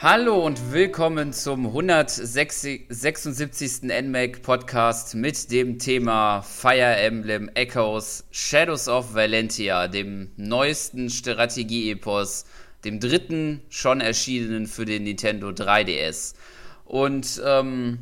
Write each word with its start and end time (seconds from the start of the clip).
Hallo 0.00 0.46
und 0.46 0.70
willkommen 0.70 1.32
zum 1.32 1.66
176. 1.66 3.82
NMAC 3.82 4.42
Podcast 4.42 5.16
mit 5.16 5.50
dem 5.50 5.80
Thema 5.80 6.42
Fire 6.42 6.94
Emblem 6.94 7.50
Echoes 7.54 8.22
Shadows 8.30 8.86
of 8.86 9.14
Valentia, 9.14 9.88
dem 9.88 10.30
neuesten 10.36 11.10
Strategie-Epos, 11.10 12.44
dem 12.84 13.00
dritten 13.00 13.60
schon 13.70 14.00
erschienenen 14.00 14.68
für 14.68 14.84
den 14.84 15.02
Nintendo 15.02 15.48
3DS. 15.48 16.36
Und 16.84 17.42
ähm, 17.44 17.98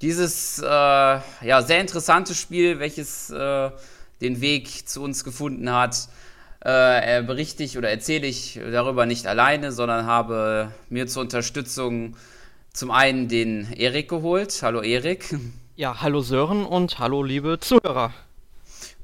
dieses 0.00 0.60
äh, 0.60 0.64
ja, 0.64 1.64
sehr 1.66 1.80
interessante 1.80 2.36
Spiel, 2.36 2.78
welches 2.78 3.30
äh, 3.30 3.70
den 4.20 4.40
Weg 4.40 4.88
zu 4.88 5.02
uns 5.02 5.24
gefunden 5.24 5.72
hat, 5.72 6.06
äh, 6.64 7.22
berichte 7.22 7.62
ich 7.62 7.76
oder 7.76 7.90
erzähle 7.90 8.26
ich 8.26 8.60
darüber 8.70 9.06
nicht 9.06 9.26
alleine, 9.26 9.72
sondern 9.72 10.06
habe 10.06 10.72
mir 10.88 11.06
zur 11.06 11.22
Unterstützung 11.22 12.16
zum 12.72 12.90
einen 12.90 13.28
den 13.28 13.72
Erik 13.72 14.08
geholt. 14.08 14.60
Hallo 14.62 14.80
Erik. 14.80 15.34
Ja, 15.74 16.00
hallo 16.02 16.20
Sören 16.20 16.64
und 16.64 16.98
hallo 16.98 17.22
liebe 17.22 17.58
Zuhörer. 17.58 18.12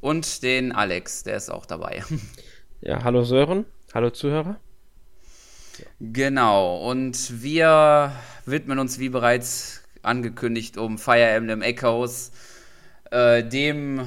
Und 0.01 0.43
den 0.43 0.73
Alex, 0.73 1.25
der 1.25 1.37
ist 1.37 1.51
auch 1.51 1.67
dabei. 1.67 2.05
Ja, 2.81 3.03
hallo 3.03 3.25
Sören, 3.25 3.65
hallo 3.93 4.11
Zuhörer. 4.11 4.61
Genau, 5.99 6.89
und 6.89 7.43
wir 7.43 8.13
widmen 8.47 8.79
uns 8.79 9.01
wie 9.01 9.09
bereits 9.09 9.83
angekündigt 10.03 10.79
um 10.79 10.97
Fire 10.97 11.25
Emblem 11.25 11.61
Echoes, 11.61 12.31
äh, 13.11 13.43
dem 13.43 14.07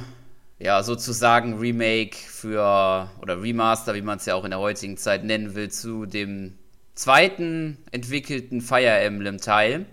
ja, 0.62 0.84
sozusagen 0.84 1.58
Remake 1.58 2.16
für, 2.16 3.10
oder 3.22 3.42
Remaster, 3.42 3.96
wie 3.96 4.02
man 4.02 4.18
es 4.18 4.26
ja 4.26 4.36
auch 4.36 4.44
in 4.44 4.52
der 4.52 4.60
heutigen 4.60 4.98
Zeit 4.98 5.24
nennen 5.24 5.56
will, 5.56 5.72
zu 5.72 6.06
dem 6.06 6.58
zweiten 6.94 7.78
entwickelten 7.92 8.62
Fire 8.62 9.00
Emblem 9.00 9.40
Teil. 9.40 9.86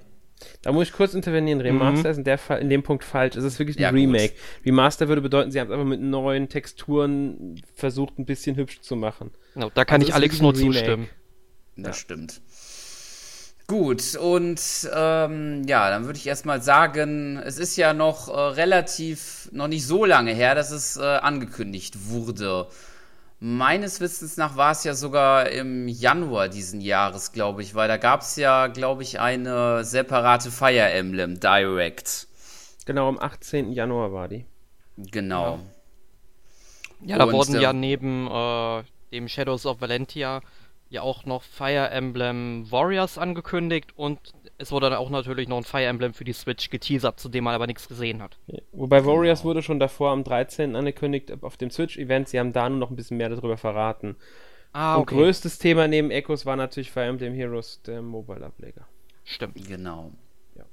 Da 0.63 0.71
muss 0.71 0.89
ich 0.89 0.93
kurz 0.93 1.15
intervenieren. 1.15 1.61
Remaster 1.61 2.09
mhm. 2.09 2.13
ist 2.13 2.19
in, 2.19 2.25
der 2.25 2.39
Fall, 2.39 2.61
in 2.61 2.69
dem 2.69 2.83
Punkt 2.83 3.03
falsch. 3.03 3.35
Es 3.37 3.45
ist 3.45 3.59
wirklich 3.59 3.79
ein 3.79 3.83
ja, 3.83 3.89
Remake. 3.89 4.35
Gut. 4.35 4.67
Remaster 4.67 5.09
würde 5.09 5.23
bedeuten, 5.23 5.51
sie 5.51 5.59
haben 5.59 5.69
es 5.69 5.73
einfach 5.73 5.87
mit 5.87 6.01
neuen 6.01 6.49
Texturen 6.49 7.61
versucht, 7.75 8.19
ein 8.19 8.27
bisschen 8.27 8.57
hübsch 8.57 8.81
zu 8.81 8.95
machen. 8.95 9.31
Genau, 9.55 9.71
da 9.75 9.85
kann 9.85 10.01
also 10.01 10.09
ich 10.09 10.15
Alex 10.15 10.41
nur 10.41 10.55
zustimmen. 10.55 11.09
Das 11.77 11.97
ja. 11.97 12.01
stimmt. 12.03 12.41
Gut, 13.71 14.17
und 14.17 14.89
ähm, 14.95 15.63
ja, 15.67 15.91
dann 15.91 16.07
würde 16.07 16.19
ich 16.19 16.27
erstmal 16.27 16.63
sagen, 16.63 17.37
es 17.37 17.59
ist 17.59 17.77
ja 17.77 17.93
noch 17.93 18.29
äh, 18.29 18.33
relativ, 18.33 19.51
noch 19.53 19.69
nicht 19.69 19.87
so 19.87 20.07
lange 20.07 20.33
her, 20.33 20.55
dass 20.55 20.71
es 20.71 20.97
äh, 20.97 21.03
angekündigt 21.03 22.09
wurde. 22.09 22.67
Meines 23.41 24.01
Wissens 24.01 24.39
nach 24.39 24.57
war 24.57 24.73
es 24.73 24.85
ja 24.85 24.95
sogar 24.95 25.51
im 25.51 25.87
Januar 25.87 26.49
diesen 26.49 26.81
Jahres, 26.81 27.33
glaube 27.33 27.61
ich, 27.61 27.75
weil 27.75 27.89
da 27.89 27.99
gab 27.99 28.23
es 28.23 28.37
ja, 28.37 28.69
glaube 28.69 29.03
ich, 29.03 29.21
eine 29.21 29.85
separate 29.85 30.51
Fire 30.51 30.91
Emblem 30.91 31.39
Direct. 31.39 32.27
Genau, 32.87 33.07
am 33.11 33.19
18. 33.19 33.73
Januar 33.73 34.15
war 34.15 34.29
die. 34.29 34.47
Genau. 34.97 35.61
Ja, 37.03 37.19
ja 37.19 37.19
da 37.19 37.31
wurden 37.31 37.61
ja 37.61 37.75
neben 37.75 38.29
äh, 38.29 38.83
dem 39.13 39.29
Shadows 39.29 39.67
of 39.67 39.83
Valentia 39.83 40.41
ja 40.91 41.03
auch 41.03 41.25
noch 41.25 41.43
Fire 41.43 41.91
Emblem 41.91 42.71
Warriors 42.71 43.19
angekündigt 43.19 43.93
und 43.97 44.19
es 44.59 44.73
wurde 44.73 44.91
dann 44.91 44.99
auch 44.99 45.11
natürlich 45.11 45.49
noch 45.49 45.59
ein 45.59 45.65
Fire 45.65 45.85
Emblem 45.85 46.15
für 46.15 46.25
die 46.25 46.33
Switch 46.33 46.71
geteasert, 46.71 47.21
zu 47.21 47.29
dem 47.29 47.45
man 47.45 47.55
aber 47.55 47.67
nichts 47.67 47.89
gesehen 47.89 48.23
hat. 48.23 48.39
Ja, 48.47 48.61
wobei 48.73 49.05
Warriors 49.05 49.41
genau. 49.41 49.51
wurde 49.51 49.63
schon 49.63 49.79
davor 49.79 50.11
am 50.11 50.25
13. 50.25 50.75
angekündigt 50.75 51.33
auf 51.43 51.57
dem 51.57 51.71
Switch-Event. 51.71 52.29
Sie 52.29 52.39
haben 52.39 52.53
da 52.53 52.69
nur 52.69 52.79
noch 52.79 52.91
ein 52.91 52.97
bisschen 52.97 53.19
mehr 53.19 53.29
darüber 53.29 53.57
verraten. 53.57 54.17
Ah, 54.73 54.97
okay. 54.97 55.15
Und 55.15 55.21
größtes 55.21 55.59
Thema 55.59 55.89
neben 55.89 56.11
Echos 56.11 56.45
war 56.45 56.57
natürlich 56.57 56.91
Fire 56.91 57.07
Emblem 57.07 57.35
Heroes, 57.35 57.81
der 57.83 58.03
Mobile-Ableger. 58.03 58.87
Stimmt. 59.25 59.69
Genau. 59.69 60.13
Ja. 60.57 60.65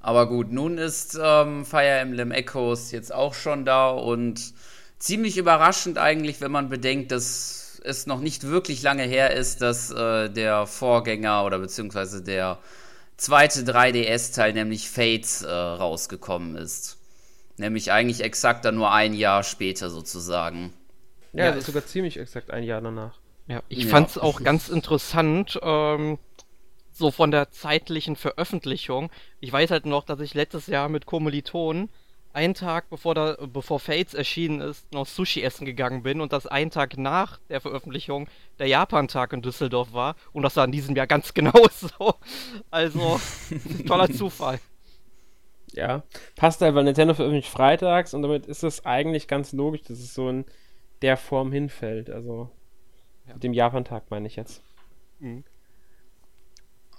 Aber 0.00 0.28
gut, 0.28 0.52
nun 0.52 0.78
ist 0.78 1.18
ähm, 1.20 1.64
Fire 1.64 1.98
Emblem 2.00 2.30
Echoes 2.30 2.92
jetzt 2.92 3.14
auch 3.14 3.34
schon 3.34 3.64
da 3.64 3.90
und 3.90 4.52
ziemlich 4.98 5.38
überraschend 5.38 5.96
eigentlich, 5.96 6.40
wenn 6.40 6.50
man 6.50 6.68
bedenkt, 6.68 7.12
dass 7.12 7.67
es 7.88 8.06
noch 8.06 8.20
nicht 8.20 8.44
wirklich 8.44 8.82
lange 8.82 9.02
her 9.02 9.34
ist, 9.34 9.62
dass 9.62 9.90
äh, 9.90 10.28
der 10.28 10.66
Vorgänger 10.66 11.44
oder 11.44 11.58
beziehungsweise 11.58 12.22
der 12.22 12.58
zweite 13.16 13.60
3DS-Teil, 13.60 14.52
nämlich 14.52 14.88
Fates, 14.88 15.42
äh, 15.42 15.50
rausgekommen 15.50 16.56
ist. 16.56 16.98
Nämlich 17.56 17.90
eigentlich 17.90 18.22
exakt 18.22 18.64
dann 18.64 18.76
nur 18.76 18.92
ein 18.92 19.14
Jahr 19.14 19.42
später 19.42 19.90
sozusagen. 19.90 20.72
Ja, 21.32 21.46
ja. 21.46 21.60
sogar 21.60 21.84
ziemlich 21.84 22.18
exakt 22.18 22.50
ein 22.50 22.62
Jahr 22.62 22.80
danach. 22.80 23.18
Ja, 23.48 23.62
ich 23.68 23.84
ja. 23.84 23.90
fand 23.90 24.10
es 24.10 24.18
auch 24.18 24.42
ganz 24.42 24.68
interessant, 24.68 25.58
ähm, 25.62 26.18
so 26.92 27.10
von 27.10 27.30
der 27.30 27.50
zeitlichen 27.50 28.16
Veröffentlichung. 28.16 29.10
Ich 29.40 29.52
weiß 29.52 29.70
halt 29.70 29.86
noch, 29.86 30.04
dass 30.04 30.20
ich 30.20 30.34
letztes 30.34 30.66
Jahr 30.66 30.88
mit 30.88 31.06
Kommilitonen 31.06 31.90
einen 32.38 32.54
Tag 32.54 32.88
bevor, 32.88 33.16
da, 33.16 33.36
bevor 33.52 33.80
Fates 33.80 34.14
erschienen 34.14 34.60
ist, 34.60 34.92
noch 34.92 35.06
Sushi 35.06 35.42
essen 35.42 35.66
gegangen 35.66 36.04
bin 36.04 36.20
und 36.20 36.32
das 36.32 36.46
einen 36.46 36.70
Tag 36.70 36.96
nach 36.96 37.40
der 37.48 37.60
Veröffentlichung 37.60 38.28
der 38.60 38.68
Japan-Tag 38.68 39.32
in 39.32 39.42
Düsseldorf 39.42 39.92
war 39.92 40.14
und 40.32 40.44
das 40.44 40.54
war 40.54 40.64
in 40.64 40.70
diesem 40.70 40.94
Jahr 40.94 41.08
ganz 41.08 41.34
genau 41.38 41.66
so. 41.72 42.14
Also, 42.70 43.20
toller 43.86 44.08
Zufall. 44.08 44.60
Ja, 45.72 46.04
passt 46.36 46.60
halt, 46.60 46.76
weil 46.76 46.84
Nintendo 46.84 47.12
veröffentlicht 47.12 47.50
freitags 47.50 48.14
und 48.14 48.22
damit 48.22 48.46
ist 48.46 48.62
es 48.62 48.86
eigentlich 48.86 49.26
ganz 49.26 49.52
logisch, 49.52 49.82
dass 49.82 49.98
es 49.98 50.14
so 50.14 50.28
in 50.28 50.44
der 51.02 51.16
Form 51.16 51.50
hinfällt. 51.50 52.08
Also, 52.08 52.50
ja. 53.26 53.34
mit 53.34 53.42
dem 53.42 53.52
Japan-Tag 53.52 54.10
meine 54.10 54.28
ich 54.28 54.36
jetzt. 54.36 54.62
Mhm. 55.18 55.42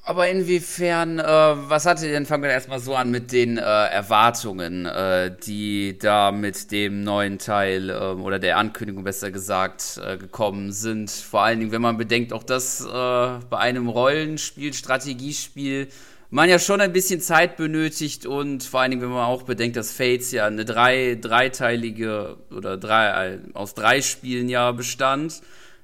Aber 0.03 0.27
inwiefern, 0.27 1.19
äh, 1.19 1.23
was 1.23 1.85
hatte 1.85 2.07
denn, 2.07 2.25
fangen 2.25 2.43
wir 2.43 2.49
erstmal 2.49 2.79
so 2.79 2.95
an 2.95 3.11
mit 3.11 3.31
den 3.31 3.57
äh, 3.57 3.61
Erwartungen, 3.61 4.85
äh, 4.85 5.35
die 5.45 5.99
da 5.99 6.31
mit 6.31 6.71
dem 6.71 7.03
neuen 7.03 7.37
Teil 7.37 7.89
ähm, 7.89 8.23
oder 8.23 8.39
der 8.39 8.57
Ankündigung 8.57 9.03
besser 9.03 9.29
gesagt 9.29 10.01
äh, 10.03 10.17
gekommen 10.17 10.71
sind. 10.71 11.11
Vor 11.11 11.43
allen 11.43 11.59
Dingen, 11.59 11.71
wenn 11.71 11.81
man 11.81 11.97
bedenkt, 11.97 12.33
auch 12.33 12.43
dass 12.43 12.81
äh, 12.81 12.87
bei 12.87 13.57
einem 13.57 13.87
Rollenspiel, 13.87 14.73
Strategiespiel, 14.73 15.89
man 16.31 16.49
ja 16.49 16.59
schon 16.59 16.79
ein 16.81 16.93
bisschen 16.93 17.21
Zeit 17.21 17.57
benötigt 17.57 18.25
und 18.25 18.63
vor 18.63 18.81
allen 18.81 18.91
Dingen, 18.91 19.01
wenn 19.01 19.09
man 19.09 19.25
auch 19.25 19.43
bedenkt, 19.43 19.75
dass 19.77 19.91
Fates 19.91 20.31
ja 20.31 20.45
eine 20.45 20.63
drei, 20.65 21.17
dreiteilige 21.19 22.37
oder 22.55 22.77
drei, 22.77 23.33
äh, 23.33 23.39
aus 23.53 23.73
drei 23.73 24.01
Spielen 24.01 24.47
ja 24.49 24.71
bestand, 24.71 25.41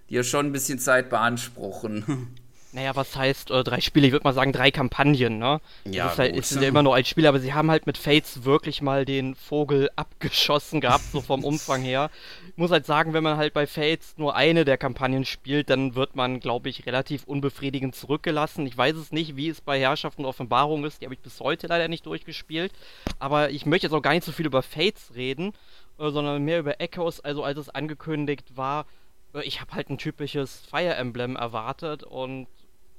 die 0.09 0.15
ja 0.15 0.23
schon 0.23 0.47
ein 0.47 0.51
bisschen 0.51 0.79
Zeit 0.79 1.09
beanspruchen. 1.09 2.27
naja, 2.75 2.93
was 2.93 3.15
heißt 3.15 3.51
äh, 3.51 3.63
drei 3.63 3.79
Spiele? 3.79 4.05
Ich 4.05 4.11
würde 4.11 4.25
mal 4.25 4.33
sagen 4.33 4.51
drei 4.51 4.69
Kampagnen, 4.69 5.37
ne? 5.37 5.61
Ja, 5.85 6.03
das 6.03 6.13
ist, 6.13 6.19
halt, 6.19 6.35
ist 6.35 6.55
ja 6.55 6.67
immer 6.67 6.83
nur 6.83 6.93
ein 6.93 7.05
Spiel, 7.05 7.25
aber 7.25 7.39
sie 7.39 7.53
haben 7.53 7.71
halt 7.71 7.87
mit 7.87 7.97
Fates 7.97 8.43
wirklich 8.43 8.81
mal 8.81 9.05
den 9.05 9.33
Vogel 9.33 9.89
abgeschossen 9.95 10.81
gehabt, 10.81 11.05
so 11.05 11.21
vom 11.21 11.45
Umfang 11.45 11.81
her. 11.81 12.11
Ich 12.49 12.57
muss 12.57 12.71
halt 12.71 12.85
sagen, 12.85 13.13
wenn 13.13 13.23
man 13.23 13.37
halt 13.37 13.53
bei 13.53 13.65
Fates 13.65 14.17
nur 14.17 14.35
eine 14.35 14.65
der 14.65 14.77
Kampagnen 14.77 15.23
spielt, 15.23 15.69
dann 15.69 15.95
wird 15.95 16.17
man, 16.17 16.41
glaube 16.41 16.67
ich, 16.67 16.85
relativ 16.85 17.23
unbefriedigend 17.23 17.95
zurückgelassen. 17.95 18.67
Ich 18.67 18.77
weiß 18.77 18.97
es 18.97 19.13
nicht, 19.13 19.37
wie 19.37 19.47
es 19.47 19.61
bei 19.61 19.79
Herrschaft 19.79 20.19
und 20.19 20.25
Offenbarung 20.25 20.83
ist, 20.83 21.01
die 21.01 21.05
habe 21.05 21.15
ich 21.15 21.21
bis 21.21 21.39
heute 21.39 21.67
leider 21.67 21.87
nicht 21.87 22.05
durchgespielt. 22.05 22.73
Aber 23.19 23.51
ich 23.51 23.65
möchte 23.65 23.87
jetzt 23.87 23.93
auch 23.93 24.01
gar 24.01 24.13
nicht 24.13 24.25
so 24.25 24.33
viel 24.33 24.47
über 24.47 24.61
Fates 24.61 25.13
reden, 25.15 25.53
äh, 25.97 26.09
sondern 26.11 26.43
mehr 26.43 26.59
über 26.59 26.81
Echoes, 26.81 27.21
also 27.21 27.41
als 27.41 27.57
es 27.57 27.69
angekündigt 27.69 28.57
war 28.57 28.85
äh, 29.33 29.43
ich 29.43 29.61
habe 29.61 29.71
halt 29.71 29.89
ein 29.89 29.97
typisches 29.97 30.57
Fire 30.69 30.95
Emblem 30.95 31.37
erwartet 31.37 32.03
und 32.03 32.47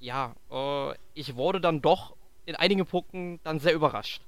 ja, 0.06 0.36
äh, 0.50 0.94
ich 1.14 1.34
wurde 1.34 1.60
dann 1.60 1.82
doch 1.82 2.16
in 2.46 2.54
einigen 2.54 2.86
Punkten 2.86 3.40
dann 3.42 3.58
sehr 3.58 3.74
überrascht. 3.74 4.22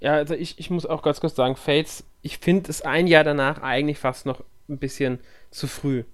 Ja, 0.00 0.12
also 0.12 0.34
ich, 0.34 0.58
ich 0.58 0.68
muss 0.68 0.84
auch 0.84 1.02
ganz 1.02 1.20
kurz 1.20 1.34
sagen, 1.34 1.56
Fates, 1.56 2.04
ich 2.20 2.38
finde 2.38 2.70
es 2.70 2.82
ein 2.82 3.06
Jahr 3.06 3.24
danach 3.24 3.62
eigentlich 3.62 3.98
fast 3.98 4.26
noch 4.26 4.44
ein 4.68 4.78
bisschen 4.78 5.18
zu 5.50 5.66
früh. 5.66 6.04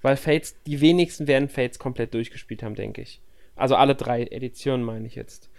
Weil 0.00 0.16
Fates, 0.16 0.62
die 0.62 0.80
wenigsten 0.80 1.26
werden 1.26 1.48
Fates 1.48 1.80
komplett 1.80 2.14
durchgespielt 2.14 2.62
haben, 2.62 2.76
denke 2.76 3.02
ich. 3.02 3.20
Also 3.56 3.74
alle 3.74 3.96
drei 3.96 4.22
Editionen 4.22 4.84
meine 4.84 5.06
ich 5.06 5.16
jetzt. 5.16 5.50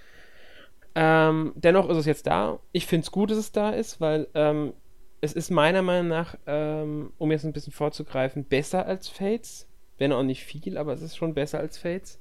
Ähm, 0.95 1.51
dennoch 1.55 1.89
ist 1.89 1.97
es 1.97 2.05
jetzt 2.05 2.27
da. 2.27 2.59
Ich 2.71 2.85
finde 2.85 3.03
es 3.03 3.11
gut, 3.11 3.31
dass 3.31 3.37
es 3.37 3.51
da 3.51 3.71
ist, 3.71 3.99
weil 3.99 4.27
ähm, 4.33 4.73
es 5.19 5.33
ist 5.33 5.49
meiner 5.49 5.81
Meinung 5.81 6.07
nach, 6.07 6.37
ähm, 6.45 7.11
um 7.17 7.31
jetzt 7.31 7.43
ein 7.43 7.51
bisschen 7.51 7.73
vorzugreifen, 7.73 8.45
besser 8.45 8.85
als 8.85 9.09
Fates 9.09 9.67
wenn 9.97 10.11
auch 10.11 10.23
nicht 10.23 10.43
viel, 10.43 10.77
aber 10.77 10.93
es 10.93 11.01
ist 11.01 11.15
schon 11.15 11.33
besser 11.33 11.59
als 11.59 11.77
Fates. 11.77 12.19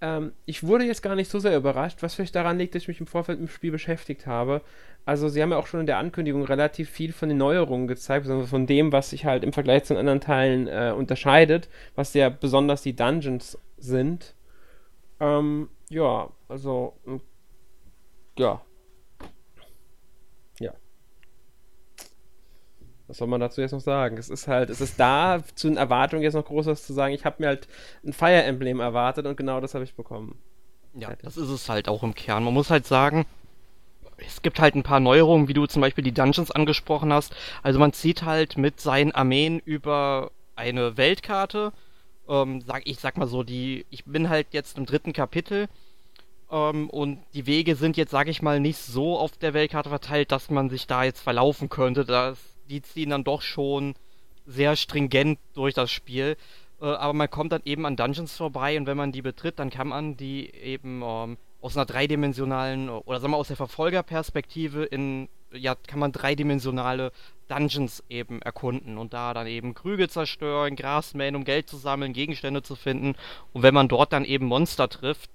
Ähm, 0.00 0.32
ich 0.46 0.64
wurde 0.64 0.84
jetzt 0.84 1.02
gar 1.02 1.14
nicht 1.14 1.30
so 1.30 1.38
sehr 1.38 1.56
überrascht, 1.56 2.02
was 2.02 2.14
vielleicht 2.14 2.34
daran 2.34 2.58
liegt, 2.58 2.74
dass 2.74 2.82
ich 2.82 2.88
mich 2.88 3.00
im 3.00 3.06
Vorfeld 3.06 3.40
mit 3.40 3.48
dem 3.48 3.52
Spiel 3.52 3.70
beschäftigt 3.70 4.26
habe. 4.26 4.60
Also 5.04 5.28
sie 5.28 5.42
haben 5.42 5.50
ja 5.50 5.58
auch 5.58 5.66
schon 5.66 5.80
in 5.80 5.86
der 5.86 5.98
Ankündigung 5.98 6.44
relativ 6.44 6.90
viel 6.90 7.12
von 7.12 7.28
den 7.28 7.38
Neuerungen 7.38 7.86
gezeigt, 7.86 8.24
besonders 8.24 8.50
von 8.50 8.66
dem, 8.66 8.92
was 8.92 9.10
sich 9.10 9.24
halt 9.24 9.44
im 9.44 9.52
Vergleich 9.52 9.84
zu 9.84 9.94
den 9.94 10.00
anderen 10.00 10.20
Teilen 10.20 10.68
äh, 10.68 10.92
unterscheidet, 10.96 11.68
was 11.94 12.14
ja 12.14 12.28
besonders 12.28 12.82
die 12.82 12.94
Dungeons 12.94 13.58
sind. 13.78 14.34
Ähm, 15.20 15.68
ja, 15.88 16.30
also 16.48 16.94
ja, 18.38 18.60
was 23.12 23.18
soll 23.18 23.28
man 23.28 23.42
dazu 23.42 23.60
jetzt 23.60 23.72
noch 23.72 23.80
sagen? 23.80 24.16
Es 24.16 24.30
ist 24.30 24.48
halt, 24.48 24.70
es 24.70 24.80
ist 24.80 24.98
da 24.98 25.42
zu 25.54 25.68
den 25.68 25.76
Erwartungen 25.76 26.22
jetzt 26.22 26.32
noch 26.32 26.46
groß 26.46 26.64
was 26.64 26.86
zu 26.86 26.94
sagen. 26.94 27.12
Ich 27.12 27.26
habe 27.26 27.36
mir 27.40 27.48
halt 27.48 27.68
ein 28.06 28.14
Fire 28.14 28.42
Emblem 28.42 28.80
erwartet 28.80 29.26
und 29.26 29.36
genau 29.36 29.60
das 29.60 29.74
habe 29.74 29.84
ich 29.84 29.92
bekommen. 29.92 30.38
Ja, 30.94 31.10
das 31.20 31.36
ist 31.36 31.50
es 31.50 31.68
halt 31.68 31.88
auch 31.88 32.02
im 32.02 32.14
Kern. 32.14 32.42
Man 32.42 32.54
muss 32.54 32.70
halt 32.70 32.86
sagen, 32.86 33.26
es 34.16 34.40
gibt 34.40 34.60
halt 34.60 34.76
ein 34.76 34.82
paar 34.82 34.98
Neuerungen, 34.98 35.46
wie 35.46 35.52
du 35.52 35.66
zum 35.66 35.82
Beispiel 35.82 36.02
die 36.02 36.12
Dungeons 36.12 36.50
angesprochen 36.50 37.12
hast. 37.12 37.36
Also 37.62 37.78
man 37.78 37.92
zieht 37.92 38.22
halt 38.22 38.56
mit 38.56 38.80
seinen 38.80 39.12
Armeen 39.12 39.58
über 39.58 40.30
eine 40.56 40.96
Weltkarte. 40.96 41.74
Ähm, 42.26 42.62
sag, 42.62 42.86
ich 42.86 42.98
sag 42.98 43.18
mal 43.18 43.26
so, 43.28 43.42
die, 43.42 43.84
ich 43.90 44.06
bin 44.06 44.30
halt 44.30 44.46
jetzt 44.52 44.78
im 44.78 44.86
dritten 44.86 45.12
Kapitel 45.12 45.68
ähm, 46.50 46.88
und 46.88 47.18
die 47.34 47.44
Wege 47.44 47.76
sind 47.76 47.98
jetzt, 47.98 48.10
sag 48.10 48.28
ich 48.28 48.40
mal, 48.40 48.58
nicht 48.58 48.78
so 48.78 49.18
auf 49.18 49.36
der 49.36 49.52
Weltkarte 49.52 49.90
verteilt, 49.90 50.32
dass 50.32 50.48
man 50.48 50.70
sich 50.70 50.86
da 50.86 51.04
jetzt 51.04 51.20
verlaufen 51.20 51.68
könnte. 51.68 52.06
Das, 52.06 52.38
die 52.72 52.82
ziehen 52.82 53.10
dann 53.10 53.22
doch 53.22 53.42
schon 53.42 53.94
sehr 54.46 54.76
stringent 54.76 55.38
durch 55.54 55.74
das 55.74 55.90
Spiel. 55.90 56.36
Äh, 56.80 56.86
aber 56.86 57.12
man 57.12 57.30
kommt 57.30 57.52
dann 57.52 57.62
eben 57.64 57.86
an 57.86 57.96
Dungeons 57.96 58.36
vorbei 58.36 58.76
und 58.78 58.86
wenn 58.86 58.96
man 58.96 59.12
die 59.12 59.22
betritt, 59.22 59.58
dann 59.58 59.70
kann 59.70 59.88
man 59.88 60.16
die 60.16 60.52
eben 60.54 61.02
ähm, 61.04 61.36
aus 61.60 61.76
einer 61.76 61.86
dreidimensionalen 61.86 62.88
oder 62.88 63.20
sagen 63.20 63.32
wir 63.32 63.36
aus 63.36 63.48
der 63.48 63.56
Verfolgerperspektive 63.56 64.84
in 64.84 65.28
ja 65.52 65.74
kann 65.74 66.00
man 66.00 66.12
dreidimensionale 66.12 67.12
Dungeons 67.46 68.02
eben 68.08 68.40
erkunden 68.40 68.96
und 68.96 69.12
da 69.12 69.34
dann 69.34 69.46
eben 69.46 69.74
Krüge 69.74 70.08
zerstören, 70.08 70.76
Gras 70.76 71.12
mähen, 71.12 71.36
um 71.36 71.44
Geld 71.44 71.68
zu 71.68 71.76
sammeln, 71.76 72.14
Gegenstände 72.14 72.62
zu 72.62 72.74
finden 72.74 73.14
und 73.52 73.62
wenn 73.62 73.74
man 73.74 73.88
dort 73.88 74.14
dann 74.14 74.24
eben 74.24 74.46
Monster 74.46 74.88
trifft, 74.88 75.30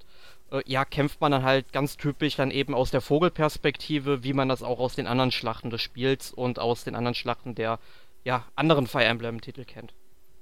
ja 0.66 0.86
kämpft 0.86 1.22
man 1.22 1.32
dann 1.32 1.44
halt 1.44 1.74
ganz 1.74 1.98
typisch 1.98 2.36
dann 2.36 2.52
eben 2.52 2.74
aus 2.74 2.92
der 2.92 3.02
Vogelperspektive, 3.02 4.24
wie 4.24 4.34
man 4.34 4.50
das 4.50 4.64
auch 4.64 4.80
aus 4.80 4.96
den 4.96 5.08
anderen 5.08 5.32
Schlachten 5.32 5.70
des 5.70 5.82
Spiels 5.82 6.32
und 6.32 6.60
aus 6.60 6.84
den 6.84 6.96
anderen 6.96 7.16
Schlachten 7.16 7.56
der 7.56 7.80
ja 8.24 8.46
anderen 8.56 8.88
Fire 8.88 9.06
Emblem 9.06 9.42
Titel 9.42 9.66
kennt. 9.66 9.94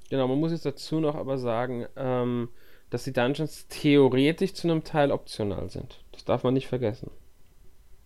Genau, 0.10 0.28
man 0.28 0.40
muss 0.40 0.52
jetzt 0.52 0.66
dazu 0.66 1.00
noch 1.00 1.16
aber 1.16 1.38
sagen, 1.38 1.88
ähm, 1.96 2.50
dass 2.90 3.04
die 3.04 3.14
Dungeons 3.14 3.68
theoretisch 3.68 4.54
zu 4.54 4.68
einem 4.68 4.84
Teil 4.84 5.12
optional 5.12 5.70
sind. 5.70 6.04
Das 6.12 6.26
darf 6.26 6.44
man 6.44 6.54
nicht 6.54 6.68
vergessen. 6.68 7.10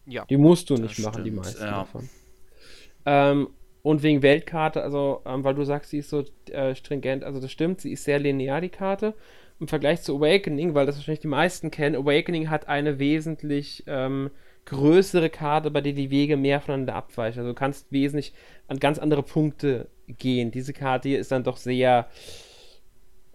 Ja. 0.06 0.25
Die 0.25 0.38
musst 0.38 0.69
du 0.69 0.75
nicht 0.75 1.00
machen, 1.00 1.13
stimmt, 1.16 1.28
die 1.28 1.31
meisten 1.31 1.63
ja. 1.63 1.72
davon. 1.72 2.10
Ähm, 3.06 3.50
und 3.81 4.04
wegen 4.04 4.22
Weltkarte, 4.22 4.81
also, 4.81 5.22
ähm, 5.25 5.44
weil 5.44 5.56
du 5.56 5.63
sagst, 5.63 5.92
sie 5.92 6.00
ist 6.00 6.10
so 6.10 6.24
äh, 6.52 6.75
stringent, 6.75 7.24
also 7.24 7.40
das 7.40 7.52
stimmt, 7.52 7.81
sie 7.81 7.92
ist 7.92 8.04
sehr 8.04 8.19
linear, 8.19 8.62
die 8.62 8.69
Karte. 8.69 9.13
Im 9.59 9.67
Vergleich 9.67 10.01
zu 10.01 10.17
Awakening, 10.17 10.73
weil 10.73 10.85
das 10.85 10.95
wahrscheinlich 10.95 11.19
die 11.19 11.27
meisten 11.27 11.69
kennen, 11.69 11.95
Awakening 11.95 12.50
hat 12.50 12.67
eine 12.67 12.97
wesentlich 12.97 13.83
ähm, 13.88 14.29
größere 14.65 15.29
Karte, 15.29 15.71
bei 15.71 15.81
der 15.81 15.94
die 15.94 16.11
Wege 16.11 16.38
mehr 16.38 16.61
voneinander 16.61 16.95
abweichen. 16.95 17.39
Also 17.39 17.51
du 17.51 17.56
kannst 17.56 17.91
wesentlich 17.91 18.33
an 18.67 18.79
ganz 18.79 19.00
andere 19.00 19.23
Punkte 19.23 19.89
gehen. 20.07 20.51
Diese 20.51 20.73
Karte 20.73 21.09
hier 21.09 21.19
ist 21.19 21.31
dann 21.31 21.44
doch 21.44 21.57
sehr 21.57 22.07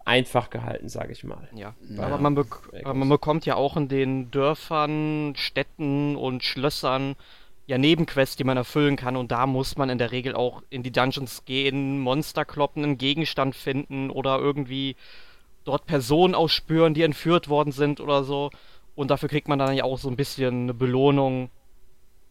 einfach 0.05 0.49
gehalten, 0.49 0.87
sage 0.87 1.11
ich 1.11 1.23
mal. 1.23 1.49
Ja, 1.53 1.73
ja. 1.89 2.03
Aber, 2.03 2.17
man 2.19 2.37
aber, 2.37 2.93
man 2.93 3.09
bekommt 3.09 3.45
ja 3.45 3.55
auch 3.55 3.75
in 3.75 3.87
den 3.87 4.31
Dörfern, 4.31 5.33
Städten 5.35 6.15
und 6.15 6.43
Schlössern 6.43 7.15
ja 7.67 7.79
Nebenquests, 7.79 8.35
die 8.35 8.43
man 8.43 8.57
erfüllen 8.57 8.95
kann 8.95 9.15
und 9.15 9.31
da 9.31 9.47
muss 9.47 9.75
man 9.75 9.89
in 9.89 9.97
der 9.97 10.11
Regel 10.11 10.35
auch 10.35 10.61
in 10.69 10.83
die 10.83 10.91
Dungeons 10.91 11.45
gehen, 11.45 11.99
Monster 11.99 12.45
kloppen, 12.45 12.83
einen 12.83 12.97
Gegenstand 12.99 13.55
finden 13.55 14.11
oder 14.11 14.37
irgendwie 14.39 14.95
dort 15.65 15.85
Personen 15.85 16.35
ausspüren, 16.35 16.93
die 16.93 17.01
entführt 17.01 17.49
worden 17.49 17.71
sind 17.71 17.99
oder 17.99 18.23
so. 18.23 18.51
Und 18.95 19.11
dafür 19.11 19.27
kriegt 19.27 19.49
man 19.49 19.59
dann 19.59 19.75
ja 19.75 19.83
auch 19.83 19.97
so 19.97 20.09
ein 20.09 20.15
bisschen 20.15 20.63
eine 20.63 20.73
Belohnung, 20.73 21.49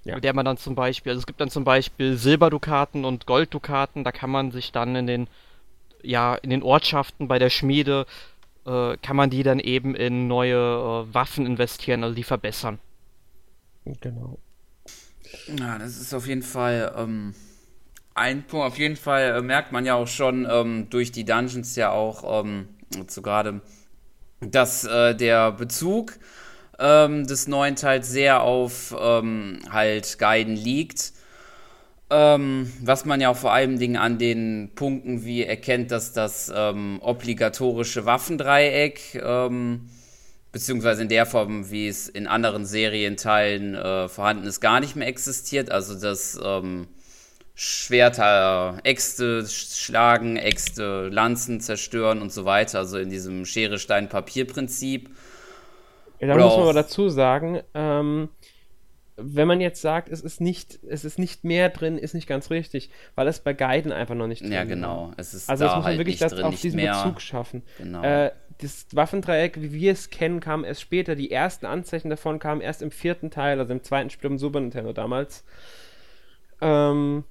ja. 0.05 0.15
mit 0.15 0.25
der 0.25 0.35
man 0.35 0.47
dann 0.47 0.57
zum 0.57 0.75
Beispiel, 0.75 1.11
also 1.11 1.21
es 1.21 1.27
gibt 1.27 1.41
dann 1.41 1.51
zum 1.51 1.65
Beispiel 1.65 2.17
Silberdukaten 2.17 3.05
und 3.05 3.27
Golddukaten, 3.27 4.05
da 4.05 4.13
kann 4.13 4.31
man 4.31 4.51
sich 4.51 4.73
dann 4.73 4.97
in 4.97 5.07
den, 5.07 5.29
ja, 6.03 6.35
in 6.37 6.51
den 6.51 6.63
Ortschaften 6.63 7.29
bei 7.29 7.39
der 7.39 7.51
Schmiede, 7.51 8.07
äh, 8.67 8.97
kann 9.03 9.17
man 9.17 9.29
die 9.29 9.43
dann 9.43 9.59
eben 9.59 9.95
in 9.95 10.27
neue 10.27 10.57
äh, 10.57 11.15
Waffen 11.15 11.45
investieren, 11.45 12.03
also 12.03 12.15
die 12.15 12.25
verbessern. 12.25 12.79
Genau. 14.01 14.39
Ja, 15.59 15.79
das 15.79 16.01
ist 16.01 16.15
auf 16.15 16.27
jeden 16.27 16.43
Fall 16.43 16.95
ähm, 16.97 17.35
ein 18.15 18.45
Punkt. 18.45 18.67
Auf 18.67 18.79
jeden 18.79 18.97
Fall 18.97 19.37
äh, 19.37 19.43
merkt 19.43 19.73
man 19.73 19.85
ja 19.85 19.95
auch 19.95 20.07
schon 20.07 20.47
ähm, 20.51 20.89
durch 20.89 21.13
die 21.13 21.25
Dungeons 21.25 21.77
ja 21.77 21.91
auch 21.91 22.45
ähm, 22.45 22.69
so 23.09 23.23
gerade, 23.23 23.61
dass 24.41 24.85
äh, 24.85 25.15
der 25.15 25.53
Bezug 25.53 26.19
ähm, 26.79 27.27
des 27.27 27.47
neuen 27.49 27.77
Teils 27.77 28.11
sehr 28.11 28.43
auf 28.43 28.95
ähm, 28.99 29.61
halt 29.71 30.19
Guiden 30.19 30.57
liegt. 30.57 31.13
Ähm, 32.11 32.73
was 32.83 33.05
man 33.07 33.21
ja 33.21 33.31
auch 33.31 33.37
vor 33.37 33.53
allen 33.53 33.79
Dingen 33.79 33.97
an 33.97 34.19
den 34.19 34.73
Punkten 34.75 35.25
wie 35.25 35.43
erkennt, 35.43 35.91
dass 35.91 36.13
das 36.13 36.53
ähm, 36.55 36.99
obligatorische 37.01 38.05
Waffendreieck, 38.05 39.21
ähm, 39.25 39.89
beziehungsweise 40.53 41.03
in 41.03 41.09
der 41.09 41.27
Form, 41.27 41.71
wie 41.71 41.89
es 41.89 42.09
in 42.09 42.27
anderen 42.27 42.67
Serienteilen 42.67 43.75
äh, 43.75 44.09
vorhanden 44.09 44.45
ist, 44.45 44.61
gar 44.61 44.81
nicht 44.81 44.97
mehr 44.97 45.09
existiert. 45.09 45.71
Also 45.71 45.99
das 45.99 46.39
ähm, 46.45 46.87
Schwerter, 47.55 48.79
Äxte 48.83 49.47
schlagen, 49.47 50.37
Äxte, 50.37 51.09
Lanzen 51.09 51.61
zerstören 51.61 52.21
und 52.21 52.33
so 52.33 52.45
weiter. 52.45 52.81
Also 52.81 52.99
in 52.99 53.11
diesem 53.11 53.45
Schere-Stein-Papier-Prinzip. 53.45 55.11
Ja, 56.21 56.29
da 56.29 56.37
muss 56.37 56.55
man 56.55 56.63
aber 56.63 56.73
dazu 56.73 57.09
sagen, 57.09 57.61
ähm, 57.75 58.29
wenn 59.17 59.47
man 59.47 59.61
jetzt 59.61 59.81
sagt, 59.81 60.09
es 60.09 60.21
ist 60.21 60.41
nicht, 60.41 60.81
es 60.83 61.05
ist 61.05 61.19
nicht 61.19 61.45
mehr 61.45 61.69
drin, 61.69 61.97
ist 61.97 62.15
nicht 62.15 62.27
ganz 62.27 62.51
richtig, 62.51 62.91
weil 63.15 63.29
es 63.29 63.39
bei 63.39 63.53
Guiden 63.53 63.93
einfach 63.93 64.17
noch 64.17 64.27
nicht 64.27 64.43
drin 64.43 64.51
ist. 64.51 64.55
Ja, 64.55 64.65
genau. 64.65 65.13
Es 65.17 65.35
ist 65.35 65.49
also 65.49 65.65
da 65.65 65.71
muss 65.71 65.77
man 65.77 65.85
halt 65.85 65.99
wirklich 65.99 66.19
das 66.19 66.33
drin, 66.33 66.45
auf 66.45 66.61
diesen 66.61 66.77
mehr. 66.77 67.05
Bezug 67.05 67.21
schaffen. 67.21 67.63
Genau. 67.79 68.03
Äh, 68.03 68.33
das 68.59 68.87
Waffendreieck, 68.93 69.61
wie 69.61 69.73
wir 69.73 69.93
es 69.93 70.11
kennen, 70.11 70.41
kam 70.41 70.65
erst 70.65 70.81
später. 70.81 71.15
Die 71.15 71.31
ersten 71.31 71.67
Anzeichen 71.67 72.11
davon 72.11 72.41
kamen 72.41 72.61
erst 72.61 72.83
im 72.83 72.91
vierten 72.91 73.31
Teil, 73.31 73.61
also 73.61 73.73
im 73.73 73.85
zweiten 73.85 74.11
Spiel 74.11 74.31
im 74.31 74.39
Super 74.39 74.61
Nintendo 74.61 74.93
damals. 74.93 75.45
Ähm, 76.61 77.25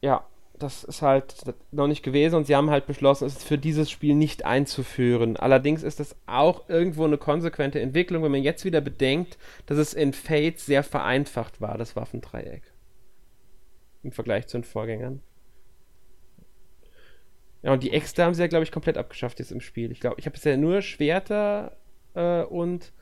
ja, 0.00 0.26
das 0.58 0.84
ist 0.84 1.02
halt 1.02 1.34
noch 1.70 1.86
nicht 1.86 2.02
gewesen 2.02 2.34
und 2.34 2.46
sie 2.46 2.56
haben 2.56 2.70
halt 2.70 2.86
beschlossen, 2.86 3.26
es 3.26 3.42
für 3.44 3.58
dieses 3.58 3.90
Spiel 3.90 4.14
nicht 4.14 4.44
einzuführen. 4.44 5.36
Allerdings 5.36 5.82
ist 5.82 6.00
das 6.00 6.16
auch 6.26 6.68
irgendwo 6.68 7.04
eine 7.04 7.18
konsequente 7.18 7.80
Entwicklung, 7.80 8.22
wenn 8.22 8.32
man 8.32 8.42
jetzt 8.42 8.64
wieder 8.64 8.80
bedenkt, 8.80 9.38
dass 9.66 9.78
es 9.78 9.94
in 9.94 10.12
Fate 10.12 10.58
sehr 10.58 10.82
vereinfacht 10.82 11.60
war, 11.60 11.78
das 11.78 11.96
Waffendreieck. 11.96 12.62
Im 14.02 14.12
Vergleich 14.12 14.46
zu 14.46 14.58
den 14.58 14.64
Vorgängern. 14.64 15.22
Ja, 17.62 17.72
und 17.72 17.82
die 17.82 17.92
Äxte 17.92 18.24
haben 18.24 18.34
sie 18.34 18.42
ja, 18.42 18.48
glaube 18.48 18.62
ich, 18.62 18.72
komplett 18.72 18.96
abgeschafft 18.96 19.40
jetzt 19.40 19.50
im 19.50 19.60
Spiel. 19.60 19.90
Ich 19.90 20.00
glaube, 20.00 20.16
ich 20.18 20.26
habe 20.26 20.34
bisher 20.34 20.56
nur 20.56 20.80
Schwerter 20.80 21.76
äh, 22.14 22.42
und 22.42 22.92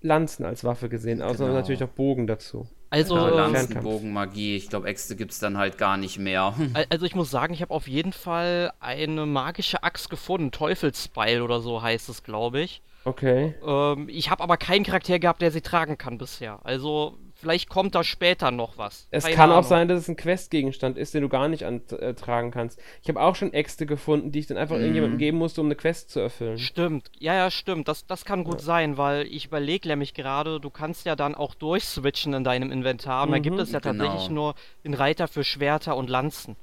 Lanzen 0.00 0.44
als 0.44 0.62
Waffe 0.62 0.88
gesehen, 0.88 1.22
außer 1.22 1.44
genau. 1.46 1.56
natürlich 1.56 1.82
auch 1.82 1.88
Bogen 1.88 2.26
dazu. 2.26 2.68
Also 2.90 3.16
ja, 3.16 3.28
Lanzenbogenmagie, 3.28 4.56
ich 4.56 4.68
glaube, 4.68 4.86
Äxte 4.88 5.16
gibt 5.16 5.32
es 5.32 5.38
dann 5.38 5.58
halt 5.58 5.76
gar 5.78 5.96
nicht 5.96 6.18
mehr. 6.18 6.54
Also 6.90 7.06
ich 7.06 7.14
muss 7.14 7.30
sagen, 7.30 7.52
ich 7.54 7.62
habe 7.62 7.74
auf 7.74 7.88
jeden 7.88 8.12
Fall 8.12 8.72
eine 8.80 9.26
magische 9.26 9.82
Axt 9.82 10.10
gefunden, 10.10 10.50
Teufelsbeil 10.50 11.42
oder 11.42 11.60
so 11.60 11.82
heißt 11.82 12.08
es, 12.08 12.22
glaube 12.22 12.60
ich. 12.60 12.82
Okay. 13.04 13.54
Ähm, 13.64 14.08
ich 14.08 14.30
habe 14.30 14.42
aber 14.42 14.56
keinen 14.56 14.84
Charakter 14.84 15.18
gehabt, 15.18 15.40
der 15.42 15.50
sie 15.50 15.60
tragen 15.60 15.96
kann 15.96 16.18
bisher. 16.18 16.60
Also 16.64 17.16
Vielleicht 17.38 17.68
kommt 17.68 17.94
da 17.94 18.02
später 18.02 18.50
noch 18.50 18.78
was. 18.78 19.08
Es 19.10 19.24
Keine 19.24 19.36
kann 19.36 19.50
Ahnung. 19.50 19.62
auch 19.62 19.68
sein, 19.68 19.88
dass 19.88 20.00
es 20.00 20.08
ein 20.08 20.16
Questgegenstand 20.16 20.96
ist, 20.96 21.12
den 21.12 21.20
du 21.20 21.28
gar 21.28 21.48
nicht 21.48 21.64
antragen 21.64 22.50
kannst. 22.50 22.80
Ich 23.02 23.10
habe 23.10 23.20
auch 23.20 23.36
schon 23.36 23.52
Äxte 23.52 23.84
gefunden, 23.84 24.32
die 24.32 24.38
ich 24.38 24.46
dann 24.46 24.56
einfach 24.56 24.76
mhm. 24.76 24.82
irgendjemandem 24.82 25.18
geben 25.18 25.36
musste, 25.36 25.60
um 25.60 25.66
eine 25.66 25.74
Quest 25.74 26.08
zu 26.08 26.20
erfüllen. 26.20 26.58
Stimmt. 26.58 27.10
Ja, 27.18 27.34
ja, 27.34 27.50
stimmt. 27.50 27.88
Das, 27.88 28.06
das 28.06 28.24
kann 28.24 28.42
gut 28.42 28.60
ja. 28.60 28.64
sein, 28.64 28.96
weil 28.96 29.26
ich 29.26 29.44
überlege 29.44 29.86
nämlich 29.86 30.14
gerade, 30.14 30.60
du 30.60 30.70
kannst 30.70 31.04
ja 31.04 31.14
dann 31.14 31.34
auch 31.34 31.54
durchswitchen 31.54 32.32
in 32.32 32.42
deinem 32.42 32.72
Inventar. 32.72 33.24
Und 33.24 33.28
mhm. 33.28 33.34
da 33.34 33.38
gibt 33.40 33.58
es 33.58 33.70
ja 33.70 33.80
genau. 33.80 34.04
tatsächlich 34.04 34.30
nur 34.30 34.54
den 34.84 34.94
Reiter 34.94 35.28
für 35.28 35.44
Schwerter 35.44 35.94
und 35.94 36.08
Lanzen. 36.08 36.56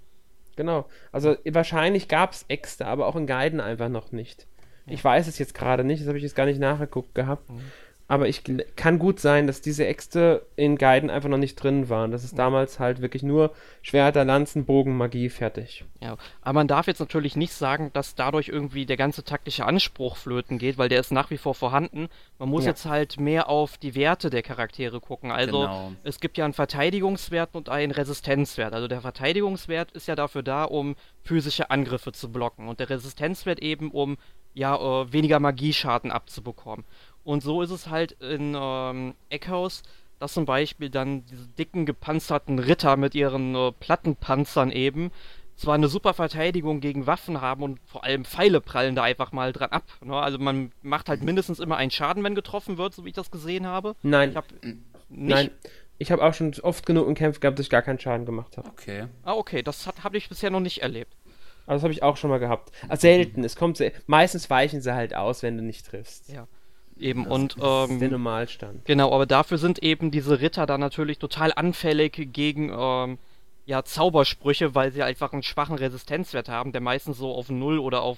Genau. 0.55 0.85
Also 1.11 1.35
wahrscheinlich 1.45 2.07
gab 2.07 2.31
es 2.31 2.45
Äxte, 2.47 2.87
aber 2.87 3.05
auch 3.05 3.15
in 3.15 3.27
Guiden 3.27 3.61
einfach 3.61 3.89
noch 3.89 4.11
nicht. 4.11 4.47
Ja. 4.87 4.93
Ich 4.93 5.03
weiß 5.03 5.27
es 5.27 5.37
jetzt 5.37 5.53
gerade 5.53 5.83
nicht, 5.83 6.01
das 6.01 6.07
habe 6.07 6.17
ich 6.17 6.23
jetzt 6.23 6.35
gar 6.35 6.47
nicht 6.47 6.59
nachgeguckt 6.59 7.13
gehabt. 7.13 7.47
Mhm 7.51 7.61
aber 8.13 8.27
ich 8.27 8.43
kann 8.75 8.99
gut 8.99 9.19
sein, 9.19 9.47
dass 9.47 9.61
diese 9.61 9.87
Äxte 9.87 10.45
in 10.55 10.77
Guiden 10.77 11.09
einfach 11.09 11.29
noch 11.29 11.39
nicht 11.39 11.55
drin 11.55 11.89
waren. 11.89 12.11
Das 12.11 12.23
ist 12.23 12.37
damals 12.37 12.79
halt 12.79 13.01
wirklich 13.01 13.23
nur 13.23 13.55
Schwerter, 13.81 14.23
Lanzen, 14.23 14.65
Bogen, 14.65 14.95
Magie, 14.95 15.29
fertig. 15.29 15.83
Ja, 15.99 16.17
aber 16.43 16.53
man 16.53 16.67
darf 16.67 16.85
jetzt 16.85 16.99
natürlich 16.99 17.35
nicht 17.35 17.53
sagen, 17.53 17.89
dass 17.93 18.13
dadurch 18.13 18.49
irgendwie 18.49 18.85
der 18.85 18.97
ganze 18.97 19.23
taktische 19.23 19.65
Anspruch 19.65 20.17
flöten 20.17 20.59
geht, 20.59 20.77
weil 20.77 20.89
der 20.89 20.99
ist 20.99 21.11
nach 21.11 21.31
wie 21.31 21.39
vor 21.39 21.55
vorhanden. 21.55 22.07
Man 22.37 22.49
muss 22.49 22.65
ja. 22.65 22.69
jetzt 22.69 22.85
halt 22.85 23.19
mehr 23.19 23.49
auf 23.49 23.79
die 23.79 23.95
Werte 23.95 24.29
der 24.29 24.43
Charaktere 24.43 24.99
gucken. 24.99 25.31
Also 25.31 25.61
genau. 25.61 25.93
es 26.03 26.19
gibt 26.19 26.37
ja 26.37 26.45
einen 26.45 26.53
Verteidigungswert 26.53 27.55
und 27.55 27.69
einen 27.69 27.91
Resistenzwert. 27.91 28.75
Also 28.75 28.87
der 28.87 29.01
Verteidigungswert 29.01 29.89
ist 29.93 30.07
ja 30.07 30.15
dafür 30.15 30.43
da, 30.43 30.65
um 30.65 30.95
physische 31.23 31.71
Angriffe 31.71 32.11
zu 32.11 32.31
blocken 32.31 32.67
und 32.67 32.79
der 32.79 32.91
Resistenzwert 32.91 33.57
eben, 33.57 33.89
um 33.89 34.17
ja 34.53 34.75
äh, 34.75 35.11
weniger 35.11 35.39
Magieschaden 35.39 36.11
abzubekommen. 36.11 36.85
Und 37.23 37.41
so 37.41 37.61
ist 37.61 37.71
es 37.71 37.89
halt 37.89 38.13
in 38.13 38.55
ähm, 38.59 39.15
Eckhaus, 39.29 39.83
dass 40.19 40.33
zum 40.33 40.45
Beispiel 40.45 40.89
dann 40.89 41.25
diese 41.25 41.47
dicken 41.47 41.85
gepanzerten 41.85 42.59
Ritter 42.59 42.97
mit 42.97 43.15
ihren 43.15 43.55
äh, 43.55 43.71
Plattenpanzern 43.71 44.71
eben 44.71 45.11
zwar 45.55 45.75
eine 45.75 45.87
super 45.87 46.13
Verteidigung 46.13 46.79
gegen 46.79 47.07
Waffen 47.07 47.41
haben 47.41 47.63
und 47.63 47.79
vor 47.85 48.03
allem 48.03 48.25
Pfeile 48.25 48.59
prallen 48.61 48.95
da 48.95 49.03
einfach 49.03 49.31
mal 49.31 49.53
dran 49.53 49.69
ab. 49.69 49.83
Ne? 50.03 50.15
Also 50.15 50.39
man 50.39 50.71
macht 50.81 51.09
halt 51.09 51.23
mindestens 51.23 51.59
immer 51.59 51.77
einen 51.77 51.91
Schaden, 51.91 52.23
wenn 52.23 52.35
getroffen 52.35 52.77
wird, 52.77 52.93
so 52.93 53.05
wie 53.05 53.09
ich 53.09 53.15
das 53.15 53.31
gesehen 53.31 53.67
habe. 53.67 53.95
Nein. 54.01 54.31
Ich 54.31 54.35
hab 54.35 54.45
nicht. 54.61 54.81
Nein. 55.09 55.51
Ich 55.99 56.11
habe 56.11 56.23
auch 56.23 56.33
schon 56.33 56.53
oft 56.63 56.85
genug 56.85 57.07
in 57.07 57.15
Kämpfen 57.15 57.39
gehabt, 57.39 57.59
dass 57.59 57.67
ich 57.67 57.69
gar 57.69 57.83
keinen 57.83 57.99
Schaden 57.99 58.25
gemacht 58.25 58.57
habe. 58.57 58.67
Okay. 58.69 59.05
Ah, 59.23 59.33
okay, 59.33 59.61
das 59.61 59.87
habe 60.03 60.17
ich 60.17 60.27
bisher 60.27 60.49
noch 60.49 60.59
nicht 60.59 60.81
erlebt. 60.81 61.15
Also 61.65 61.77
das 61.77 61.83
habe 61.83 61.93
ich 61.93 62.03
auch 62.03 62.17
schon 62.17 62.29
mal 62.29 62.39
gehabt. 62.39 62.71
Also 62.89 63.01
selten, 63.01 63.43
es 63.43 63.55
kommt 63.55 63.77
sehr, 63.77 63.91
meistens 64.05 64.49
weichen 64.49 64.81
sie 64.81 64.93
halt 64.93 65.15
aus, 65.15 65.43
wenn 65.43 65.55
du 65.55 65.63
nicht 65.63 65.85
triffst. 65.85 66.29
Ja. 66.29 66.47
Eben, 66.99 67.23
Das 67.23 67.33
und 67.33 67.55
ähm, 67.61 67.99
der 67.99 68.09
Normalstand. 68.09 68.85
Genau, 68.85 69.13
aber 69.13 69.25
dafür 69.25 69.57
sind 69.57 69.81
eben 69.81 70.11
diese 70.11 70.41
Ritter 70.41 70.65
dann 70.65 70.79
natürlich 70.79 71.19
total 71.19 71.51
anfällig 71.53 72.29
gegen 72.33 72.71
ähm, 72.75 73.17
ja, 73.65 73.83
Zaubersprüche, 73.83 74.75
weil 74.75 74.91
sie 74.91 75.03
einfach 75.03 75.33
einen 75.33 75.43
schwachen 75.43 75.75
Resistenzwert 75.75 76.49
haben, 76.49 76.71
der 76.71 76.81
meistens 76.81 77.17
so 77.17 77.33
auf 77.33 77.49
0 77.49 77.79
oder 77.79 78.01
auf, 78.01 78.17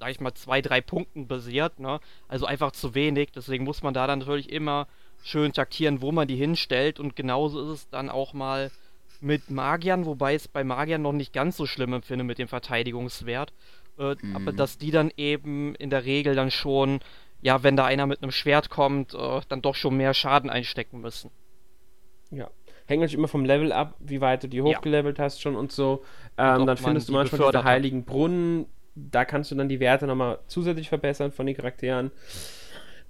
sag 0.00 0.10
ich 0.10 0.20
mal, 0.20 0.34
2, 0.34 0.60
3 0.60 0.80
Punkten 0.80 1.26
basiert, 1.26 1.78
ne? 1.78 2.00
Also 2.28 2.46
einfach 2.46 2.72
zu 2.72 2.94
wenig, 2.94 3.30
deswegen 3.32 3.64
muss 3.64 3.82
man 3.82 3.94
da 3.94 4.06
dann 4.06 4.20
natürlich 4.20 4.50
immer 4.50 4.88
schön 5.22 5.52
taktieren, 5.52 6.02
wo 6.02 6.10
man 6.10 6.26
die 6.26 6.36
hinstellt 6.36 6.98
und 6.98 7.14
genauso 7.14 7.62
ist 7.62 7.68
es 7.68 7.88
dann 7.90 8.10
auch 8.10 8.32
mal 8.32 8.70
mit 9.20 9.50
Magiern, 9.50 10.04
wobei 10.04 10.34
es 10.34 10.48
bei 10.48 10.64
Magiern 10.64 11.00
noch 11.00 11.12
nicht 11.12 11.32
ganz 11.32 11.56
so 11.56 11.66
schlimm 11.66 11.92
empfinde 11.92 12.24
mit 12.24 12.38
dem 12.38 12.48
Verteidigungswert, 12.48 13.52
äh, 13.98 14.16
aber 14.34 14.52
dass 14.52 14.78
die 14.78 14.90
dann 14.90 15.12
eben 15.16 15.76
in 15.76 15.90
der 15.90 16.04
Regel 16.04 16.34
dann 16.34 16.50
schon 16.50 16.98
ja, 17.42 17.62
wenn 17.62 17.76
da 17.76 17.84
einer 17.84 18.06
mit 18.06 18.22
einem 18.22 18.32
Schwert 18.32 18.70
kommt, 18.70 19.14
äh, 19.14 19.40
dann 19.48 19.60
doch 19.62 19.74
schon 19.74 19.96
mehr 19.96 20.14
Schaden 20.14 20.48
einstecken 20.48 21.00
müssen. 21.00 21.30
Ja. 22.30 22.48
Hängt 22.86 23.00
natürlich 23.00 23.14
immer 23.18 23.28
vom 23.28 23.44
Level 23.44 23.72
ab, 23.72 23.94
wie 24.00 24.20
weit 24.20 24.42
du 24.44 24.48
die 24.48 24.62
hochgelevelt 24.62 25.18
hast 25.18 25.40
schon 25.40 25.54
und 25.56 25.70
so. 25.72 26.02
Ähm, 26.38 26.46
ob 26.46 26.58
dann 26.58 26.64
man 26.66 26.76
findest 26.76 27.08
du 27.08 27.12
die 27.12 27.18
manchmal 27.18 27.50
diese 27.52 27.64
heiligen 27.64 28.04
Brunnen. 28.04 28.66
Da 28.94 29.24
kannst 29.24 29.50
du 29.50 29.54
dann 29.54 29.68
die 29.68 29.80
Werte 29.80 30.06
nochmal 30.06 30.38
zusätzlich 30.46 30.88
verbessern 30.88 31.32
von 31.32 31.46
den 31.46 31.56
Charakteren. 31.56 32.10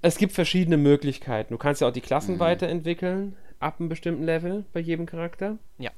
Es 0.01 0.19
gibt 0.19 0.33
verschiedene 0.33 0.77
Möglichkeiten. 0.77 1.55
Du 1.55 1.59
kannst 1.59 1.81
ja 1.81 1.89
auch 1.89 1.93
die 1.93 2.01
Klassen 2.01 2.37
Mhm. 2.37 2.41
weiterentwickeln, 2.41 3.37
ab 3.61 3.77
einem 3.79 3.89
bestimmten 3.89 4.25
Level 4.25 4.65
bei 4.73 4.81
jedem 4.81 5.07
Charakter. 5.07 5.59
Ja. 5.79 5.91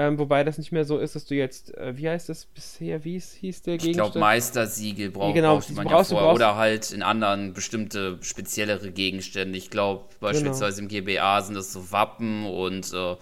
Ähm, 0.00 0.16
wobei 0.16 0.44
das 0.44 0.58
nicht 0.58 0.70
mehr 0.70 0.84
so 0.84 0.98
ist, 0.98 1.16
dass 1.16 1.24
du 1.24 1.34
jetzt, 1.34 1.76
äh, 1.76 1.96
wie 1.96 2.08
heißt 2.08 2.28
das 2.28 2.46
bisher, 2.46 3.04
wie 3.04 3.18
hieß, 3.18 3.62
der 3.62 3.74
Ich 3.74 3.80
glaube, 3.80 3.92
Gegenstand? 3.92 4.14
Meistersiegel 4.20 5.10
brauch, 5.10 5.30
Ja, 5.30 5.34
genau, 5.34 5.54
brauchte 5.56 5.72
man 5.72 5.86
brauchst 5.88 6.12
du- 6.12 6.14
ja 6.14 6.20
vorher. 6.20 6.36
Oder 6.36 6.56
halt 6.56 6.92
in 6.92 7.02
anderen 7.02 7.52
bestimmte 7.52 8.16
speziellere 8.20 8.92
Gegenstände. 8.92 9.58
Ich 9.58 9.70
glaube, 9.70 10.04
beispielsweise 10.20 10.82
im 10.82 10.86
GBA 10.86 11.42
sind 11.42 11.56
das 11.56 11.72
so 11.72 11.90
Wappen 11.90 12.46
und, 12.46 12.92
äh, 12.92 13.16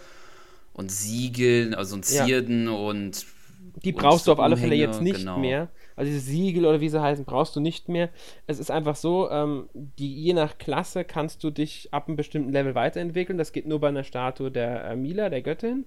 und 0.74 0.92
Siegel, 0.92 1.74
also 1.74 1.94
und 1.96 2.10
Ja. 2.10 2.26
Zierden 2.26 2.68
und. 2.68 3.24
Die 3.82 3.94
und 3.94 3.98
brauchst 3.98 4.26
du 4.26 4.32
auf 4.32 4.40
alle 4.40 4.58
Fälle 4.58 4.74
jetzt 4.74 5.00
nicht 5.00 5.20
genau. 5.20 5.38
mehr. 5.38 5.68
Also 5.96 6.10
diese 6.12 6.20
Siegel 6.26 6.66
oder 6.66 6.82
wie 6.82 6.90
sie 6.90 7.00
heißen, 7.00 7.24
brauchst 7.24 7.56
du 7.56 7.60
nicht 7.60 7.88
mehr. 7.88 8.10
Es 8.46 8.58
ist 8.58 8.70
einfach 8.70 8.96
so, 8.96 9.30
ähm, 9.30 9.70
die, 9.74 10.14
je 10.14 10.34
nach 10.34 10.58
Klasse 10.58 11.04
kannst 11.04 11.42
du 11.42 11.50
dich 11.50 11.88
ab 11.92 12.06
einem 12.08 12.16
bestimmten 12.16 12.52
Level 12.52 12.74
weiterentwickeln. 12.74 13.38
Das 13.38 13.52
geht 13.52 13.66
nur 13.66 13.80
bei 13.80 13.88
einer 13.88 14.04
Statue 14.04 14.50
der 14.50 14.84
äh, 14.90 14.96
Mila, 14.96 15.30
der 15.30 15.40
Göttin. 15.40 15.86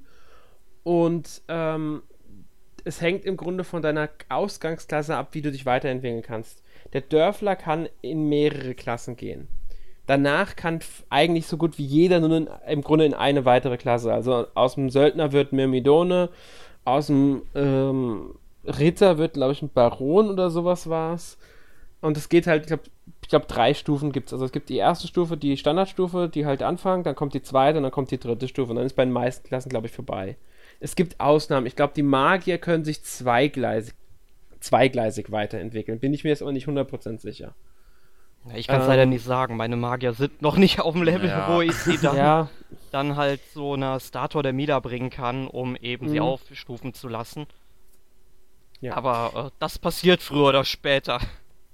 Und 0.83 1.41
ähm, 1.47 2.01
es 2.83 3.01
hängt 3.01 3.25
im 3.25 3.37
Grunde 3.37 3.63
von 3.63 3.81
deiner 3.81 4.09
Ausgangsklasse 4.29 5.15
ab, 5.15 5.29
wie 5.31 5.41
du 5.41 5.51
dich 5.51 5.65
weiterentwickeln 5.65 6.21
kannst. 6.21 6.63
Der 6.93 7.01
Dörfler 7.01 7.55
kann 7.55 7.87
in 8.01 8.29
mehrere 8.29 8.73
Klassen 8.73 9.15
gehen. 9.15 9.47
Danach 10.05 10.55
kann 10.55 10.79
eigentlich 11.09 11.45
so 11.45 11.57
gut 11.57 11.77
wie 11.77 11.85
jeder 11.85 12.19
nur 12.19 12.35
in, 12.35 12.49
im 12.67 12.81
Grunde 12.81 13.05
in 13.05 13.13
eine 13.13 13.45
weitere 13.45 13.77
Klasse. 13.77 14.11
Also 14.11 14.47
aus 14.55 14.75
dem 14.75 14.89
Söldner 14.89 15.31
wird 15.33 15.53
Myrmidone, 15.53 16.29
aus 16.83 17.07
dem 17.07 17.43
ähm, 17.53 18.33
Ritter 18.65 19.19
wird, 19.19 19.33
glaube 19.33 19.51
ich, 19.51 19.61
ein 19.61 19.69
Baron 19.69 20.29
oder 20.29 20.49
sowas 20.49 20.89
war's. 20.89 21.37
Und 22.01 22.17
es 22.17 22.29
geht 22.29 22.47
halt, 22.47 22.63
ich 22.63 22.67
glaube, 22.67 22.83
ich 23.29 23.31
glaub, 23.31 23.47
drei 23.47 23.75
Stufen 23.75 24.11
gibt 24.11 24.29
es. 24.29 24.33
Also 24.33 24.45
es 24.45 24.51
gibt 24.51 24.69
die 24.69 24.77
erste 24.77 25.07
Stufe, 25.07 25.37
die 25.37 25.55
Standardstufe, 25.55 26.29
die 26.33 26.47
halt 26.47 26.63
anfangen, 26.63 27.03
dann 27.03 27.13
kommt 27.13 27.35
die 27.35 27.43
zweite 27.43 27.77
und 27.77 27.83
dann 27.83 27.91
kommt 27.91 28.09
die 28.09 28.17
dritte 28.17 28.47
Stufe. 28.47 28.71
Und 28.71 28.77
dann 28.77 28.87
ist 28.87 28.95
bei 28.95 29.05
den 29.05 29.13
meisten 29.13 29.47
Klassen, 29.47 29.69
glaube 29.69 29.85
ich, 29.85 29.93
vorbei. 29.93 30.35
Es 30.79 30.95
gibt 30.95 31.19
Ausnahmen. 31.19 31.67
Ich 31.67 31.75
glaube, 31.75 31.93
die 31.95 32.01
Magier 32.01 32.57
können 32.57 32.83
sich 32.83 33.03
zweigleisig, 33.03 33.93
zweigleisig 34.61 35.29
weiterentwickeln. 35.31 35.99
Bin 35.99 36.11
ich 36.11 36.23
mir 36.23 36.31
jetzt 36.31 36.41
aber 36.41 36.51
nicht 36.53 36.67
100% 36.67 37.19
sicher. 37.21 37.53
Ja, 38.47 38.55
ich 38.55 38.65
kann 38.65 38.77
es 38.77 38.85
Ähm. 38.85 38.89
leider 38.89 39.05
nicht 39.05 39.23
sagen. 39.23 39.57
Meine 39.57 39.75
Magier 39.75 40.13
sind 40.13 40.41
noch 40.41 40.57
nicht 40.57 40.79
auf 40.81 40.93
dem 40.95 41.03
Level, 41.03 41.29
Ja. 41.29 41.53
wo 41.55 41.61
ich 41.61 41.75
sie 41.75 41.99
dann, 41.99 42.17
Ja, 42.17 42.49
dann 42.89 43.15
halt 43.15 43.41
so 43.53 43.73
einer 43.73 43.99
Statue 43.99 44.41
der 44.41 44.53
Mila 44.53 44.79
bringen 44.79 45.11
kann, 45.11 45.45
um 45.47 45.75
eben 45.75 46.09
sie 46.09 46.15
Mhm. 46.19 46.25
aufstufen 46.25 46.95
zu 46.95 47.07
lassen. 47.07 47.45
Ja. 48.81 48.95
Aber 48.97 49.49
äh, 49.49 49.51
das 49.59 49.77
passiert 49.77 50.23
früher 50.23 50.47
oder 50.49 50.63
später. 50.65 51.19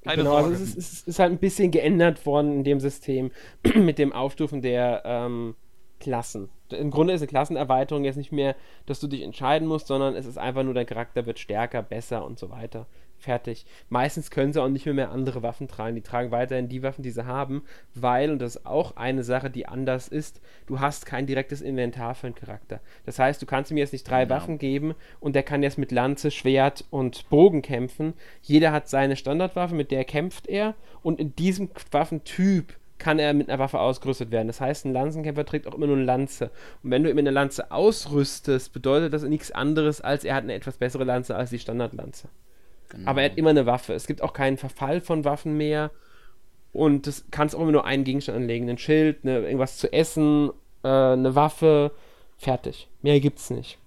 Keine 0.05 0.17
genau, 0.17 0.35
also 0.35 0.49
Sorge. 0.49 0.63
es 0.63 0.75
ist, 0.75 0.77
es 0.77 1.07
ist 1.07 1.19
halt 1.19 1.31
ein 1.31 1.39
bisschen 1.39 1.71
geändert 1.71 2.25
worden 2.25 2.53
in 2.53 2.63
dem 2.63 2.79
System 2.79 3.31
mit 3.75 3.97
dem 3.97 4.13
Aufstufen 4.13 4.61
der 4.61 5.01
ähm, 5.03 5.55
Klassen. 5.99 6.49
Im 6.69 6.91
Grunde 6.91 7.13
ist 7.13 7.21
eine 7.21 7.27
Klassenerweiterung 7.27 8.03
jetzt 8.03 8.15
nicht 8.15 8.31
mehr, 8.31 8.55
dass 8.85 8.99
du 8.99 9.07
dich 9.07 9.23
entscheiden 9.23 9.67
musst, 9.67 9.87
sondern 9.87 10.15
es 10.15 10.25
ist 10.25 10.37
einfach 10.37 10.63
nur, 10.63 10.75
dein 10.75 10.85
Charakter 10.85 11.25
wird 11.25 11.39
stärker, 11.39 11.81
besser 11.81 12.23
und 12.23 12.37
so 12.37 12.51
weiter. 12.51 12.85
Fertig. 13.25 13.65
Meistens 13.89 14.29
können 14.29 14.53
sie 14.53 14.61
auch 14.61 14.69
nicht 14.69 14.85
mehr, 14.85 14.93
mehr 14.93 15.09
andere 15.09 15.41
Waffen 15.41 15.67
tragen. 15.67 15.95
Die 15.95 16.03
tragen 16.03 16.29
weiterhin 16.29 16.69
die 16.69 16.83
Waffen, 16.83 17.01
die 17.01 17.09
sie 17.09 17.25
haben, 17.25 17.63
weil, 17.95 18.29
und 18.29 18.39
das 18.39 18.57
ist 18.57 18.67
auch 18.67 18.97
eine 18.97 19.23
Sache, 19.23 19.49
die 19.49 19.67
anders 19.67 20.07
ist, 20.07 20.41
du 20.67 20.79
hast 20.79 21.07
kein 21.07 21.25
direktes 21.25 21.61
Inventar 21.61 22.13
für 22.13 22.27
einen 22.27 22.35
Charakter. 22.35 22.81
Das 23.03 23.17
heißt, 23.17 23.41
du 23.41 23.47
kannst 23.47 23.71
ihm 23.71 23.77
jetzt 23.77 23.93
nicht 23.93 24.07
drei 24.07 24.23
Ja. 24.23 24.29
Waffen 24.29 24.59
geben 24.59 24.93
und 25.19 25.35
der 25.35 25.41
kann 25.41 25.63
jetzt 25.63 25.79
mit 25.79 25.91
Lanze, 25.91 26.29
Schwert 26.29 26.85
und 26.91 27.27
Bogen 27.29 27.63
kämpfen. 27.63 28.13
Jeder 28.43 28.71
hat 28.71 28.89
seine 28.89 29.15
Standardwaffe, 29.15 29.73
mit 29.73 29.89
der 29.89 30.05
kämpft 30.05 30.45
er 30.45 30.75
und 31.01 31.19
in 31.19 31.35
diesem 31.35 31.71
Waffentyp 31.89 32.75
kann 32.97 33.19
er 33.19 33.33
mit 33.33 33.49
einer 33.49 33.59
Waffe 33.59 33.79
ausgerüstet 33.79 34.31
werden. 34.31 34.47
Das 34.47 34.61
heißt, 34.61 34.85
ein 34.85 34.93
Lanzenkämpfer 34.93 35.45
trägt 35.45 35.67
auch 35.67 35.73
immer 35.73 35.87
nur 35.87 35.97
eine 35.97 36.05
Lanze. 36.05 36.51
Und 36.83 36.91
wenn 36.91 37.03
du 37.03 37.09
ihm 37.09 37.17
eine 37.17 37.31
Lanze 37.31 37.71
ausrüstest, 37.71 38.71
bedeutet 38.71 39.13
das 39.13 39.23
nichts 39.23 39.51
anderes, 39.51 39.99
als 39.99 40.23
er 40.23 40.35
hat 40.35 40.43
eine 40.43 40.53
etwas 40.53 40.77
bessere 40.77 41.03
Lanze 41.03 41.35
als 41.35 41.49
die 41.49 41.59
Standardlanze. 41.59 42.29
Genau. 42.95 43.09
Aber 43.09 43.21
er 43.21 43.29
hat 43.29 43.37
immer 43.37 43.49
eine 43.49 43.65
Waffe. 43.65 43.93
Es 43.93 44.07
gibt 44.07 44.21
auch 44.21 44.33
keinen 44.33 44.57
Verfall 44.57 45.01
von 45.01 45.25
Waffen 45.25 45.57
mehr. 45.57 45.91
Und 46.71 47.07
das 47.07 47.25
kannst 47.31 47.55
auch 47.55 47.61
immer 47.61 47.71
nur 47.71 47.85
einen 47.85 48.03
Gegenstand 48.03 48.37
anlegen. 48.37 48.69
Ein 48.69 48.77
Schild, 48.77 49.19
eine, 49.23 49.39
irgendwas 49.39 49.77
zu 49.77 49.91
essen, 49.91 50.51
äh, 50.83 50.87
eine 50.87 51.35
Waffe. 51.35 51.91
Fertig. 52.37 52.87
Mehr 53.01 53.19
gibt's 53.19 53.49
nicht. 53.49 53.77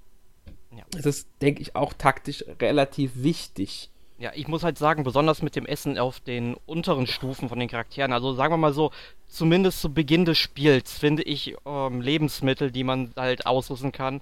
Ja. 0.77 0.85
Das 0.91 1.07
ist, 1.07 1.29
denke 1.43 1.63
ich, 1.63 1.75
auch 1.75 1.93
taktisch 1.93 2.45
relativ 2.61 3.13
wichtig. 3.23 3.91
Ja, 4.19 4.33
ich 4.35 4.49
muss 4.49 4.65
halt 4.65 4.79
sagen, 4.79 5.05
besonders 5.05 5.43
mit 5.43 5.55
dem 5.55 5.65
Essen 5.65 5.97
auf 5.97 6.19
den 6.19 6.57
unteren 6.67 7.07
Stufen 7.07 7.49
von 7.49 7.61
den 7.61 7.69
Charakteren, 7.69 8.13
also 8.13 8.35
sagen 8.35 8.53
wir 8.53 8.57
mal 8.57 8.73
so, 8.73 8.91
zumindest 9.29 9.81
zu 9.81 9.95
Beginn 9.95 10.25
des 10.25 10.39
Spiels 10.39 10.99
finde 10.99 11.23
ich 11.23 11.55
ähm, 11.65 12.01
Lebensmittel, 12.01 12.73
die 12.73 12.83
man 12.83 13.13
halt 13.17 13.47
ausrüsten 13.47 13.93
kann, 13.93 14.21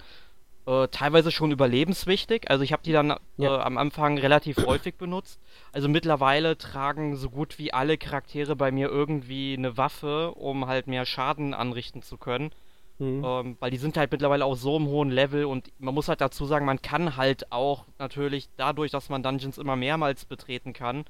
äh, 0.67 0.89
teilweise 0.89 1.31
schon 1.31 1.53
überlebenswichtig. 1.53 2.51
Also 2.51 2.65
ich 2.65 2.73
habe 2.73 2.83
die 2.83 2.93
dann 2.93 3.15
Ja. 3.37 3.57
äh, 3.57 3.61
am 3.61 3.79
Anfang 3.79 4.19
relativ 4.19 4.59
häufig 4.67 4.97
benutzt. 4.97 5.41
Also 5.73 5.89
mittlerweile 5.89 6.59
tragen 6.59 7.17
so 7.17 7.31
gut 7.31 7.59
wie 7.59 7.73
alle 7.73 7.97
Charaktere 7.97 8.57
bei 8.57 8.71
mir 8.73 8.89
irgendwie 8.89 9.55
eine 9.57 9.77
Waffe, 9.77 10.33
um 10.33 10.67
halt 10.67 10.87
mehr 10.89 11.07
Schaden 11.07 11.55
anrichten 11.55 12.03
zu 12.03 12.19
können. 12.19 12.51
Hm. 12.99 13.23
Ähm, 13.25 13.57
weil 13.61 13.71
die 13.71 13.77
sind 13.77 13.97
halt 13.97 14.11
mittlerweile 14.11 14.45
auf 14.45 14.59
so 14.59 14.77
einem 14.77 14.87
hohen 14.87 15.11
Level 15.11 15.45
und 15.45 15.71
man 15.79 15.95
muss 15.95 16.09
halt 16.09 16.21
dazu 16.23 16.47
sagen, 16.47 16.65
man 16.65 16.81
kann 16.81 17.17
halt 17.17 17.53
auch 17.53 17.85
natürlich 17.99 18.49
dadurch, 18.57 18.91
dass 18.91 19.11
man 19.11 19.23
Dungeons 19.23 19.59
immer 19.59 19.77
mehrmals 19.77 20.25
betreten 20.25 20.73
kann 20.73 21.05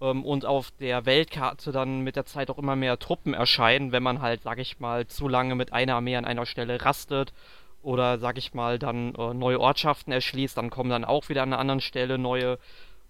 ähm, 0.00 0.24
und 0.24 0.46
auf 0.46 0.70
der 0.80 1.04
Weltkarte 1.04 1.70
dann 1.70 2.00
mit 2.00 2.16
der 2.16 2.24
Zeit 2.24 2.48
auch 2.50 2.56
immer 2.56 2.76
mehr 2.76 2.98
Truppen 2.98 3.34
erscheinen, 3.34 3.92
wenn 3.92 4.02
man 4.02 4.22
halt, 4.22 4.42
sag 4.42 4.58
ich 4.58 4.80
mal, 4.80 5.06
zu 5.06 5.28
lange 5.28 5.54
mit 5.54 5.72
einer 5.72 5.96
Armee 5.96 6.16
an 6.16 6.24
einer 6.24 6.46
Stelle 6.46 6.82
rastet 6.82 7.34
oder, 7.82 8.18
sag 8.18 8.38
ich 8.38 8.54
mal, 8.54 8.78
dann 8.78 9.14
äh, 9.14 9.34
neue 9.34 9.60
Ortschaften 9.60 10.12
erschließt, 10.12 10.56
dann 10.56 10.70
kommen 10.70 10.90
dann 10.90 11.04
auch 11.04 11.28
wieder 11.28 11.42
an 11.42 11.52
einer 11.52 11.60
anderen 11.60 11.80
Stelle 11.80 12.18
neue 12.18 12.58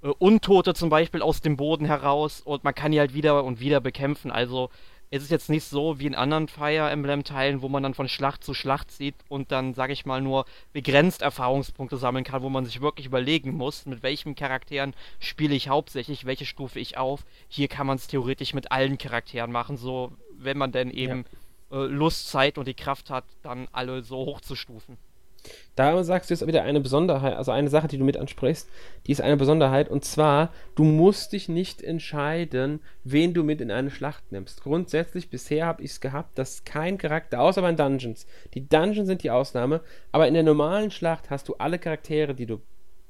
äh, 0.02 0.08
Untote 0.18 0.74
zum 0.74 0.90
Beispiel 0.90 1.22
aus 1.22 1.40
dem 1.40 1.56
Boden 1.56 1.86
heraus 1.86 2.40
und 2.40 2.64
man 2.64 2.74
kann 2.74 2.92
die 2.92 3.00
halt 3.00 3.14
wieder 3.14 3.44
und 3.44 3.60
wieder 3.60 3.80
bekämpfen. 3.80 4.30
Also 4.30 4.70
es 5.10 5.22
ist 5.22 5.30
jetzt 5.30 5.48
nicht 5.48 5.64
so 5.64 5.98
wie 5.98 6.06
in 6.06 6.14
anderen 6.14 6.48
Fire 6.48 6.90
Emblem 6.90 7.24
Teilen, 7.24 7.62
wo 7.62 7.68
man 7.68 7.82
dann 7.82 7.94
von 7.94 8.08
Schlacht 8.08 8.44
zu 8.44 8.52
Schlacht 8.52 8.90
zieht 8.90 9.14
und 9.28 9.50
dann, 9.52 9.72
sag 9.72 9.90
ich 9.90 10.04
mal, 10.04 10.20
nur 10.20 10.44
begrenzt 10.72 11.22
Erfahrungspunkte 11.22 11.96
sammeln 11.96 12.24
kann, 12.24 12.42
wo 12.42 12.50
man 12.50 12.66
sich 12.66 12.80
wirklich 12.82 13.06
überlegen 13.06 13.52
muss, 13.52 13.86
mit 13.86 14.02
welchen 14.02 14.34
Charakteren 14.34 14.94
spiele 15.18 15.54
ich 15.54 15.68
hauptsächlich, 15.68 16.26
welche 16.26 16.44
stufe 16.44 16.78
ich 16.78 16.98
auf. 16.98 17.24
Hier 17.48 17.68
kann 17.68 17.86
man 17.86 17.96
es 17.96 18.06
theoretisch 18.06 18.52
mit 18.52 18.70
allen 18.70 18.98
Charakteren 18.98 19.50
machen, 19.50 19.78
so 19.78 20.12
wenn 20.36 20.58
man 20.58 20.72
denn 20.72 20.90
eben 20.90 21.24
äh, 21.70 21.76
Lust, 21.76 22.28
Zeit 22.28 22.58
und 22.58 22.68
die 22.68 22.74
Kraft 22.74 23.10
hat, 23.10 23.24
dann 23.42 23.68
alle 23.72 24.02
so 24.02 24.16
hochzustufen. 24.16 24.96
Da 25.76 26.02
sagst 26.02 26.28
du 26.28 26.34
jetzt 26.34 26.46
wieder 26.46 26.62
eine 26.64 26.80
Besonderheit, 26.80 27.36
also 27.36 27.52
eine 27.52 27.70
Sache, 27.70 27.86
die 27.86 27.98
du 27.98 28.04
mit 28.04 28.16
ansprichst, 28.16 28.68
die 29.06 29.12
ist 29.12 29.20
eine 29.20 29.36
Besonderheit 29.36 29.88
und 29.88 30.04
zwar, 30.04 30.52
du 30.74 30.82
musst 30.82 31.32
dich 31.32 31.48
nicht 31.48 31.80
entscheiden, 31.80 32.80
wen 33.04 33.34
du 33.34 33.44
mit 33.44 33.60
in 33.60 33.70
eine 33.70 33.90
Schlacht 33.90 34.32
nimmst. 34.32 34.62
Grundsätzlich, 34.62 35.30
bisher 35.30 35.66
habe 35.66 35.82
ich 35.82 35.92
es 35.92 36.00
gehabt, 36.00 36.36
dass 36.38 36.64
kein 36.64 36.98
Charakter, 36.98 37.40
außer 37.40 37.62
bei 37.62 37.72
Dungeons, 37.72 38.26
die 38.54 38.68
Dungeons 38.68 39.06
sind 39.06 39.22
die 39.22 39.30
Ausnahme, 39.30 39.80
aber 40.10 40.26
in 40.26 40.34
der 40.34 40.42
normalen 40.42 40.90
Schlacht 40.90 41.30
hast 41.30 41.48
du 41.48 41.54
alle 41.54 41.78
Charaktere, 41.78 42.34
die 42.34 42.46
du 42.46 42.60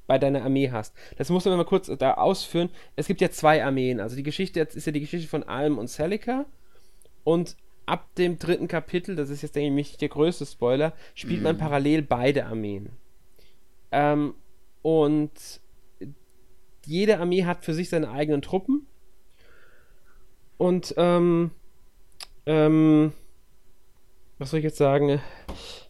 bei 0.07 0.19
deiner 0.19 0.43
Armee 0.43 0.71
hast. 0.71 0.95
Das 1.17 1.31
muss 1.31 1.45
man 1.45 1.57
mal 1.57 1.65
kurz 1.65 1.91
da 1.99 2.15
ausführen. 2.15 2.71
Es 2.97 3.07
gibt 3.07 3.21
ja 3.21 3.31
zwei 3.31 3.63
Armeen. 3.63 4.01
Also 4.01 4.17
die 4.17 4.23
Geschichte 4.23 4.59
jetzt 4.59 4.75
ist 4.75 4.87
ja 4.87 4.93
die 4.93 5.01
Geschichte 5.01 5.29
von 5.29 5.43
Alm 5.43 5.79
und 5.79 5.89
Celica. 5.89 6.47
Und 7.25 7.57
ab 7.89 8.15
dem 8.17 8.39
dritten 8.39 8.69
Kapitel, 8.69 9.17
das 9.17 9.31
ist 9.31 9.43
jetzt, 9.43 9.57
denke 9.57 9.81
ich, 9.81 9.97
der 9.97 10.09
größte 10.09 10.47
Spoiler, 10.47 10.93
spielt 11.15 11.41
mm. 11.41 11.45
man 11.45 11.57
mhm. 11.57 11.61
parallel 11.61 12.03
beide 12.03 12.47
Armeen. 12.47 12.91
Ähm, 13.91 14.35
und 14.83 15.61
jede 16.87 17.19
Armee 17.19 17.45
hat 17.45 17.65
für 17.65 17.75
sich 17.75 17.89
seine 17.89 18.11
eigenen 18.11 18.43
Truppen. 18.43 18.87
Und, 20.57 20.95
ähm, 20.97 21.51
ähm, 22.47 23.13
was 24.39 24.51
soll 24.51 24.59
ich 24.59 24.65
jetzt 24.65 24.79
sagen? 24.79 25.21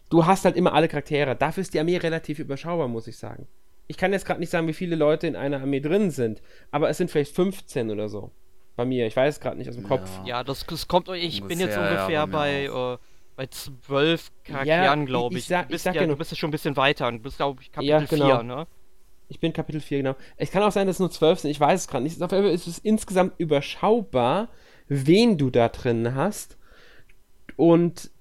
Du 0.09 0.25
hast 0.25 0.45
halt 0.45 0.55
immer 0.55 0.73
alle 0.73 0.87
Charaktere. 0.87 1.35
Dafür 1.35 1.61
ist 1.61 1.73
die 1.73 1.79
Armee 1.79 1.97
relativ 1.97 2.39
überschaubar, 2.39 2.87
muss 2.87 3.07
ich 3.07 3.17
sagen. 3.17 3.47
Ich 3.87 3.97
kann 3.97 4.11
jetzt 4.11 4.25
gerade 4.25 4.39
nicht 4.39 4.49
sagen, 4.49 4.67
wie 4.67 4.73
viele 4.73 4.95
Leute 4.95 5.27
in 5.27 5.35
einer 5.35 5.61
Armee 5.61 5.79
drin 5.79 6.11
sind, 6.11 6.41
aber 6.71 6.89
es 6.89 6.97
sind 6.97 7.09
vielleicht 7.09 7.35
15 7.35 7.89
oder 7.89 8.09
so. 8.09 8.31
Bei 8.79 8.85
mir, 8.85 9.05
ich 9.07 9.15
weiß 9.17 9.41
gerade 9.41 9.57
nicht 9.57 9.67
aus 9.67 9.75
dem 9.75 9.83
Kopf. 9.83 10.09
Ja, 10.23 10.41
das, 10.41 10.65
das 10.65 10.87
kommt, 10.87 11.09
ich 11.09 11.41
ungefähr, 11.41 11.47
bin 11.49 11.59
jetzt 11.59 11.77
ungefähr 11.77 12.09
ja, 12.11 12.25
bei, 12.25 12.63
äh, 12.63 12.97
bei 13.35 13.45
12 13.45 14.31
Charakteren, 14.45 14.99
ja, 15.01 15.05
glaube 15.05 15.35
ich. 15.35 15.41
Ich, 15.41 15.47
sag, 15.49 15.67
du, 15.67 15.73
bist 15.73 15.85
ich 15.85 15.93
ja, 15.93 16.05
du 16.05 16.15
bist 16.15 16.31
ja 16.31 16.37
schon 16.37 16.47
ein 16.47 16.51
bisschen 16.51 16.77
weiter 16.77 17.09
und 17.09 17.21
bist, 17.21 17.35
glaube 17.35 17.61
ich, 17.61 17.73
Kapitel 17.73 17.91
ja, 17.91 18.05
genau. 18.05 18.37
4, 18.37 18.43
ne? 18.43 18.67
Ich 19.27 19.41
bin 19.41 19.51
Kapitel 19.51 19.81
4, 19.81 19.97
genau. 19.97 20.15
Es 20.37 20.49
kann 20.49 20.63
auch 20.63 20.71
sein, 20.71 20.87
dass 20.87 20.95
es 20.95 20.99
nur 21.01 21.11
12 21.11 21.39
sind, 21.39 21.51
ich 21.51 21.59
weiß 21.59 21.81
es 21.81 21.87
gerade 21.89 22.05
nicht. 22.05 22.21
Auf 22.21 22.31
jeden 22.31 22.45
Fall 22.45 22.53
ist 22.53 22.67
es 22.67 22.79
insgesamt 22.79 23.33
überschaubar, 23.37 24.47
wen 24.87 25.37
du 25.37 25.49
da 25.49 25.67
drin 25.67 26.15
hast. 26.15 26.57
Und 27.57 28.11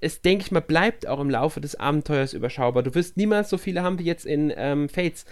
es, 0.00 0.20
denke 0.20 0.44
ich 0.44 0.52
mal, 0.52 0.60
bleibt 0.60 1.08
auch 1.08 1.20
im 1.20 1.30
Laufe 1.30 1.62
des 1.62 1.76
Abenteuers 1.76 2.34
überschaubar. 2.34 2.82
Du 2.82 2.94
wirst 2.94 3.16
niemals 3.16 3.48
so 3.48 3.56
viele 3.56 3.82
haben 3.82 3.98
wie 3.98 4.04
jetzt 4.04 4.26
in 4.26 4.52
ähm, 4.54 4.90
Fates. 4.90 5.24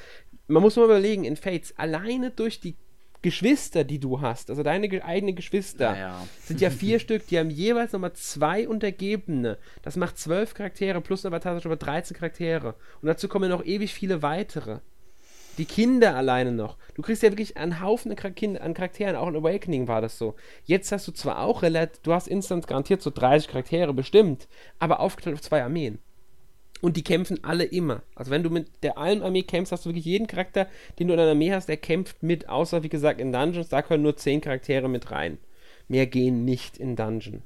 Man 0.49 0.63
muss 0.63 0.77
mal 0.77 0.87
überlegen, 0.87 1.25
in 1.25 1.37
Fates, 1.37 1.75
alleine 1.77 2.31
durch 2.31 2.61
die 2.61 2.77
Geschwister, 3.23 3.85
die 3.85 3.99
du 3.99 4.21
hast, 4.21 4.49
also 4.49 4.63
deine 4.63 5.05
eigenen 5.05 5.37
Geschwister, 5.37 5.93
naja. 5.93 6.27
sind 6.43 6.61
ja 6.61 6.71
vier 6.71 6.99
Stück, 7.01 7.27
die 7.27 7.39
haben 7.39 7.51
jeweils 7.51 7.93
nochmal 7.93 8.15
zwei 8.15 8.67
Untergebene. 8.67 9.59
Das 9.83 9.97
macht 9.97 10.19
zwölf 10.19 10.55
Charaktere 10.55 11.01
plus 11.01 11.27
aber 11.27 11.41
tatsächlich 11.41 11.67
über 11.67 11.77
13 11.77 12.17
Charaktere. 12.17 12.75
Und 13.03 13.09
dazu 13.09 13.29
kommen 13.29 13.51
noch 13.51 13.65
ewig 13.65 13.93
viele 13.93 14.23
weitere. 14.23 14.79
Die 15.59 15.67
Kinder 15.67 16.17
alleine 16.17 16.53
noch. 16.53 16.79
Du 16.95 17.03
kriegst 17.03 17.23
ja 17.23 17.31
wirklich 17.31 17.57
einen 17.59 17.83
Haufen 17.83 18.13
an 18.13 18.75
Charakteren, 18.75 19.17
auch 19.17 19.29
in 19.29 19.37
Awakening 19.37 19.89
war 19.89 20.01
das 20.01 20.17
so. 20.17 20.35
Jetzt 20.65 20.91
hast 20.91 21.07
du 21.07 21.13
zwar 21.13 21.41
auch 21.41 21.63
relativ, 21.63 22.01
du 22.03 22.15
hast 22.15 22.29
instant 22.29 22.67
garantiert 22.67 23.03
so 23.03 23.11
30 23.11 23.49
Charaktere 23.49 23.93
bestimmt, 23.93 24.49
aber 24.79 25.01
aufgeteilt 25.01 25.35
auf 25.35 25.43
zwei 25.43 25.63
Armeen. 25.63 25.99
Und 26.81 26.97
die 26.97 27.05
kämpfen 27.05 27.45
alle 27.45 27.65
immer. 27.65 28.03
Also 28.15 28.31
wenn 28.31 28.43
du 28.43 28.51
mit 28.51 28.69
der 28.83 28.99
allen 28.99 29.23
Armee 29.23 29.43
kämpfst, 29.43 29.73
hast 29.73 29.85
du 29.85 29.91
wirklich 29.91 30.05
jeden 30.05 30.27
Charakter, 30.27 30.67
den 30.99 31.09
du 31.09 31.15
in 31.15 31.19
deiner 31.19 31.33
Armee 31.33 31.53
hast, 31.53 31.69
der 31.69 31.77
kämpft 31.77 32.23
mit, 32.23 32.49
außer 32.49 32.83
wie 32.83 32.89
gesagt 32.89 33.21
in 33.21 33.33
Dungeons, 33.33 33.69
da 33.69 33.83
können 33.83 34.03
nur 34.03 34.17
10 34.17 34.41
Charaktere 34.41 34.89
mit 34.89 35.11
rein. 35.11 35.39
Mehr 35.89 36.07
gehen 36.07 36.45
nicht 36.45 36.79
in 36.79 36.97
Dungeon. 36.97 37.43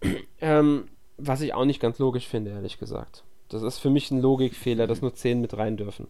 ähm, 0.40 0.88
was 1.18 1.40
ich 1.40 1.54
auch 1.54 1.64
nicht 1.64 1.80
ganz 1.80 1.98
logisch 1.98 2.26
finde, 2.26 2.50
ehrlich 2.50 2.78
gesagt. 2.78 3.24
Das 3.48 3.62
ist 3.62 3.78
für 3.78 3.90
mich 3.90 4.10
ein 4.10 4.20
Logikfehler, 4.20 4.86
dass 4.86 5.02
nur 5.02 5.14
10 5.14 5.40
mit 5.40 5.56
rein 5.56 5.76
dürfen. 5.76 6.08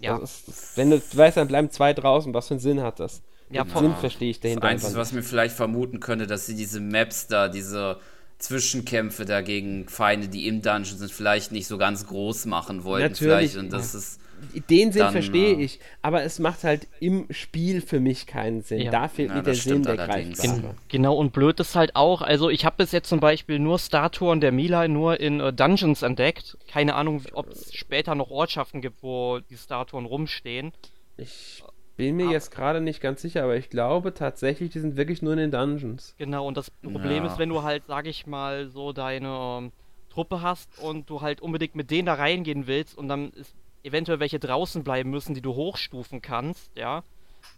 Ja. 0.00 0.18
Ist, 0.18 0.76
wenn 0.76 0.90
du 0.90 1.00
weißt, 1.00 1.36
dann 1.36 1.48
bleiben 1.48 1.70
zwei 1.70 1.92
draußen. 1.92 2.34
Was 2.34 2.48
für 2.48 2.54
einen 2.54 2.60
Sinn 2.60 2.82
hat 2.82 3.00
das? 3.00 3.22
Ja, 3.50 3.64
Den 3.64 3.78
Sinn 3.78 3.94
verstehe 3.94 4.30
ich 4.30 4.40
dahinter. 4.40 4.62
Das 4.62 4.70
Einzige, 4.70 4.96
was 4.96 5.12
mir 5.12 5.22
vielleicht 5.22 5.54
vermuten 5.54 6.00
könnte, 6.00 6.26
dass 6.26 6.46
sie 6.46 6.56
diese 6.56 6.80
Maps 6.80 7.26
da, 7.28 7.48
diese 7.48 7.98
Zwischenkämpfe 8.38 9.24
dagegen 9.24 9.88
Feinde, 9.88 10.28
die 10.28 10.46
im 10.46 10.62
Dungeon 10.62 10.98
sind, 10.98 11.10
vielleicht 11.10 11.52
nicht 11.52 11.66
so 11.66 11.78
ganz 11.78 12.06
groß 12.06 12.46
machen 12.46 12.84
wollten. 12.84 13.12
Natürlich. 13.12 13.52
Vielleicht. 13.52 13.56
Und 13.56 13.72
das 13.72 13.94
ist 13.94 14.20
den 14.68 14.92
Sinn 14.92 15.00
dann, 15.00 15.12
verstehe 15.12 15.54
ich, 15.54 15.80
aber 16.02 16.22
es 16.22 16.38
macht 16.38 16.64
halt 16.64 16.86
im 17.00 17.26
Spiel 17.30 17.80
für 17.80 18.00
mich 18.00 18.26
keinen 18.26 18.62
Sinn. 18.62 18.82
Ja. 18.82 18.90
Da 18.90 19.08
fehlt 19.08 19.30
ja, 19.30 19.36
mir 19.36 19.42
der 19.42 19.54
Sinn 19.54 19.82
der 19.82 19.96
Greifbare. 19.96 20.74
Genau, 20.88 21.16
und 21.16 21.32
blöd 21.32 21.60
ist 21.60 21.74
halt 21.74 21.96
auch, 21.96 22.22
also 22.22 22.50
ich 22.50 22.64
habe 22.64 22.76
bis 22.78 22.92
jetzt 22.92 23.08
zum 23.08 23.20
Beispiel 23.20 23.58
nur 23.58 23.78
Statuen 23.78 24.40
der 24.40 24.52
Mila 24.52 24.88
nur 24.88 25.20
in 25.20 25.40
uh, 25.40 25.50
Dungeons 25.50 26.02
entdeckt. 26.02 26.58
Keine 26.68 26.94
Ahnung, 26.94 27.22
ob 27.32 27.50
es 27.50 27.74
später 27.74 28.14
noch 28.14 28.30
Ortschaften 28.30 28.80
gibt, 28.80 29.02
wo 29.02 29.40
die 29.50 29.56
Statuen 29.56 30.04
rumstehen. 30.04 30.72
Ich 31.16 31.62
bin 31.96 32.16
mir 32.16 32.24
aber 32.24 32.32
jetzt 32.32 32.50
gerade 32.50 32.80
nicht 32.80 33.00
ganz 33.00 33.22
sicher, 33.22 33.44
aber 33.44 33.56
ich 33.56 33.70
glaube 33.70 34.14
tatsächlich, 34.14 34.70
die 34.70 34.80
sind 34.80 34.96
wirklich 34.96 35.22
nur 35.22 35.32
in 35.32 35.38
den 35.38 35.50
Dungeons. 35.50 36.14
Genau, 36.18 36.46
und 36.46 36.56
das 36.56 36.70
Problem 36.70 37.24
ja. 37.24 37.30
ist, 37.30 37.38
wenn 37.38 37.48
du 37.48 37.62
halt, 37.62 37.84
sag 37.86 38.06
ich 38.06 38.26
mal, 38.26 38.68
so 38.68 38.92
deine 38.92 39.28
ähm, 39.28 39.72
Truppe 40.10 40.42
hast 40.42 40.78
und 40.78 41.08
du 41.10 41.20
halt 41.20 41.40
unbedingt 41.40 41.74
mit 41.74 41.90
denen 41.90 42.06
da 42.06 42.14
reingehen 42.14 42.66
willst 42.66 42.96
und 42.96 43.08
dann 43.08 43.30
ist 43.32 43.54
eventuell 43.82 44.18
welche 44.18 44.38
draußen 44.38 44.82
bleiben 44.82 45.10
müssen, 45.10 45.34
die 45.34 45.42
du 45.42 45.54
hochstufen 45.54 46.22
kannst, 46.22 46.70
ja, 46.76 47.04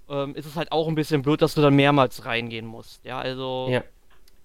ähm, 0.09 0.35
ist 0.35 0.47
es 0.47 0.57
halt 0.57 0.73
auch 0.73 0.89
ein 0.89 0.95
bisschen 0.95 1.23
blöd, 1.23 1.41
dass 1.41 1.55
du 1.55 1.63
dann 1.63 1.75
mehrmals 1.75 2.25
reingehen 2.25 2.67
musst. 2.67 3.05
Ja, 3.05 3.19
also 3.19 3.69
ja. 3.71 3.85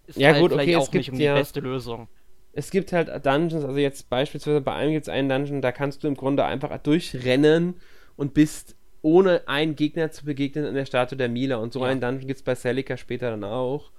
ist 0.07 0.17
ja, 0.17 0.29
halt 0.29 0.41
gut, 0.41 0.51
vielleicht 0.51 0.69
okay, 0.69 0.75
auch 0.77 0.93
nicht 0.93 1.11
um 1.11 1.19
ja, 1.19 1.33
die 1.33 1.39
beste 1.39 1.59
Lösung. 1.59 2.07
Es 2.53 2.69
gibt 2.69 2.91
halt 2.93 3.07
Dungeons, 3.25 3.63
also 3.63 3.77
jetzt 3.77 4.09
beispielsweise 4.09 4.61
bei 4.61 4.73
einem 4.73 4.91
gibt 4.91 5.03
es 5.03 5.09
einen 5.09 5.29
Dungeon, 5.29 5.61
da 5.61 5.71
kannst 5.71 6.03
du 6.03 6.07
im 6.07 6.15
Grunde 6.15 6.45
einfach 6.45 6.77
durchrennen 6.79 7.75
und 8.17 8.33
bist 8.33 8.75
ohne 9.01 9.47
einen 9.47 9.75
Gegner 9.75 10.11
zu 10.11 10.25
begegnen 10.25 10.65
an 10.65 10.75
der 10.75 10.85
Statue 10.85 11.17
der 11.17 11.29
Mila. 11.29 11.57
Und 11.57 11.73
so 11.73 11.81
ja. 11.81 11.87
einen 11.87 12.01
Dungeon 12.01 12.27
gibt 12.27 12.39
es 12.39 12.43
bei 12.43 12.55
Celica 12.55 12.97
später 12.97 13.31
dann 13.31 13.43
auch. 13.43 13.91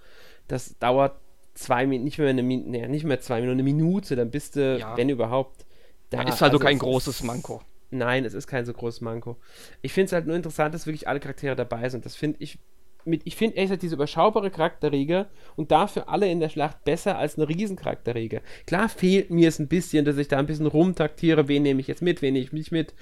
Das 0.49 0.79
dauert 0.79 1.17
zwei 1.55 1.87
Minuten, 1.87 2.05
nicht 2.05 2.19
mehr 2.19 2.29
eine 2.29 2.43
Minute, 2.43 2.71
nee, 2.71 2.89
nicht 2.89 3.05
mehr 3.05 3.21
zwei 3.21 3.41
Minuten, 3.41 3.57
eine 3.57 3.63
Minute, 3.63 4.17
dann 4.17 4.31
bist 4.31 4.57
du, 4.57 4.79
ja. 4.79 4.97
wenn 4.97 5.09
überhaupt, 5.09 5.67
da. 6.11 6.23
Ist 6.23 6.41
halt 6.41 6.53
also 6.53 6.59
kein 6.59 6.79
großes 6.79 7.23
Manko. 7.23 7.63
Nein, 7.91 8.25
es 8.25 8.35
ist 8.35 8.47
kein 8.47 8.65
so 8.65 8.73
großes 8.73 9.03
Manko. 9.03 9.37
Ich 9.83 9.93
finde 9.93 10.07
es 10.07 10.13
halt 10.13 10.27
nur 10.27 10.37
interessant, 10.37 10.75
dass 10.75 10.87
wirklich 10.87 11.09
alle 11.09 11.21
Charaktere 11.21 11.57
dabei 11.57 11.89
sind. 11.89 12.05
Das 12.05 12.17
finde 12.17 12.39
ich. 12.41 12.59
Mit, 13.05 13.23
ich 13.25 13.35
finde 13.35 13.57
ehrlich 13.57 13.71
gesagt 13.71 13.83
diese 13.83 13.97
überschaubare 13.97 14.53
Charakterriege 14.53 15.27
und 15.57 15.73
dafür 15.73 16.09
alle 16.09 16.31
in 16.31 16.39
der 16.39 16.49
Schlacht 16.49 16.85
besser 16.85 17.19
als 17.19 17.37
eine 17.37 17.49
Riesencharakterriege. 17.49 18.43
Klar 18.65 18.89
fehlt 18.89 19.29
mir 19.29 19.49
es 19.49 19.59
ein 19.59 19.67
bisschen, 19.67 20.05
dass 20.05 20.19
ich 20.19 20.29
da 20.29 20.39
ein 20.39 20.47
bisschen 20.47 20.67
rumtaktiere, 20.67 21.49
wen 21.49 21.65
nehme 21.65 21.81
ich 21.81 21.89
jetzt 21.89 22.01
mit, 22.01 22.23
wen 22.23 22.35
nehme 22.35 22.45
ich 22.45 22.53
nicht 22.53 22.71
mit. 22.71 22.95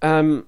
Ähm, 0.00 0.42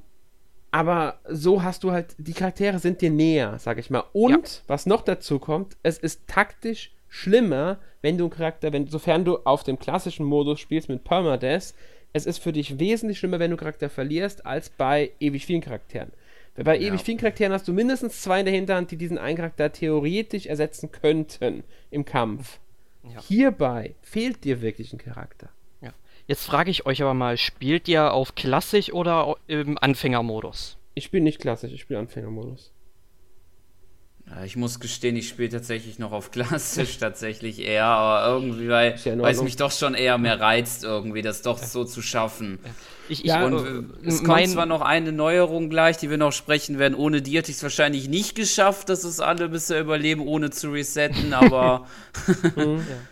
aber 0.73 1.21
so 1.29 1.63
hast 1.63 1.85
du 1.85 1.93
halt, 1.93 2.17
die 2.19 2.33
Charaktere 2.33 2.79
sind 2.79 3.03
dir 3.03 3.11
näher, 3.11 3.59
sag 3.59 3.79
ich 3.79 3.91
mal. 3.91 4.05
Und 4.13 4.49
ja. 4.49 4.61
was 4.67 4.87
noch 4.87 5.03
dazu 5.03 5.39
kommt, 5.39 5.77
es 5.83 5.99
ist 5.99 6.27
taktisch 6.27 6.93
schlimmer, 7.09 7.79
wenn 8.01 8.17
du 8.17 8.25
einen 8.25 8.33
Charakter, 8.33 8.73
wenn, 8.73 8.89
sofern 8.89 9.25
du 9.25 9.37
auf 9.45 9.65
dem 9.65 9.79
klassischen 9.79 10.25
Modus 10.25 10.61
spielst 10.61 10.89
mit 10.89 11.05
Permadeath, 11.05 11.75
es 12.15 12.27
ist 12.27 12.39
für 12.39 12.53
dich 12.53 12.79
wesentlich 12.79 13.19
schlimmer, 13.19 13.39
wenn 13.39 13.51
du 13.51 13.57
Charakter 13.57 13.91
verlierst, 13.91 14.47
als 14.47 14.71
bei 14.71 15.13
ewig 15.21 15.45
vielen 15.45 15.61
Charakteren. 15.61 16.11
Weil 16.57 16.65
bei 16.65 16.79
ja. 16.79 16.89
ewig 16.89 17.03
vielen 17.03 17.19
Charakteren 17.19 17.53
hast 17.53 17.69
du 17.69 17.75
mindestens 17.75 18.23
zwei 18.23 18.41
in 18.41 18.47
der 18.47 18.55
Hinterhand, 18.55 18.91
die 18.91 18.97
diesen 18.97 19.19
einen 19.19 19.37
Charakter 19.37 19.73
theoretisch 19.73 20.47
ersetzen 20.47 20.91
könnten 20.91 21.65
im 21.91 22.07
Kampf. 22.07 22.61
Ja. 23.05 23.21
Hierbei 23.23 23.95
fehlt 24.01 24.45
dir 24.45 24.63
wirklich 24.63 24.93
ein 24.93 24.99
Charakter. 24.99 25.51
Jetzt 26.33 26.47
frage 26.47 26.71
ich 26.71 26.87
euch 26.87 27.03
aber 27.03 27.13
mal, 27.13 27.37
spielt 27.37 27.89
ihr 27.89 28.15
auf 28.15 28.35
klassisch 28.35 28.91
oder 28.91 29.37
im 29.49 29.77
Anfängermodus? 29.77 30.79
Ich 30.95 31.05
spiele 31.05 31.23
nicht 31.23 31.39
klassisch, 31.39 31.73
ich 31.73 31.83
spiele 31.83 31.99
Anfängermodus. 31.99 32.73
Ich 34.47 34.57
muss 34.57 34.81
gestehen, 34.81 35.15
ich 35.17 35.29
spiele 35.29 35.51
tatsächlich 35.51 35.99
noch 35.99 36.11
auf 36.11 36.31
klassisch 36.33 36.97
tatsächlich 36.97 37.59
eher, 37.59 37.85
aber 37.85 38.27
irgendwie, 38.33 38.67
weil, 38.71 38.97
ja 39.05 39.19
weil 39.19 39.35
es 39.35 39.43
mich 39.43 39.57
doch 39.57 39.73
schon 39.73 39.93
eher 39.93 40.17
mehr 40.17 40.41
reizt, 40.41 40.85
irgendwie, 40.85 41.21
das 41.21 41.43
doch 41.43 41.59
so 41.59 41.85
zu 41.85 42.01
schaffen. 42.01 42.61
Ich, 43.11 43.27
ich, 43.27 43.27
ja, 43.27 43.45
und 43.45 43.93
äh, 44.03 44.09
es 44.09 44.25
kommt 44.25 44.49
zwar 44.49 44.65
noch 44.65 44.81
eine 44.81 45.13
Neuerung 45.13 45.69
gleich, 45.69 45.99
die 45.99 46.09
wir 46.09 46.17
noch 46.17 46.33
sprechen 46.33 46.79
werden. 46.79 46.95
Ohne 46.95 47.21
die 47.21 47.37
hätte 47.37 47.51
ich 47.51 47.59
es 47.59 47.63
wahrscheinlich 47.63 48.09
nicht 48.09 48.37
geschafft, 48.37 48.89
dass 48.89 49.05
es 49.05 49.21
alle 49.21 49.51
bisher 49.51 49.83
überleben, 49.83 50.27
ohne 50.27 50.49
zu 50.49 50.71
resetten, 50.71 51.35
aber. 51.35 51.87
mhm. 52.57 52.79
ja. 52.79 53.12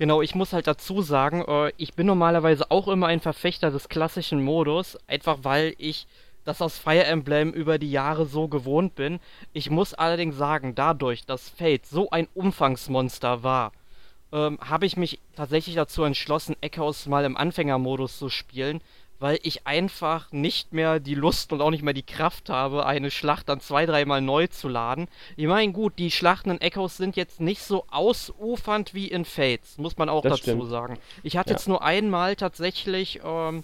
Genau, 0.00 0.22
ich 0.22 0.34
muss 0.34 0.54
halt 0.54 0.66
dazu 0.66 1.02
sagen, 1.02 1.44
äh, 1.46 1.72
ich 1.76 1.92
bin 1.92 2.06
normalerweise 2.06 2.70
auch 2.70 2.88
immer 2.88 3.08
ein 3.08 3.20
Verfechter 3.20 3.70
des 3.70 3.90
klassischen 3.90 4.42
Modus, 4.42 4.96
einfach 5.06 5.40
weil 5.42 5.74
ich 5.76 6.06
das 6.42 6.62
aus 6.62 6.78
Fire 6.78 7.04
Emblem 7.04 7.52
über 7.52 7.78
die 7.78 7.90
Jahre 7.90 8.24
so 8.24 8.48
gewohnt 8.48 8.94
bin. 8.94 9.20
Ich 9.52 9.68
muss 9.68 9.92
allerdings 9.92 10.38
sagen, 10.38 10.74
dadurch, 10.74 11.26
dass 11.26 11.50
Fate 11.50 11.84
so 11.84 12.08
ein 12.08 12.28
Umfangsmonster 12.32 13.42
war, 13.42 13.72
ähm, 14.32 14.58
habe 14.62 14.86
ich 14.86 14.96
mich 14.96 15.20
tatsächlich 15.36 15.76
dazu 15.76 16.02
entschlossen, 16.02 16.56
Echoes 16.62 17.04
mal 17.04 17.26
im 17.26 17.36
Anfängermodus 17.36 18.16
zu 18.18 18.30
spielen, 18.30 18.80
weil 19.20 19.38
ich 19.42 19.66
einfach 19.66 20.32
nicht 20.32 20.72
mehr 20.72 20.98
die 20.98 21.14
Lust 21.14 21.52
und 21.52 21.60
auch 21.60 21.70
nicht 21.70 21.84
mehr 21.84 21.94
die 21.94 22.02
Kraft 22.02 22.48
habe, 22.48 22.86
eine 22.86 23.10
Schlacht 23.10 23.48
dann 23.50 23.60
zwei, 23.60 23.84
dreimal 23.84 24.22
neu 24.22 24.46
zu 24.46 24.66
laden. 24.66 25.08
Ich 25.36 25.46
meine, 25.46 25.72
gut, 25.72 25.98
die 25.98 26.10
Schlachten 26.10 26.50
in 26.50 26.60
Echoes 26.60 26.96
sind 26.96 27.16
jetzt 27.16 27.38
nicht 27.38 27.62
so 27.62 27.84
ausufernd 27.90 28.94
wie 28.94 29.08
in 29.08 29.26
Fates, 29.26 29.76
muss 29.76 29.98
man 29.98 30.08
auch 30.08 30.22
das 30.22 30.40
dazu 30.40 30.42
stimmt. 30.42 30.70
sagen. 30.70 30.98
Ich 31.22 31.36
hatte 31.36 31.50
ja. 31.50 31.56
jetzt 31.56 31.68
nur 31.68 31.82
einmal 31.82 32.34
tatsächlich 32.34 33.20
ähm, 33.22 33.62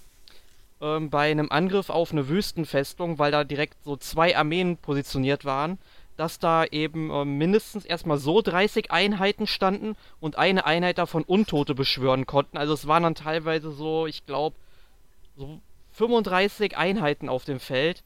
ähm, 0.83 1.09
bei 1.09 1.31
einem 1.31 1.51
Angriff 1.51 1.89
auf 1.89 2.13
eine 2.13 2.29
Wüstenfestung, 2.29 3.19
weil 3.19 3.33
da 3.33 3.43
direkt 3.43 3.83
so 3.83 3.97
zwei 3.97 4.37
Armeen 4.37 4.77
positioniert 4.77 5.47
waren, 5.47 5.79
dass 6.19 6.39
da 6.39 6.65
eben 6.67 7.11
äh, 7.11 7.25
mindestens 7.25 7.87
erstmal 7.87 8.19
so 8.19 8.43
30 8.43 8.91
Einheiten 8.91 9.47
standen 9.47 9.97
und 10.21 10.37
eine 10.37 10.67
Einheit 10.67 10.99
davon 10.99 11.23
Untote 11.23 11.75
beschwören 11.75 12.27
konnten. 12.27 12.59
Also 12.59 12.75
es 12.75 12.87
waren 12.87 13.05
dann 13.05 13.15
teilweise 13.15 13.71
so, 13.71 14.07
ich 14.07 14.27
glaube, 14.27 14.57
so 15.37 15.61
35 15.93 16.77
Einheiten 16.77 17.29
auf 17.29 17.45
dem 17.45 17.61
Feld. 17.61 18.03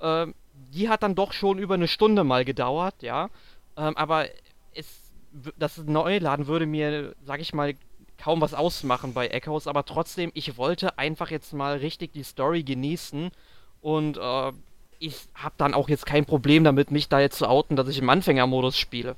Ähm, 0.00 0.34
die 0.72 0.88
hat 0.88 1.02
dann 1.02 1.14
doch 1.14 1.32
schon 1.32 1.58
über 1.58 1.74
eine 1.74 1.88
Stunde 1.88 2.24
mal 2.24 2.44
gedauert, 2.44 3.02
ja. 3.02 3.30
Ähm, 3.76 3.96
aber 3.96 4.26
es, 4.74 5.12
das 5.58 5.78
Neuladen 5.78 6.46
würde 6.46 6.66
mir, 6.66 7.14
sag 7.24 7.40
ich 7.40 7.54
mal, 7.54 7.74
kaum 8.18 8.40
was 8.40 8.54
ausmachen 8.54 9.14
bei 9.14 9.28
Echoes, 9.28 9.66
aber 9.66 9.84
trotzdem, 9.84 10.30
ich 10.34 10.56
wollte 10.56 10.98
einfach 10.98 11.30
jetzt 11.30 11.52
mal 11.52 11.78
richtig 11.78 12.12
die 12.12 12.22
Story 12.22 12.62
genießen 12.62 13.32
und 13.80 14.16
äh, 14.16 14.52
ich 15.00 15.16
habe 15.34 15.54
dann 15.56 15.74
auch 15.74 15.88
jetzt 15.88 16.06
kein 16.06 16.24
Problem 16.24 16.62
damit, 16.62 16.92
mich 16.92 17.08
da 17.08 17.18
jetzt 17.18 17.38
zu 17.38 17.48
outen, 17.48 17.74
dass 17.74 17.88
ich 17.88 17.98
im 17.98 18.08
Anfängermodus 18.08 18.78
spiele. 18.78 19.16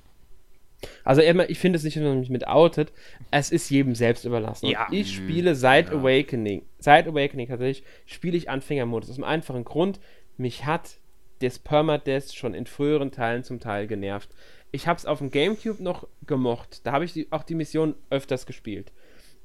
Also 1.04 1.22
ich 1.22 1.58
finde 1.58 1.76
es 1.76 1.84
nicht, 1.84 1.96
dass 1.96 2.02
man 2.02 2.20
mich 2.20 2.30
mit 2.30 2.46
outet. 2.46 2.92
Es 3.30 3.50
ist 3.50 3.70
jedem 3.70 3.94
selbst 3.94 4.24
überlassen. 4.24 4.66
Ja. 4.66 4.86
Ich 4.90 5.14
spiele 5.14 5.54
seit 5.54 5.90
ja. 5.90 5.98
Awakening, 5.98 6.62
seit 6.78 7.06
Awakening 7.06 7.48
tatsächlich, 7.48 7.84
spiele 8.06 8.36
ich 8.36 8.50
Anfängermodus. 8.50 9.10
Aus 9.10 9.16
dem 9.16 9.24
einfachen 9.24 9.64
Grund, 9.64 10.00
mich 10.36 10.64
hat 10.64 10.98
das 11.40 11.58
Permadeath 11.58 12.32
schon 12.32 12.54
in 12.54 12.66
früheren 12.66 13.10
Teilen 13.10 13.44
zum 13.44 13.60
Teil 13.60 13.86
genervt. 13.86 14.30
Ich 14.72 14.88
habe 14.88 14.98
es 14.98 15.06
auf 15.06 15.18
dem 15.18 15.30
Gamecube 15.30 15.82
noch 15.82 16.08
gemocht. 16.26 16.80
Da 16.84 16.92
habe 16.92 17.04
ich 17.04 17.12
die, 17.12 17.28
auch 17.30 17.44
die 17.44 17.54
Mission 17.54 17.94
öfters 18.10 18.46
gespielt 18.46 18.92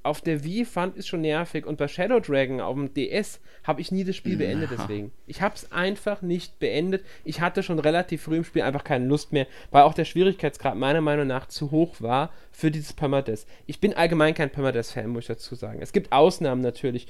auf 0.03 0.21
der 0.21 0.43
Wii 0.43 0.65
fand 0.65 0.97
ich 0.97 1.07
schon 1.07 1.21
nervig 1.21 1.65
und 1.65 1.77
bei 1.77 1.87
Shadow 1.87 2.19
Dragon 2.19 2.61
auf 2.61 2.75
dem 2.75 2.93
DS 2.93 3.41
habe 3.63 3.81
ich 3.81 3.91
nie 3.91 4.03
das 4.03 4.15
Spiel 4.15 4.37
beendet 4.37 4.69
deswegen. 4.71 5.11
Ich 5.27 5.41
habe 5.41 5.55
es 5.55 5.71
einfach 5.71 6.21
nicht 6.21 6.59
beendet. 6.59 7.03
Ich 7.25 7.41
hatte 7.41 7.63
schon 7.63 7.79
relativ 7.79 8.23
früh 8.23 8.37
im 8.37 8.43
Spiel 8.43 8.61
einfach 8.61 8.83
keine 8.83 9.05
Lust 9.05 9.33
mehr, 9.33 9.47
weil 9.71 9.83
auch 9.83 9.93
der 9.93 10.05
Schwierigkeitsgrad 10.05 10.75
meiner 10.75 11.01
Meinung 11.01 11.27
nach 11.27 11.47
zu 11.47 11.71
hoch 11.71 11.95
war 11.99 12.31
für 12.51 12.71
dieses 12.71 12.93
Permadeath. 12.93 13.45
Ich 13.65 13.79
bin 13.79 13.93
allgemein 13.93 14.33
kein 14.33 14.49
Permadeath-Fan, 14.49 15.09
muss 15.09 15.23
ich 15.23 15.27
dazu 15.27 15.55
sagen. 15.55 15.81
Es 15.81 15.91
gibt 15.91 16.11
Ausnahmen 16.11 16.61
natürlich, 16.61 17.07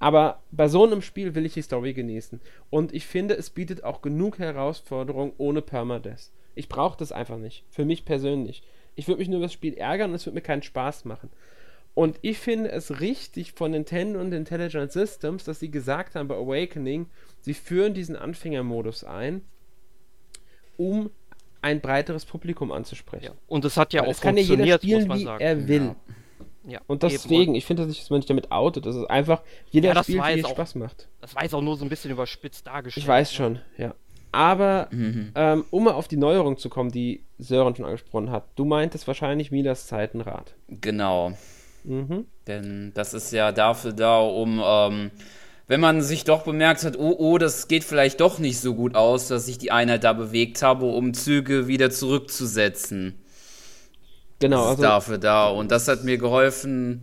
aber 0.00 0.42
bei 0.50 0.66
so 0.66 0.84
einem 0.84 1.00
Spiel 1.00 1.36
will 1.36 1.46
ich 1.46 1.54
die 1.54 1.62
Story 1.62 1.92
genießen. 1.92 2.40
Und 2.70 2.92
ich 2.92 3.06
finde, 3.06 3.34
es 3.34 3.50
bietet 3.50 3.84
auch 3.84 4.02
genug 4.02 4.40
Herausforderungen 4.40 5.32
ohne 5.38 5.62
Permadeath. 5.62 6.30
Ich 6.56 6.68
brauche 6.68 6.98
das 6.98 7.12
einfach 7.12 7.38
nicht. 7.38 7.64
Für 7.70 7.84
mich 7.84 8.04
persönlich. 8.04 8.64
Ich 8.96 9.08
würde 9.08 9.20
mich 9.20 9.28
nur 9.28 9.38
über 9.38 9.46
das 9.46 9.52
Spiel 9.52 9.74
ärgern 9.74 10.10
und 10.10 10.16
es 10.16 10.26
würde 10.26 10.34
mir 10.34 10.42
keinen 10.42 10.62
Spaß 10.62 11.04
machen. 11.04 11.30
Und 11.94 12.18
ich 12.22 12.38
finde 12.38 12.70
es 12.70 13.00
richtig 13.00 13.52
von 13.52 13.72
Nintendo 13.72 14.20
und 14.20 14.32
Intelligent 14.32 14.92
Systems, 14.92 15.44
dass 15.44 15.60
sie 15.60 15.70
gesagt 15.70 16.14
haben 16.14 16.28
bei 16.28 16.36
Awakening, 16.36 17.06
sie 17.40 17.54
führen 17.54 17.92
diesen 17.92 18.16
Anfängermodus 18.16 19.04
ein, 19.04 19.42
um 20.78 21.10
ein 21.60 21.80
breiteres 21.80 22.24
Publikum 22.24 22.72
anzusprechen. 22.72 23.24
Ja. 23.26 23.32
Und 23.46 23.64
das 23.64 23.76
hat 23.76 23.92
ja 23.92 24.02
Weil 24.02 24.10
auch 24.10 24.20
kann 24.20 24.36
funktioniert, 24.36 24.82
ja 24.82 24.88
jeder 24.88 25.00
spielen, 25.02 25.18
wie 25.18 25.24
sagen. 25.24 25.42
er 25.42 25.68
will. 25.68 25.84
Ja. 25.84 25.96
Ja, 26.64 26.80
und 26.86 27.02
deswegen, 27.02 27.56
ich 27.56 27.66
finde 27.66 27.82
das 27.82 27.88
nicht, 27.88 28.02
dass 28.02 28.10
man 28.10 28.20
sich 28.20 28.28
damit 28.28 28.52
outet. 28.52 28.86
Das 28.86 28.94
ist 28.94 29.06
einfach, 29.06 29.42
jeder 29.70 29.94
ja, 29.94 30.02
spielt, 30.02 30.24
wie 30.36 30.44
Spaß 30.44 30.76
macht. 30.76 31.08
Das 31.20 31.34
war 31.34 31.42
jetzt 31.42 31.54
auch 31.54 31.60
nur 31.60 31.76
so 31.76 31.84
ein 31.84 31.88
bisschen 31.88 32.12
überspitzt 32.12 32.68
dargestellt. 32.68 33.02
Ich 33.02 33.08
weiß 33.08 33.32
schon, 33.32 33.58
ja. 33.76 33.94
Aber, 34.30 34.88
mhm. 34.92 35.32
ähm, 35.34 35.64
um 35.70 35.84
mal 35.84 35.92
auf 35.92 36.08
die 36.08 36.16
Neuerung 36.16 36.56
zu 36.56 36.70
kommen, 36.70 36.90
die 36.90 37.24
Sören 37.38 37.74
schon 37.74 37.84
angesprochen 37.84 38.30
hat, 38.30 38.44
du 38.54 38.64
meintest 38.64 39.06
wahrscheinlich 39.06 39.50
Midas 39.50 39.88
Zeitenrad. 39.88 40.54
Genau. 40.68 41.36
Mhm. 41.84 42.26
Denn 42.46 42.92
das 42.94 43.14
ist 43.14 43.32
ja 43.32 43.52
dafür 43.52 43.92
da, 43.92 44.20
um, 44.20 44.62
ähm, 44.64 45.10
wenn 45.68 45.80
man 45.80 46.02
sich 46.02 46.24
doch 46.24 46.42
bemerkt 46.42 46.84
hat, 46.84 46.98
oh, 46.98 47.14
oh, 47.18 47.38
das 47.38 47.68
geht 47.68 47.84
vielleicht 47.84 48.20
doch 48.20 48.38
nicht 48.38 48.60
so 48.60 48.74
gut 48.74 48.94
aus, 48.94 49.28
dass 49.28 49.48
ich 49.48 49.58
die 49.58 49.70
Einheit 49.70 50.04
da 50.04 50.12
bewegt 50.12 50.62
habe, 50.62 50.86
um 50.86 51.14
Züge 51.14 51.66
wieder 51.66 51.90
zurückzusetzen. 51.90 53.18
Genau. 54.38 54.56
Das 54.56 54.64
ist 54.64 54.70
also, 54.70 54.82
dafür 54.82 55.18
da. 55.18 55.48
Und 55.48 55.70
das 55.70 55.88
hat 55.88 56.04
mir 56.04 56.18
geholfen, 56.18 57.02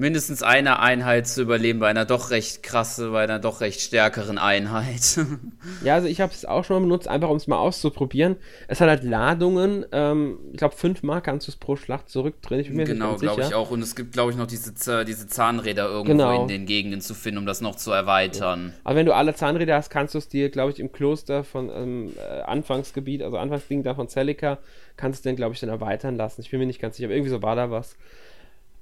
mindestens 0.00 0.42
eine 0.42 0.80
Einheit 0.80 1.28
zu 1.28 1.42
überleben 1.42 1.78
bei 1.78 1.88
einer 1.88 2.06
doch 2.06 2.30
recht 2.30 2.62
krasse, 2.62 3.10
bei 3.10 3.22
einer 3.22 3.38
doch 3.38 3.60
recht 3.60 3.80
stärkeren 3.80 4.38
Einheit. 4.38 5.20
ja, 5.84 5.94
also 5.94 6.08
ich 6.08 6.22
habe 6.22 6.32
es 6.32 6.46
auch 6.46 6.64
schon 6.64 6.76
mal 6.76 6.80
benutzt, 6.80 7.06
einfach 7.06 7.28
um 7.28 7.36
es 7.36 7.46
mal 7.46 7.58
auszuprobieren. 7.58 8.36
Es 8.66 8.80
hat 8.80 8.88
halt 8.88 9.04
Ladungen, 9.04 9.84
ähm, 9.92 10.38
ich 10.52 10.58
glaube 10.58 10.74
fünfmal 10.74 11.20
kannst 11.20 11.46
du 11.46 11.52
es 11.52 11.56
pro 11.56 11.76
Schlacht 11.76 12.08
zurückdrehen. 12.08 12.60
Ich 12.60 12.86
genau, 12.86 13.16
glaube 13.16 13.42
ich 13.42 13.54
auch. 13.54 13.70
Und 13.70 13.82
es 13.82 13.94
gibt, 13.94 14.12
glaube 14.12 14.32
ich, 14.32 14.38
noch 14.38 14.46
diese, 14.46 15.04
diese 15.04 15.28
Zahnräder 15.28 15.86
irgendwo 15.86 16.12
genau. 16.12 16.42
in 16.42 16.48
den 16.48 16.64
Gegenden 16.64 17.02
zu 17.02 17.12
finden, 17.12 17.38
um 17.38 17.46
das 17.46 17.60
noch 17.60 17.76
zu 17.76 17.92
erweitern. 17.92 18.68
Ja. 18.68 18.80
Aber 18.84 18.96
wenn 18.96 19.06
du 19.06 19.14
alle 19.14 19.34
Zahnräder 19.34 19.76
hast, 19.76 19.90
kannst 19.90 20.14
du 20.14 20.18
es 20.18 20.28
dir, 20.28 20.48
glaube 20.48 20.72
ich, 20.72 20.80
im 20.80 20.92
Kloster 20.92 21.44
von 21.44 21.70
ähm, 21.70 22.12
äh, 22.16 22.40
Anfangsgebiet, 22.40 23.22
also 23.22 23.36
Anfangsding 23.36 23.82
da 23.82 23.94
von 23.94 24.08
Celica, 24.08 24.58
kannst 24.96 25.24
du 25.24 25.28
den, 25.28 25.36
glaube 25.36 25.54
ich, 25.54 25.60
dann 25.60 25.68
erweitern 25.68 26.16
lassen. 26.16 26.40
Ich 26.40 26.50
bin 26.50 26.58
mir 26.58 26.66
nicht 26.66 26.80
ganz 26.80 26.96
sicher, 26.96 27.08
aber 27.08 27.14
irgendwie 27.14 27.30
so 27.30 27.42
war 27.42 27.54
da 27.54 27.70
was. 27.70 27.96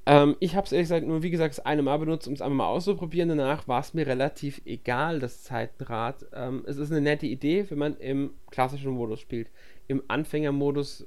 Ähm, 0.09 0.37
ich 0.41 0.57
habe 0.57 0.65
es 0.65 0.73
ehrlich 0.73 0.87
gesagt 0.87 1.07
nur, 1.07 1.23
wie 1.23 1.31
gesagt, 1.31 1.59
das 1.59 1.67
eine 1.67 1.83
Mal 1.83 1.99
benutzt, 1.99 2.27
um 2.27 2.33
es 2.33 2.41
einmal 2.41 2.67
mal 2.67 2.73
auszuprobieren. 2.73 3.29
Danach 3.29 3.69
war 3.69 3.81
es 3.81 3.93
mir 3.93 4.07
relativ 4.07 4.63
egal, 4.65 5.19
das 5.19 5.43
Zeitenrad. 5.43 6.25
Ähm, 6.33 6.65
es 6.67 6.79
ist 6.79 6.91
eine 6.91 7.03
nette 7.03 7.27
Idee, 7.27 7.67
wenn 7.69 7.77
man 7.77 7.99
im 7.99 8.31
klassischen 8.51 8.93
Modus 8.93 9.21
spielt. 9.21 9.51
Im 9.87 10.03
Anfängermodus, 10.09 11.07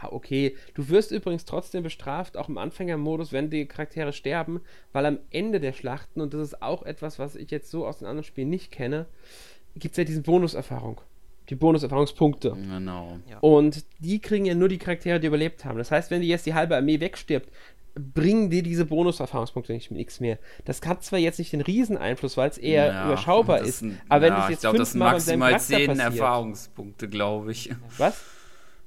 ja, 0.00 0.10
okay. 0.10 0.56
Du 0.72 0.88
wirst 0.88 1.12
übrigens 1.12 1.44
trotzdem 1.44 1.82
bestraft, 1.82 2.38
auch 2.38 2.48
im 2.48 2.56
Anfängermodus, 2.56 3.34
wenn 3.34 3.50
die 3.50 3.66
Charaktere 3.66 4.14
sterben, 4.14 4.62
weil 4.92 5.04
am 5.04 5.18
Ende 5.30 5.60
der 5.60 5.74
Schlachten, 5.74 6.22
und 6.22 6.32
das 6.32 6.40
ist 6.40 6.62
auch 6.62 6.82
etwas, 6.82 7.18
was 7.18 7.36
ich 7.36 7.50
jetzt 7.50 7.70
so 7.70 7.86
aus 7.86 7.98
den 7.98 8.08
anderen 8.08 8.24
Spielen 8.24 8.48
nicht 8.48 8.72
kenne, 8.72 9.04
gibt 9.76 9.92
es 9.92 9.98
ja 9.98 10.04
diese 10.04 10.22
Bonuserfahrung 10.22 11.02
die 11.50 11.54
Bonuserfahrungspunkte. 11.56 12.52
Genau. 12.52 13.18
Ja. 13.30 13.38
Und 13.40 13.84
die 13.98 14.18
kriegen 14.20 14.46
ja 14.46 14.54
nur 14.54 14.68
die 14.68 14.78
Charaktere, 14.78 15.20
die 15.20 15.26
überlebt 15.26 15.64
haben. 15.64 15.78
Das 15.78 15.90
heißt, 15.90 16.10
wenn 16.10 16.22
die 16.22 16.28
jetzt 16.28 16.46
die 16.46 16.54
halbe 16.54 16.76
Armee 16.76 17.00
wegstirbt, 17.00 17.50
bringen 17.94 18.50
dir 18.50 18.62
diese 18.62 18.84
Bonuserfahrungspunkte 18.84 19.72
nicht 19.72 19.90
nichts 19.90 20.20
mehr. 20.20 20.38
Das 20.64 20.80
hat 20.82 21.04
zwar 21.04 21.18
jetzt 21.18 21.38
nicht 21.38 21.52
den 21.52 21.60
Rieseneinfluss, 21.60 22.36
weil 22.36 22.50
es 22.50 22.58
eher 22.58 22.86
ja, 22.86 23.06
überschaubar 23.06 23.60
ist, 23.60 23.82
ein, 23.82 24.00
aber 24.08 24.22
wenn 24.22 24.32
ja, 24.32 24.40
das 24.40 24.48
jetzt 24.48 24.58
ich 24.58 24.60
glaube, 24.62 24.78
das 24.78 24.92
sind 24.92 24.98
maximal 24.98 25.60
10 25.60 25.98
Erfahrungspunkte, 25.98 27.08
glaube 27.08 27.52
ich. 27.52 27.70
Was? 27.98 28.20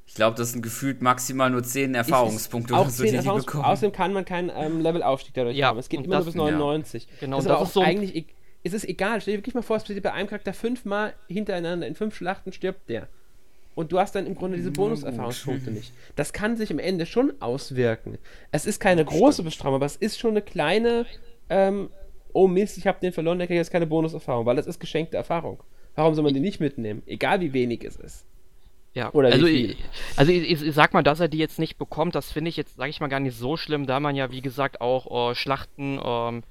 Ich 0.06 0.15
glaube, 0.15 0.38
das 0.38 0.54
sind 0.54 0.62
gefühlt 0.62 1.02
maximal 1.02 1.50
nur 1.50 1.63
10 1.63 1.96
Erfahrungspunkte 1.96 2.76
auch 2.76 2.89
so, 2.89 3.04
die, 3.04 3.12
die 3.12 3.17
bekommen. 3.17 3.63
Außerdem 3.63 3.91
kann 3.91 4.13
man 4.13 4.26
keinen 4.26 4.52
ähm, 4.56 4.82
Levelaufstieg 4.82 5.34
dadurch 5.34 5.56
ja, 5.56 5.67
haben. 5.67 5.80
Es 5.80 5.89
geht 5.89 6.04
immer 6.04 6.17
nur 6.17 6.26
bis 6.26 6.36
99. 6.36 7.04
Ja. 7.04 7.10
Genau, 7.20 7.38
das, 7.38 7.46
das 7.46 7.62
ist 7.67 7.74
so 7.74 7.82
eigentlich 7.82 8.15
e- 8.15 8.26
ist 8.63 8.74
es 8.74 8.84
egal. 8.84 9.22
Stell 9.22 9.34
dir 9.34 9.39
wirklich 9.39 9.56
mal 9.56 9.62
vor, 9.62 9.78
es 9.78 9.84
passiert 9.84 10.04
bei 10.04 10.13
einem 10.13 10.28
Charakter 10.28 10.54
fünfmal 10.54 11.13
hintereinander 11.28 11.88
in 11.88 11.96
fünf 11.96 12.15
Schlachten 12.15 12.52
stirbt 12.52 12.89
der 12.89 13.08
und 13.78 13.92
du 13.92 14.00
hast 14.00 14.16
dann 14.16 14.26
im 14.26 14.34
Grunde 14.34 14.58
diese 14.58 14.72
Bonuserfahrungspunkte 14.72 15.70
nicht. 15.70 15.94
Das 16.16 16.34
kann 16.34 16.58
sich 16.58 16.72
im 16.72 16.80
Ende 16.80 17.06
schon 17.06 17.34
auswirken. 17.40 18.18
Es 18.52 18.66
ist 18.66 18.80
keine 18.80 19.06
große 19.06 19.44
Bestrafung, 19.44 19.76
aber 19.76 19.86
es 19.86 19.96
ist 19.96 20.18
schon 20.18 20.32
eine 20.32 20.42
kleine, 20.42 21.06
ähm, 21.48 21.92
oh 22.34 22.48
Mist, 22.48 22.80
ich 22.80 22.88
habe 22.88 23.00
den 23.00 23.13
verloren, 23.13 23.38
der 23.38 23.46
kriegt 23.46 23.58
jetzt 23.58 23.70
keine 23.70 23.86
Bonuserfahrung, 23.86 24.48
weil 24.48 24.56
das 24.56 24.66
ist 24.66 24.80
geschenkte 24.80 25.16
Erfahrung. 25.16 25.62
Warum 25.94 26.16
soll 26.16 26.24
man 26.24 26.34
die 26.34 26.40
nicht 26.40 26.60
mitnehmen? 26.60 27.04
Egal 27.06 27.40
wie 27.40 27.54
wenig 27.54 27.84
es 27.84 27.98
ist. 27.98 28.26
Ja, 28.96 29.13
Oder 29.13 29.32
also, 29.32 29.46
ich, 29.46 29.78
also 30.16 30.32
ich, 30.32 30.63
ich, 30.63 30.74
sag 30.74 30.96
mal, 30.96 31.04
dass 31.04 31.20
er 31.20 31.28
die 31.28 31.38
jetzt 31.38 31.60
nicht 31.60 31.78
bekommt, 31.78 32.16
das 32.16 32.32
finde 32.32 32.50
ich 32.50 32.58
jetzt, 32.58 32.78
sage 32.78 32.90
ich 32.90 33.00
mal, 33.00 33.10
gar 33.10 33.20
nicht 33.20 33.38
so 33.38 33.58
schlimm, 33.58 33.86
da 33.86 34.00
man 34.00 34.16
ja, 34.16 34.32
wie 34.32 34.42
gesagt, 34.42 34.82
auch 34.82 35.32
äh, 35.32 35.36
Schlachten 35.36 36.00
ähm, 36.04 36.42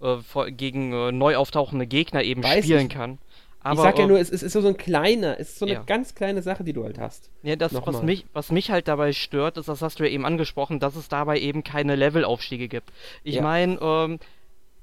äh, 0.00 0.50
gegen 0.52 0.94
äh, 0.94 1.12
neu 1.12 1.36
auftauchende 1.36 1.86
Gegner 1.86 2.22
eben 2.22 2.42
Weiß 2.42 2.64
spielen 2.64 2.86
ich. 2.86 2.88
kann. 2.88 3.18
Aber, 3.62 3.74
ich 3.74 3.80
sag 3.82 3.98
ja 3.98 4.06
nur, 4.06 4.18
es 4.18 4.30
ist, 4.30 4.42
ist 4.42 4.52
so 4.52 4.66
ein 4.66 4.76
kleiner, 4.76 5.38
es 5.38 5.50
ist 5.50 5.58
so 5.60 5.66
eine 5.66 5.74
ja. 5.74 5.82
ganz 5.82 6.14
kleine 6.14 6.42
Sache, 6.42 6.64
die 6.64 6.72
du 6.72 6.84
halt 6.84 6.98
hast. 6.98 7.30
Ja, 7.42 7.56
das, 7.56 7.72
was 7.74 8.02
mich, 8.02 8.26
was 8.32 8.50
mich 8.50 8.70
halt 8.70 8.88
dabei 8.88 9.12
stört, 9.12 9.56
ist, 9.56 9.68
das 9.68 9.82
hast 9.82 10.00
du 10.00 10.04
ja 10.04 10.10
eben 10.10 10.26
angesprochen, 10.26 10.80
dass 10.80 10.96
es 10.96 11.08
dabei 11.08 11.38
eben 11.38 11.62
keine 11.62 11.94
Levelaufstiege 11.94 12.68
gibt. 12.68 12.90
Ich 13.22 13.36
ja. 13.36 13.42
meine, 13.42 13.78
ähm, 13.80 14.18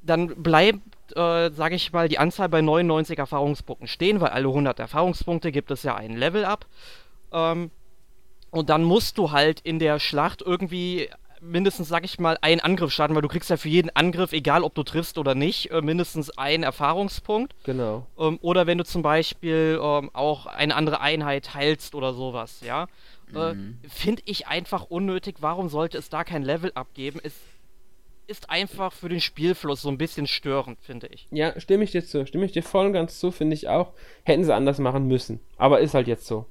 dann 0.02 0.28
bleibt, 0.42 0.80
äh, 1.16 1.52
sage 1.52 1.76
ich 1.76 1.92
mal, 1.92 2.08
die 2.08 2.20
Anzahl 2.20 2.48
bei 2.48 2.62
99 2.62 3.18
Erfahrungspunkten 3.18 3.88
stehen, 3.88 4.22
weil 4.22 4.30
alle 4.30 4.48
100 4.48 4.80
Erfahrungspunkte 4.80 5.52
gibt 5.52 5.72
es 5.72 5.84
ja 5.84 5.96
ein 5.96 6.16
Level-Up. 6.16 6.66
Ähm, 7.34 7.72
und 8.52 8.70
dann 8.70 8.84
musst 8.84 9.18
du 9.18 9.32
halt 9.32 9.60
in 9.60 9.80
der 9.80 10.00
Schlacht 10.00 10.42
irgendwie 10.42 11.10
mindestens, 11.42 11.88
sag 11.88 12.06
ich 12.06 12.20
mal, 12.20 12.38
einen 12.42 12.62
Angriff 12.62 12.92
starten, 12.92 13.16
weil 13.16 13.22
du 13.22 13.28
kriegst 13.28 13.50
ja 13.50 13.58
für 13.58 13.70
jeden 13.70 13.90
Angriff, 13.96 14.34
egal 14.34 14.64
ob 14.64 14.76
du 14.76 14.84
triffst 14.84 15.18
oder 15.18 15.36
nicht, 15.36 15.72
äh, 15.72 15.82
mindestens 15.82 16.30
einen 16.38 16.64
Erfahrungspunkt. 16.64 17.56
Genau. 17.64 18.06
Ähm, 18.18 18.40
oder 18.42 18.68
wenn 18.68 18.78
du 18.78 18.84
zum 18.84 19.02
Beispiel 19.02 19.80
ähm, 19.82 20.10
auch 20.14 20.46
eine 20.46 20.76
andere 20.76 21.02
Einheit 21.02 21.54
heilst 21.54 21.96
oder 21.96 22.14
sowas, 22.14 22.62
ja. 22.66 22.88
Äh, 23.34 23.54
mhm. 23.54 23.78
Finde 23.88 24.24
ich 24.26 24.48
einfach 24.48 24.86
unnötig. 24.86 25.38
Warum 25.40 25.70
sollte 25.70 25.98
es 25.98 26.10
da 26.10 26.24
kein 26.24 26.44
Level 26.44 26.72
abgeben? 26.74 27.20
Es 27.24 27.36
ist 28.26 28.50
einfach 28.50 28.94
für 28.94 29.10
den 29.10 29.22
Spielfluss 29.22 29.82
so 29.82 29.90
ein 29.90 29.98
bisschen 29.98 30.28
störend, 30.28 30.80
finde 30.82 31.08
ich. 31.08 31.28
Ja, 31.32 31.60
stimme 31.60 31.84
ich 31.84 31.92
dir 31.92 32.06
zu. 32.06 32.26
Stimme 32.26 32.46
ich 32.46 32.52
dir 32.52 32.64
voll 32.64 32.88
und 32.88 32.94
ganz 32.94 33.20
zu, 33.20 33.32
finde 33.32 33.56
ich 33.56 33.68
auch. 33.68 33.94
Hätten 34.24 34.44
sie 34.44 34.54
anders 34.54 34.80
machen 34.80 35.08
müssen. 35.08 35.40
Aber 35.58 35.80
ist 35.80 35.94
halt 35.94 36.08
jetzt 36.08 36.28
so. 36.28 36.46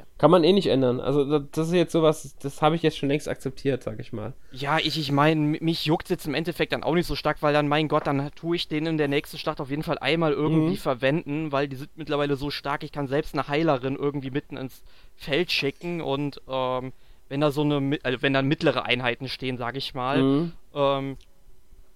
Ja. 0.00 0.06
Kann 0.16 0.30
man 0.30 0.44
eh 0.44 0.52
nicht 0.52 0.68
ändern. 0.68 0.98
Also 0.98 1.38
das 1.38 1.68
ist 1.68 1.74
jetzt 1.74 1.92
sowas, 1.92 2.34
das 2.40 2.62
habe 2.62 2.74
ich 2.74 2.82
jetzt 2.82 2.96
schon 2.96 3.10
längst 3.10 3.28
akzeptiert, 3.28 3.82
sag 3.82 4.00
ich 4.00 4.12
mal. 4.12 4.32
Ja, 4.50 4.78
ich, 4.78 4.98
ich 4.98 5.12
meine, 5.12 5.58
mich 5.60 5.84
juckt 5.84 6.08
jetzt 6.08 6.26
im 6.26 6.34
Endeffekt 6.34 6.72
dann 6.72 6.82
auch 6.82 6.94
nicht 6.94 7.06
so 7.06 7.16
stark, 7.16 7.42
weil 7.42 7.52
dann, 7.52 7.68
mein 7.68 7.88
Gott, 7.88 8.06
dann 8.06 8.30
tue 8.34 8.56
ich 8.56 8.68
den 8.68 8.86
in 8.86 8.96
der 8.96 9.08
nächsten 9.08 9.36
Schlacht 9.36 9.60
auf 9.60 9.68
jeden 9.68 9.82
Fall 9.82 9.98
einmal 9.98 10.32
irgendwie 10.32 10.72
mhm. 10.72 10.76
verwenden, 10.76 11.52
weil 11.52 11.68
die 11.68 11.76
sind 11.76 11.90
mittlerweile 11.96 12.36
so 12.36 12.50
stark, 12.50 12.82
ich 12.82 12.92
kann 12.92 13.08
selbst 13.08 13.34
eine 13.34 13.46
Heilerin 13.46 13.96
irgendwie 13.96 14.30
mitten 14.30 14.56
ins 14.56 14.82
Feld 15.16 15.52
schicken 15.52 16.00
und 16.00 16.40
ähm, 16.48 16.92
wenn 17.28 17.42
da 17.42 17.50
so 17.50 17.60
eine, 17.60 17.98
also 18.02 18.22
wenn 18.22 18.32
da 18.32 18.40
mittlere 18.40 18.84
Einheiten 18.86 19.28
stehen, 19.28 19.58
sag 19.58 19.76
ich 19.76 19.92
mal, 19.94 20.22
mhm. 20.22 20.52
ähm, 20.74 21.16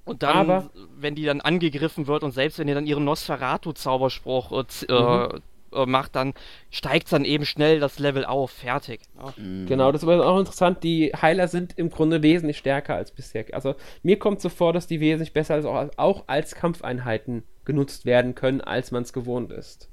Und 0.05 0.23
dann, 0.23 0.51
Aber, 0.51 0.71
wenn 0.97 1.15
die 1.15 1.25
dann 1.25 1.41
angegriffen 1.41 2.07
wird 2.07 2.23
und 2.23 2.33
selbst 2.33 2.59
wenn 2.59 2.69
ihr 2.69 2.75
dann 2.75 2.87
ihren 2.87 3.05
Nosferatu-Zauberspruch 3.05 4.53
äh, 4.53 4.93
mhm. 4.93 5.41
Äh, 5.75 5.87
macht, 5.87 6.17
dann 6.17 6.35
steigt 6.71 7.13
dann 7.13 7.25
eben 7.25 7.45
schnell 7.45 7.81
das 7.81 7.99
Level 7.99 8.25
auf. 8.25 8.51
Fertig. 8.51 9.01
Ja. 9.17 9.35
Mhm. 9.37 9.67
Genau, 9.67 9.93
das 9.93 10.03
ist 10.03 10.09
auch 10.09 10.39
interessant. 10.39 10.83
Die 10.83 11.13
Heiler 11.13 11.49
sind 11.49 11.79
im 11.79 11.91
Grunde 11.91 12.23
wesentlich 12.23 12.59
stärker 12.59 12.95
als 12.95 13.11
bisher. 13.11 13.47
Also 13.53 13.75
mir 14.03 14.19
kommt 14.19 14.41
so 14.41 14.49
vor, 14.49 14.73
dass 14.73 14.87
die 14.87 15.01
wesentlich 15.01 15.33
besser 15.33 15.55
als 15.55 15.65
auch, 15.65 15.91
auch 15.97 16.25
als 16.27 16.55
Kampfeinheiten 16.55 17.45
genutzt 17.65 18.05
werden 18.05 18.35
können, 18.35 18.61
als 18.61 18.91
man 18.91 19.03
es 19.03 19.13
gewohnt 19.13 19.51
ist. 19.53 19.89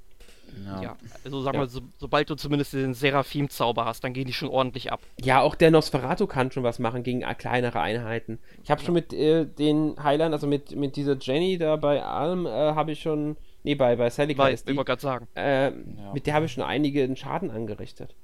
Ja. 0.65 0.82
ja. 0.82 0.98
also 1.24 1.41
sag 1.41 1.54
ja. 1.54 1.62
mal, 1.62 1.70
so, 1.70 1.82
sobald 1.98 2.30
du 2.30 2.36
zumindest 2.36 2.74
den 2.74 2.94
Seraphim-Zauber 2.94 3.86
hast, 3.86 4.04
dann 4.04 4.13
gehen 4.13 4.26
die 4.26 4.34
schon 4.34 4.50
ordentlich 4.50 4.91
ab. 4.91 5.02
Ja, 5.22 5.41
auch 5.41 5.56
der 5.56 5.72
Nosferatu 5.72 6.28
kann 6.28 6.52
schon 6.52 6.63
was 6.63 6.80
machen 6.80 7.04
gegen 7.04 7.22
kleinere 7.38 7.80
Einheiten. 7.80 8.39
Ich 8.63 8.72
habe 8.72 8.82
ja. 8.82 8.86
schon 8.86 8.94
mit 8.94 9.13
äh, 9.13 9.46
den 9.46 9.96
Heilern, 10.02 10.34
also 10.34 10.48
mit, 10.48 10.76
mit 10.76 10.96
dieser 10.96 11.17
Jenny 11.17 11.58
da 11.58 11.76
bei 11.76 12.04
Alm, 12.04 12.46
äh, 12.46 12.50
habe 12.50 12.91
ich 12.91 13.02
schon, 13.02 13.38
nee, 13.63 13.76
bei, 13.76 13.95
bei 13.95 14.10
Celica 14.10 14.47
ist 14.47 14.67
die, 14.67 14.76
gerade 14.76 15.02
sagen. 15.02 15.28
Äh, 15.36 15.71
mit 16.13 16.28
der 16.28 16.34
habe 16.34 16.45
ich 16.45 16.52
schon 16.54 16.63
einigen 16.63 17.15
Schaden 17.15 17.52
angerichtet. 17.52 18.15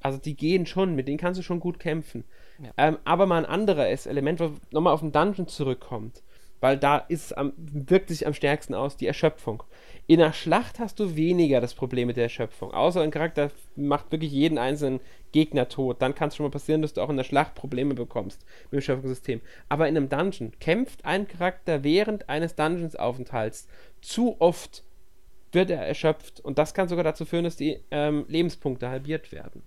Also 0.00 0.18
die 0.18 0.36
gehen 0.36 0.66
schon, 0.66 0.94
mit 0.94 1.08
denen 1.08 1.18
kannst 1.18 1.38
du 1.38 1.42
schon 1.42 1.60
gut 1.60 1.78
kämpfen. 1.78 2.24
Ähm, 2.76 2.98
aber 3.04 3.26
mal 3.26 3.38
ein 3.38 3.50
anderes 3.50 4.06
Element, 4.06 4.40
was 4.40 4.50
nochmal 4.70 4.92
auf 4.92 5.00
den 5.00 5.12
Dungeon 5.12 5.48
zurückkommt 5.48 6.22
weil 6.60 6.78
da 6.78 6.98
ist 6.98 7.36
am, 7.36 7.52
wirkt 7.56 8.08
sich 8.08 8.26
am 8.26 8.34
stärksten 8.34 8.74
aus 8.74 8.96
die 8.96 9.06
Erschöpfung. 9.06 9.62
In 10.08 10.20
der 10.20 10.32
Schlacht 10.32 10.78
hast 10.78 11.00
du 11.00 11.16
weniger 11.16 11.60
das 11.60 11.74
Problem 11.74 12.06
mit 12.06 12.16
der 12.16 12.24
Erschöpfung. 12.24 12.72
Außer 12.72 13.00
ein 13.00 13.10
Charakter 13.10 13.50
macht 13.74 14.12
wirklich 14.12 14.30
jeden 14.30 14.56
einzelnen 14.56 15.00
Gegner 15.32 15.68
tot. 15.68 16.00
Dann 16.00 16.14
kann 16.14 16.28
es 16.28 16.36
schon 16.36 16.46
mal 16.46 16.50
passieren, 16.50 16.80
dass 16.80 16.92
du 16.92 17.00
auch 17.00 17.10
in 17.10 17.16
der 17.16 17.24
Schlacht 17.24 17.56
Probleme 17.56 17.94
bekommst 17.94 18.44
mit 18.64 18.72
dem 18.72 18.76
Erschöpfungssystem. 18.76 19.40
Aber 19.68 19.88
in 19.88 19.96
einem 19.96 20.08
Dungeon 20.08 20.52
kämpft 20.60 21.04
ein 21.04 21.26
Charakter 21.26 21.82
während 21.82 22.28
eines 22.28 22.54
Dungeons-Aufenthalts 22.54 23.66
zu 24.00 24.36
oft, 24.38 24.84
wird 25.50 25.70
er 25.70 25.84
erschöpft. 25.84 26.38
Und 26.38 26.58
das 26.58 26.72
kann 26.72 26.88
sogar 26.88 27.02
dazu 27.02 27.24
führen, 27.24 27.44
dass 27.44 27.56
die 27.56 27.80
ähm, 27.90 28.26
Lebenspunkte 28.28 28.88
halbiert 28.88 29.32
werden. 29.32 29.62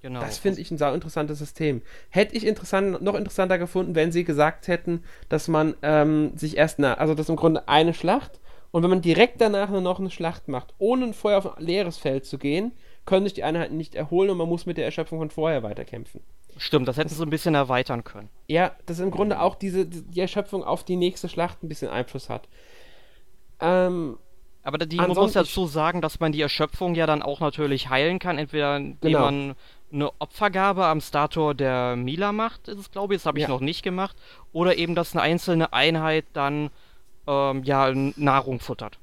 Genau. 0.00 0.20
Das 0.20 0.38
finde 0.38 0.60
ich 0.60 0.70
ein 0.70 0.78
sehr 0.78 0.94
interessantes 0.94 1.38
System. 1.38 1.82
Hätte 2.08 2.36
ich 2.36 2.46
interessant, 2.46 3.02
noch 3.02 3.14
interessanter 3.14 3.58
gefunden, 3.58 3.94
wenn 3.94 4.12
sie 4.12 4.24
gesagt 4.24 4.68
hätten, 4.68 5.02
dass 5.28 5.48
man 5.48 5.74
ähm, 5.82 6.32
sich 6.36 6.56
erst, 6.56 6.78
na, 6.78 6.94
also 6.94 7.14
das 7.14 7.26
ist 7.26 7.30
im 7.30 7.36
Grunde 7.36 7.68
eine 7.68 7.94
Schlacht 7.94 8.40
und 8.74 8.82
wenn 8.82 8.90
man 8.90 9.02
direkt 9.02 9.40
danach 9.40 9.70
nur 9.70 9.80
noch 9.80 10.00
eine 10.00 10.10
Schlacht 10.10 10.48
macht, 10.48 10.74
ohne 10.78 11.12
vorher 11.12 11.38
auf 11.38 11.58
ein 11.58 11.64
leeres 11.64 11.96
Feld 11.96 12.26
zu 12.26 12.38
gehen, 12.38 12.72
können 13.04 13.24
sich 13.24 13.32
die 13.32 13.44
Einheiten 13.44 13.76
nicht 13.76 13.94
erholen 13.94 14.30
und 14.30 14.36
man 14.36 14.48
muss 14.48 14.66
mit 14.66 14.78
der 14.78 14.84
Erschöpfung 14.84 15.20
von 15.20 15.30
vorher 15.30 15.62
weiterkämpfen. 15.62 16.22
Stimmt, 16.56 16.88
das 16.88 16.96
hätten 16.96 17.08
sie 17.08 17.14
so 17.14 17.22
ein 17.22 17.30
bisschen 17.30 17.54
erweitern 17.54 18.02
können. 18.02 18.30
Ja, 18.48 18.72
dass 18.86 18.98
im 18.98 19.12
Grunde 19.12 19.40
auch 19.40 19.54
diese 19.54 19.86
die 19.86 20.18
Erschöpfung 20.18 20.64
auf 20.64 20.82
die 20.82 20.96
nächste 20.96 21.28
Schlacht 21.28 21.62
ein 21.62 21.68
bisschen 21.68 21.88
Einfluss 21.88 22.28
hat. 22.28 22.48
Ähm, 23.60 24.18
aber 24.64 24.78
die, 24.78 24.96
man 24.96 25.10
muss 25.10 25.34
dazu 25.34 25.66
sagen, 25.68 26.00
dass 26.00 26.18
man 26.18 26.32
die 26.32 26.40
Erschöpfung 26.40 26.96
ja 26.96 27.06
dann 27.06 27.22
auch 27.22 27.38
natürlich 27.38 27.90
heilen 27.90 28.18
kann, 28.18 28.38
entweder 28.38 28.76
indem 28.76 28.98
genau. 29.00 29.20
man 29.20 29.54
eine 29.92 30.10
Opfergabe 30.18 30.86
am 30.86 31.00
Stator 31.00 31.54
der 31.54 31.94
Mila 31.94 32.32
macht, 32.32 32.66
ist 32.66 32.80
es 32.80 32.90
glaube 32.90 33.14
ich, 33.14 33.20
das 33.20 33.26
habe 33.26 33.38
ich 33.38 33.44
ja. 33.44 33.48
noch 33.50 33.60
nicht 33.60 33.84
gemacht, 33.84 34.16
oder 34.52 34.76
eben, 34.76 34.96
dass 34.96 35.14
eine 35.14 35.22
einzelne 35.22 35.72
Einheit 35.72 36.24
dann 36.32 36.70
ähm, 37.26 37.62
ja 37.64 37.92
Nahrung 38.16 38.60
futtert. 38.60 38.98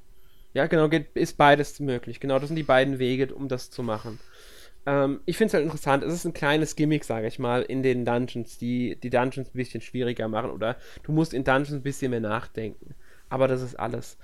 Ja, 0.54 0.66
genau, 0.66 0.88
geht, 0.88 1.14
ist 1.14 1.36
beides 1.38 1.80
möglich. 1.80 2.20
Genau, 2.20 2.38
das 2.38 2.48
sind 2.48 2.56
die 2.56 2.62
beiden 2.62 2.98
Wege, 2.98 3.34
um 3.34 3.48
das 3.48 3.70
zu 3.70 3.82
machen. 3.82 4.18
Ähm, 4.84 5.20
ich 5.24 5.36
finde 5.36 5.48
es 5.48 5.54
halt 5.54 5.64
interessant. 5.64 6.04
Es 6.04 6.12
ist 6.12 6.24
ein 6.24 6.34
kleines 6.34 6.76
Gimmick, 6.76 7.04
sage 7.04 7.26
ich 7.26 7.38
mal, 7.38 7.62
in 7.62 7.82
den 7.82 8.04
Dungeons, 8.04 8.58
die 8.58 8.96
die 8.96 9.10
Dungeons 9.10 9.48
ein 9.48 9.56
bisschen 9.56 9.80
schwieriger 9.80 10.28
machen. 10.28 10.50
Oder 10.50 10.76
du 11.04 11.12
musst 11.12 11.32
in 11.32 11.44
Dungeons 11.44 11.72
ein 11.72 11.82
bisschen 11.82 12.10
mehr 12.10 12.20
nachdenken. 12.20 12.94
Aber 13.28 13.48
das 13.48 13.62
ist 13.62 13.76
alles. 13.76 14.18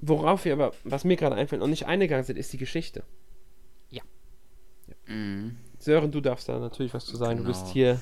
Worauf 0.00 0.44
wir 0.44 0.54
aber, 0.54 0.72
was 0.82 1.04
mir 1.04 1.16
gerade 1.16 1.36
einfällt, 1.36 1.60
noch 1.60 1.68
nicht 1.68 1.86
eingegangen 1.86 2.24
sind, 2.24 2.36
ist 2.36 2.52
die 2.52 2.58
Geschichte. 2.58 3.04
Ja. 3.90 4.02
ja. 4.88 5.14
Mhm. 5.14 5.56
Sören, 5.78 6.10
du 6.10 6.20
darfst 6.20 6.48
da 6.48 6.58
natürlich 6.58 6.94
was 6.94 7.04
zu 7.04 7.16
sagen. 7.16 7.44
Genau. 7.44 7.52
Du 7.52 7.52
bist 7.52 7.72
hier. 7.72 8.00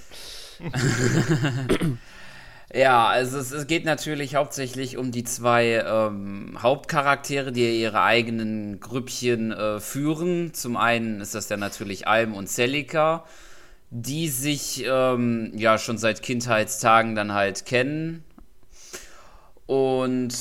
ja, 2.75 3.07
also 3.07 3.39
es, 3.39 3.53
es, 3.53 3.67
geht 3.67 3.85
natürlich 3.85 4.35
hauptsächlich 4.35 4.97
um 4.97 5.11
die 5.13 5.25
zwei 5.25 5.85
ähm, 5.87 6.59
Hauptcharaktere, 6.61 7.53
die 7.53 7.81
ihre 7.81 8.03
eigenen 8.03 8.81
Grüppchen 8.81 9.53
äh, 9.53 9.81
führen. 9.81 10.55
Zum 10.55 10.77
einen 10.77 11.21
ist 11.21 11.35
das 11.35 11.49
ja 11.49 11.57
natürlich 11.57 12.09
Alm 12.09 12.35
und 12.35 12.49
Celica, 12.49 13.25
die 13.91 14.29
sich 14.29 14.85
ähm, 14.87 15.53
ja 15.55 15.79
schon 15.79 15.99
seit 15.99 16.23
Kindheitstagen 16.23 17.15
dann 17.15 17.33
halt 17.33 17.67
kennen. 17.67 18.25
Und 19.67 20.35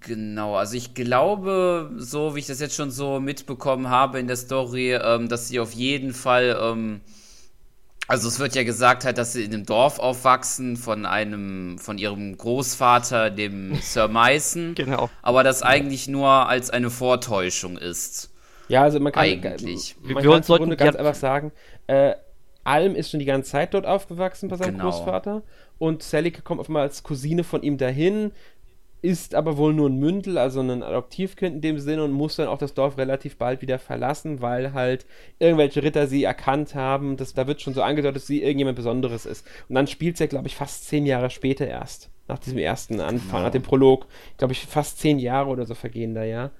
Genau, 0.00 0.56
also 0.56 0.76
ich 0.76 0.94
glaube, 0.94 1.92
so 1.96 2.34
wie 2.34 2.40
ich 2.40 2.46
das 2.46 2.58
jetzt 2.58 2.74
schon 2.74 2.90
so 2.90 3.20
mitbekommen 3.20 3.88
habe 3.88 4.18
in 4.18 4.26
der 4.26 4.36
Story, 4.36 4.94
ähm, 4.94 5.28
dass 5.28 5.46
sie 5.46 5.60
auf 5.60 5.72
jeden 5.74 6.12
Fall, 6.12 6.58
ähm, 6.60 7.02
also 8.08 8.28
es 8.28 8.38
wird 8.38 8.54
ja 8.54 8.62
gesagt 8.62 9.04
halt, 9.04 9.18
dass 9.18 9.32
sie 9.32 9.44
in 9.44 9.52
einem 9.52 9.66
Dorf 9.66 9.98
aufwachsen 9.98 10.76
von 10.76 11.06
einem, 11.06 11.78
von 11.78 11.98
ihrem 11.98 12.36
Großvater, 12.36 13.30
dem 13.30 13.74
Sir 13.82 14.08
Meissen. 14.08 14.74
genau. 14.74 15.10
Aber 15.22 15.42
das 15.42 15.62
eigentlich 15.62 16.08
nur 16.08 16.28
als 16.28 16.70
eine 16.70 16.90
Vortäuschung 16.90 17.76
ist. 17.76 18.30
Ja, 18.68 18.82
also 18.82 19.00
man 19.00 19.12
kann 19.12 19.24
eigentlich. 19.24 19.96
Man 20.02 20.22
wir 20.22 20.30
kann 20.30 20.42
Grunde 20.42 20.76
ganz 20.76 20.96
einfach 20.96 21.14
sagen, 21.14 21.52
äh, 21.86 22.14
Alm 22.64 22.96
ist 22.96 23.10
schon 23.10 23.20
die 23.20 23.26
ganze 23.26 23.52
Zeit 23.52 23.74
dort 23.74 23.86
aufgewachsen 23.86 24.48
bei 24.48 24.56
seinem 24.56 24.78
genau. 24.78 24.90
Großvater 24.90 25.42
und 25.78 26.02
Selike 26.02 26.42
kommt 26.42 26.60
auf 26.60 26.68
einmal 26.68 26.82
als 26.82 27.02
Cousine 27.02 27.44
von 27.44 27.62
ihm 27.62 27.78
dahin, 27.78 28.32
ist 29.02 29.34
aber 29.34 29.56
wohl 29.56 29.72
nur 29.72 29.88
ein 29.88 29.98
Mündel, 29.98 30.38
also 30.38 30.60
ein 30.60 30.82
Adoptivkind 30.82 31.56
in 31.56 31.60
dem 31.60 31.78
Sinne 31.78 32.04
und 32.04 32.12
muss 32.12 32.36
dann 32.36 32.48
auch 32.48 32.58
das 32.58 32.74
Dorf 32.74 32.98
relativ 32.98 33.36
bald 33.36 33.62
wieder 33.62 33.78
verlassen, 33.78 34.40
weil 34.40 34.72
halt 34.72 35.06
irgendwelche 35.38 35.82
Ritter 35.82 36.06
sie 36.06 36.24
erkannt 36.24 36.74
haben. 36.74 37.16
Das, 37.16 37.34
da 37.34 37.46
wird 37.46 37.60
schon 37.60 37.74
so 37.74 37.82
angedeutet, 37.82 38.16
dass 38.16 38.26
sie 38.26 38.42
irgendjemand 38.42 38.76
Besonderes 38.76 39.26
ist. 39.26 39.46
Und 39.68 39.74
dann 39.74 39.86
spielt 39.86 40.16
sie, 40.16 40.24
ja, 40.24 40.28
glaube 40.28 40.48
ich, 40.48 40.56
fast 40.56 40.86
zehn 40.86 41.06
Jahre 41.06 41.30
später 41.30 41.66
erst. 41.66 42.10
Nach 42.28 42.38
diesem 42.40 42.58
ersten 42.58 43.00
Anfang, 43.00 43.30
genau. 43.30 43.42
nach 43.42 43.52
dem 43.52 43.62
Prolog. 43.62 44.06
Glaube 44.36 44.52
ich, 44.52 44.66
fast 44.66 44.98
zehn 44.98 45.18
Jahre 45.18 45.48
oder 45.50 45.64
so 45.64 45.74
vergehen 45.74 46.14
da, 46.14 46.24
ja. 46.24 46.50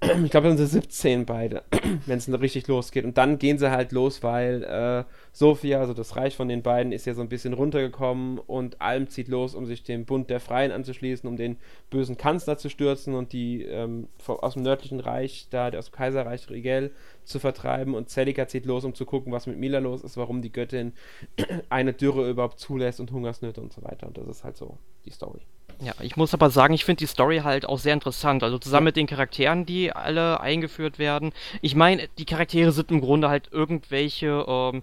ich 0.24 0.30
glaube, 0.30 0.48
dann 0.48 0.56
sind 0.56 0.68
sie 0.68 0.78
17 0.78 1.26
beide, 1.26 1.64
wenn 2.06 2.18
es 2.18 2.28
richtig 2.40 2.68
losgeht. 2.68 3.04
Und 3.04 3.18
dann 3.18 3.38
gehen 3.38 3.58
sie 3.58 3.70
halt 3.70 3.90
los, 3.90 4.22
weil 4.22 4.62
äh, 4.62 5.04
Sophia, 5.32 5.80
also 5.80 5.92
das 5.92 6.14
Reich 6.14 6.36
von 6.36 6.48
den 6.48 6.62
beiden, 6.62 6.92
ist 6.92 7.06
ja 7.06 7.14
so 7.14 7.22
ein 7.22 7.28
bisschen 7.28 7.52
runtergekommen 7.52 8.38
und 8.38 8.80
Alm 8.80 9.08
zieht 9.08 9.26
los, 9.26 9.56
um 9.56 9.66
sich 9.66 9.82
dem 9.82 10.04
Bund 10.04 10.30
der 10.30 10.38
Freien 10.38 10.70
anzuschließen, 10.70 11.28
um 11.28 11.36
den 11.36 11.56
bösen 11.90 12.16
Kanzler 12.16 12.58
zu 12.58 12.68
stürzen 12.68 13.14
und 13.14 13.32
die 13.32 13.64
ähm, 13.64 14.08
aus 14.26 14.54
dem 14.54 14.62
nördlichen 14.62 15.00
Reich, 15.00 15.48
da 15.50 15.70
aus 15.70 15.90
dem 15.90 15.94
Kaiserreich 15.94 16.48
Rigel, 16.48 16.92
zu 17.24 17.40
vertreiben. 17.40 17.94
Und 17.94 18.08
Celica 18.08 18.46
zieht 18.46 18.66
los, 18.66 18.84
um 18.84 18.94
zu 18.94 19.04
gucken, 19.04 19.32
was 19.32 19.48
mit 19.48 19.58
Mila 19.58 19.80
los 19.80 20.02
ist, 20.02 20.16
warum 20.16 20.42
die 20.42 20.52
Göttin 20.52 20.92
eine 21.70 21.92
Dürre 21.92 22.30
überhaupt 22.30 22.60
zulässt 22.60 23.00
und 23.00 23.10
Hungersnöte 23.10 23.60
und 23.60 23.72
so 23.72 23.82
weiter. 23.82 24.06
Und 24.06 24.16
das 24.16 24.28
ist 24.28 24.44
halt 24.44 24.56
so 24.56 24.78
die 25.04 25.10
Story. 25.10 25.40
Ja, 25.80 25.92
ich 26.00 26.16
muss 26.16 26.34
aber 26.34 26.50
sagen, 26.50 26.74
ich 26.74 26.84
finde 26.84 26.98
die 26.98 27.06
Story 27.06 27.38
halt 27.44 27.66
auch 27.66 27.78
sehr 27.78 27.94
interessant. 27.94 28.42
Also 28.42 28.58
zusammen 28.58 28.86
mit 28.86 28.96
den 28.96 29.06
Charakteren, 29.06 29.64
die 29.64 29.92
alle 29.92 30.40
eingeführt 30.40 30.98
werden. 30.98 31.32
Ich 31.62 31.76
meine, 31.76 32.08
die 32.18 32.24
Charaktere 32.24 32.72
sind 32.72 32.90
im 32.90 33.00
Grunde 33.00 33.28
halt 33.28 33.48
irgendwelche 33.52 34.44
ähm, 34.48 34.82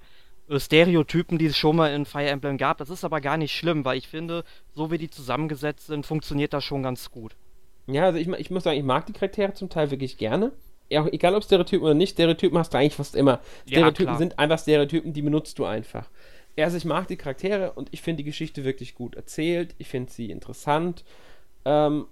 Stereotypen, 0.57 1.37
die 1.37 1.47
es 1.47 1.57
schon 1.57 1.75
mal 1.75 1.93
in 1.93 2.05
Fire 2.05 2.29
Emblem 2.29 2.57
gab. 2.57 2.77
Das 2.77 2.89
ist 2.89 3.03
aber 3.03 3.19
gar 3.19 3.35
nicht 3.35 3.53
schlimm, 3.53 3.83
weil 3.83 3.97
ich 3.97 4.07
finde, 4.07 4.45
so 4.73 4.89
wie 4.89 4.97
die 4.97 5.09
zusammengesetzt 5.09 5.87
sind, 5.87 6.05
funktioniert 6.05 6.53
das 6.53 6.63
schon 6.63 6.83
ganz 6.83 7.11
gut. 7.11 7.35
Ja, 7.87 8.05
also 8.05 8.17
ich, 8.17 8.27
ich 8.27 8.49
muss 8.49 8.63
sagen, 8.63 8.77
ich 8.77 8.85
mag 8.85 9.05
die 9.05 9.13
Charaktere 9.13 9.53
zum 9.53 9.69
Teil 9.69 9.91
wirklich 9.91 10.17
gerne. 10.17 10.53
Ja, 10.89 11.05
egal 11.07 11.35
ob 11.35 11.43
Stereotypen 11.43 11.83
oder 11.83 11.93
nicht, 11.93 12.11
Stereotypen 12.11 12.57
hast 12.57 12.73
du 12.73 12.77
eigentlich 12.77 12.95
fast 12.95 13.15
immer. 13.15 13.41
Stereotypen 13.67 14.13
ja, 14.13 14.17
sind 14.17 14.39
einfach 14.39 14.59
Stereotypen, 14.59 15.13
die 15.13 15.23
benutzt 15.23 15.59
du 15.59 15.65
einfach 15.65 16.09
also 16.63 16.77
ich 16.77 16.85
mag 16.85 17.07
die 17.07 17.17
Charaktere 17.17 17.73
und 17.73 17.89
ich 17.91 18.01
finde 18.01 18.17
die 18.17 18.29
Geschichte 18.29 18.63
wirklich 18.63 18.95
gut 18.95 19.15
erzählt. 19.15 19.75
Ich 19.77 19.89
finde 19.89 20.11
sie 20.11 20.31
interessant. 20.31 21.03
Ähm, 21.65 22.05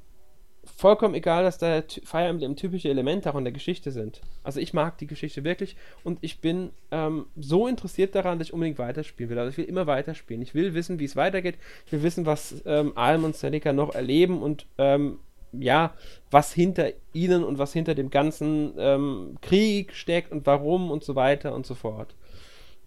vollkommen 0.66 1.14
egal, 1.14 1.44
dass 1.44 1.58
da 1.58 1.82
Fire 2.04 2.28
Emblem 2.28 2.56
typische 2.56 2.90
Elemente 2.90 3.32
auch 3.32 3.38
in 3.38 3.44
der 3.44 3.54
Geschichte 3.54 3.92
sind. 3.92 4.22
Also 4.44 4.60
ich 4.60 4.74
mag 4.74 4.98
die 4.98 5.08
Geschichte 5.08 5.44
wirklich 5.44 5.76
und 6.04 6.20
ich 6.22 6.40
bin 6.40 6.72
ähm, 6.92 7.26
so 7.36 7.68
interessiert 7.68 8.16
daran, 8.16 8.40
dass 8.40 8.48
ich 8.48 8.54
unbedingt 8.54 8.80
weiterspielen 8.80 9.30
will. 9.30 9.40
Also 9.40 9.52
ich 9.52 9.58
will 9.58 9.66
immer 9.66 9.88
weiterspielen. 9.88 10.42
Ich 10.42 10.56
will 10.56 10.74
wissen, 10.74 11.00
wie 11.00 11.06
es 11.06 11.16
weitergeht. 11.16 11.58
Ich 11.86 11.92
will 11.92 12.04
wissen, 12.04 12.26
was 12.26 12.62
ähm, 12.66 12.94
Alm 12.96 13.24
und 13.24 13.36
Seneca 13.36 13.74
noch 13.74 13.94
erleben 13.94 14.42
und 14.42 14.66
ähm, 14.78 15.20
ja, 15.52 15.94
was 16.32 16.52
hinter 16.52 16.92
ihnen 17.14 17.44
und 17.44 17.60
was 17.60 17.74
hinter 17.74 17.94
dem 17.94 18.10
ganzen 18.10 18.74
ähm, 18.78 19.38
Krieg 19.42 19.94
steckt 19.94 20.32
und 20.32 20.46
warum 20.46 20.92
und 20.92 21.04
so 21.04 21.16
weiter 21.16 21.54
und 21.54 21.66
so 21.66 21.76
fort. 21.76 22.16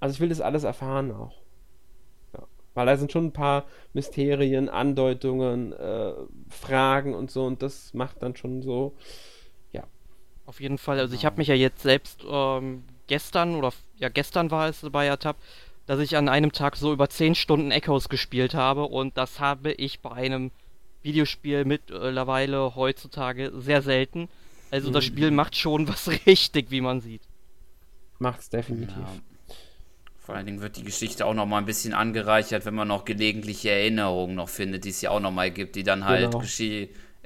Also 0.01 0.15
ich 0.15 0.21
will 0.21 0.31
das 0.31 0.41
alles 0.41 0.65
erfahren 0.65 1.13
auch. 1.13 1.46
Weil 2.77 2.87
da 2.87 2.97
sind 2.97 3.11
schon 3.11 3.27
ein 3.27 3.33
paar 3.33 3.65
Mysterien, 3.95 4.69
Andeutungen, 4.69 5.73
äh, 5.73 6.13
Fragen 6.51 7.15
und 7.15 7.31
so 7.33 7.45
und 7.47 7.63
das 7.63 7.95
macht 7.95 8.23
dann 8.23 8.37
schon 8.37 8.63
so, 8.63 8.95
ja. 9.73 9.85
Auf 10.47 10.61
jeden 10.61 10.79
Fall, 10.79 11.01
also 11.01 11.15
ich 11.15 11.25
habe 11.25 11.39
mich 11.39 11.49
ja 11.49 11.55
jetzt 11.57 11.83
selbst 11.83 12.25
ähm, 12.29 12.85
gestern 13.09 13.57
oder 13.57 13.73
ja 13.99 14.09
gestern 14.11 14.51
war 14.51 14.69
es 14.69 14.83
bei 14.91 15.11
Atab 15.11 15.37
dass 15.87 16.01
ich 16.01 16.17
an 16.17 16.29
einem 16.29 16.53
Tag 16.53 16.77
so 16.77 16.93
über 16.93 17.09
10 17.09 17.35
Stunden 17.37 17.71
Echoes 17.71 18.09
gespielt 18.09 18.55
habe 18.55 18.85
und 18.85 19.17
das 19.17 19.39
habe 19.41 19.73
ich 19.73 20.01
bei 20.01 20.11
einem 20.13 20.51
Videospiel 21.03 21.65
mittlerweile 21.65 22.75
heutzutage 22.75 23.53
sehr 23.55 23.83
selten. 23.83 24.29
Also 24.71 24.91
das 24.91 25.05
Mhm. 25.05 25.09
Spiel 25.09 25.31
macht 25.31 25.57
schon 25.57 25.87
was 25.89 26.09
richtig, 26.27 26.73
wie 26.73 26.81
man 26.81 27.01
sieht. 27.01 27.23
Macht's 28.19 28.49
definitiv. 28.51 28.97
Ja. 28.97 29.23
Vor 30.27 30.35
allen 30.35 30.45
Dingen 30.45 30.61
wird 30.61 30.77
die 30.77 30.83
Geschichte 30.83 31.25
auch 31.25 31.35
noch 31.35 31.47
mal 31.47 31.59
ein 31.59 31.67
bisschen 31.67 31.95
angereichert, 31.95 32.67
wenn 32.67 32.75
man 32.75 32.89
noch 32.89 33.05
gelegentliche 33.05 33.71
Erinnerungen 33.71 34.35
noch 34.35 34.49
findet, 34.49 34.85
die 34.85 34.89
es 34.89 35.01
ja 35.01 35.11
auch 35.11 35.21
noch 35.21 35.31
mal 35.31 35.53
gibt, 35.53 35.77
die 35.77 35.85
dann 35.85 36.05
halt 36.05 36.33
Genau. 36.33 36.41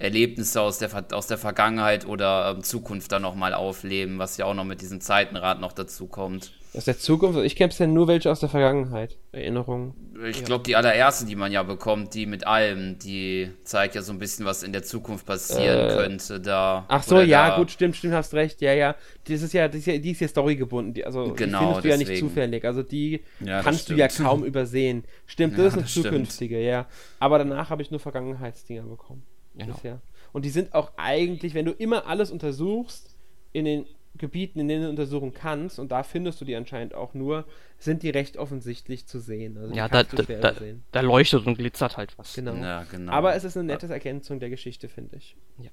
Erlebnisse 0.00 0.60
aus 0.62 0.78
der, 0.78 0.90
aus 1.12 1.26
der 1.26 1.38
Vergangenheit 1.38 2.06
oder 2.06 2.54
ähm, 2.56 2.62
Zukunft 2.64 3.12
dann 3.12 3.22
noch 3.22 3.34
mal 3.34 3.54
aufleben, 3.54 4.18
was 4.18 4.36
ja 4.38 4.46
auch 4.46 4.54
noch 4.54 4.64
mit 4.64 4.80
diesem 4.80 5.00
Zeitenrad 5.00 5.60
noch 5.60 5.72
dazu 5.72 6.06
kommt. 6.06 6.52
Aus 6.72 6.84
der 6.84 6.96
Zukunft, 6.98 7.40
ich 7.40 7.56
kenne 7.56 7.68
bisher 7.68 7.88
nur 7.88 8.06
welche 8.06 8.30
aus 8.30 8.38
der 8.40 8.48
Vergangenheit. 8.48 9.18
Erinnerungen. 9.32 9.92
Ich 10.28 10.44
glaube, 10.44 10.62
die 10.62 10.76
allererste, 10.76 11.26
die 11.26 11.34
man 11.34 11.50
ja 11.50 11.64
bekommt, 11.64 12.14
die 12.14 12.26
mit 12.26 12.46
allem, 12.46 12.96
die 12.98 13.50
zeigt 13.64 13.96
ja 13.96 14.02
so 14.02 14.12
ein 14.12 14.20
bisschen, 14.20 14.46
was 14.46 14.62
in 14.62 14.72
der 14.72 14.84
Zukunft 14.84 15.26
passieren 15.26 15.90
Äh, 15.90 15.94
könnte. 15.94 16.40
Da, 16.40 16.84
Ach 16.86 17.02
so, 17.02 17.20
ja, 17.20 17.56
gut, 17.56 17.72
stimmt, 17.72 17.96
stimmt, 17.96 18.14
hast 18.14 18.34
recht. 18.34 18.60
Ja, 18.60 18.72
ja. 18.72 18.94
Das 19.26 19.42
ist 19.42 19.52
ja, 19.52 19.66
das 19.66 19.78
ist 19.78 19.86
ja 19.86 19.98
die 19.98 20.12
ist 20.12 20.20
ja 20.20 20.28
storygebunden. 20.28 20.94
Die, 20.94 21.04
also 21.04 21.32
Genau, 21.34 21.80
die 21.80 21.80
findest 21.80 21.84
du 21.84 21.88
ja 21.88 21.96
nicht 21.96 22.20
zufällig. 22.20 22.64
Also 22.64 22.82
die 22.84 23.20
Ja, 23.40 23.62
kannst 23.62 23.88
du 23.90 23.94
ja 23.94 24.08
stimmt. 24.08 24.28
kaum 24.28 24.44
übersehen. 24.44 25.04
Stimmt, 25.26 25.54
Ja, 25.58 25.64
das 25.64 25.72
ist 25.72 25.74
eine 25.74 25.82
das 25.82 25.90
stimmt. 25.90 26.06
zukünftige, 26.06 26.60
ja. 26.62 26.86
Aber 27.18 27.38
danach 27.38 27.70
habe 27.70 27.82
ich 27.82 27.90
nur 27.90 27.98
Vergangenheitsdinger 28.00 28.82
bekommen. 28.84 29.24
Genau. 29.60 29.74
Bisher. 29.74 30.00
Und 30.32 30.44
die 30.44 30.50
sind 30.50 30.74
auch 30.74 30.92
eigentlich, 30.96 31.54
wenn 31.54 31.64
du 31.64 31.72
immer 31.72 32.06
alles 32.06 32.30
untersuchst, 32.30 33.16
in 33.52 33.64
den 33.64 33.86
Gebieten, 34.16 34.60
in 34.60 34.68
denen 34.68 34.82
du 34.84 34.90
untersuchen 34.90 35.32
kannst, 35.32 35.78
und 35.78 35.90
da 35.92 36.02
findest 36.02 36.40
du 36.40 36.44
die 36.44 36.54
anscheinend 36.56 36.94
auch 36.94 37.14
nur, 37.14 37.46
sind 37.78 38.02
die 38.02 38.10
recht 38.10 38.36
offensichtlich 38.36 39.06
zu 39.06 39.18
sehen. 39.18 39.56
Also 39.56 39.74
Ja, 39.74 39.88
da, 39.88 40.02
da, 40.02 40.22
übersehen. 40.22 40.84
da 40.92 41.00
leuchtet 41.00 41.46
und 41.46 41.56
glitzert 41.56 41.96
halt 41.96 42.16
was. 42.18 42.34
Genau. 42.34 42.54
Ja, 42.54 42.84
genau. 42.84 43.12
Aber 43.12 43.34
es 43.34 43.44
ist 43.44 43.56
eine 43.56 43.66
nette 43.66 43.86
Ergänzung 43.86 44.40
der 44.40 44.50
Geschichte, 44.50 44.88
finde 44.88 45.16
ich. 45.16 45.36
Ja. 45.58 45.70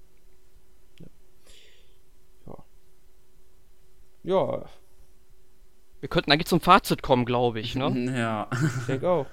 Ja. 2.46 2.64
Ja, 4.24 4.66
Wir 6.00 6.10
könnten 6.10 6.32
eigentlich 6.32 6.48
zum 6.48 6.62
Fazit 6.62 7.02
kommen, 7.02 7.26
glaube 7.26 7.60
ich, 7.60 7.76
ne? 7.76 7.90
ja. 8.18 8.50
ich 8.52 8.86
denke 8.86 9.10
auch. 9.10 9.26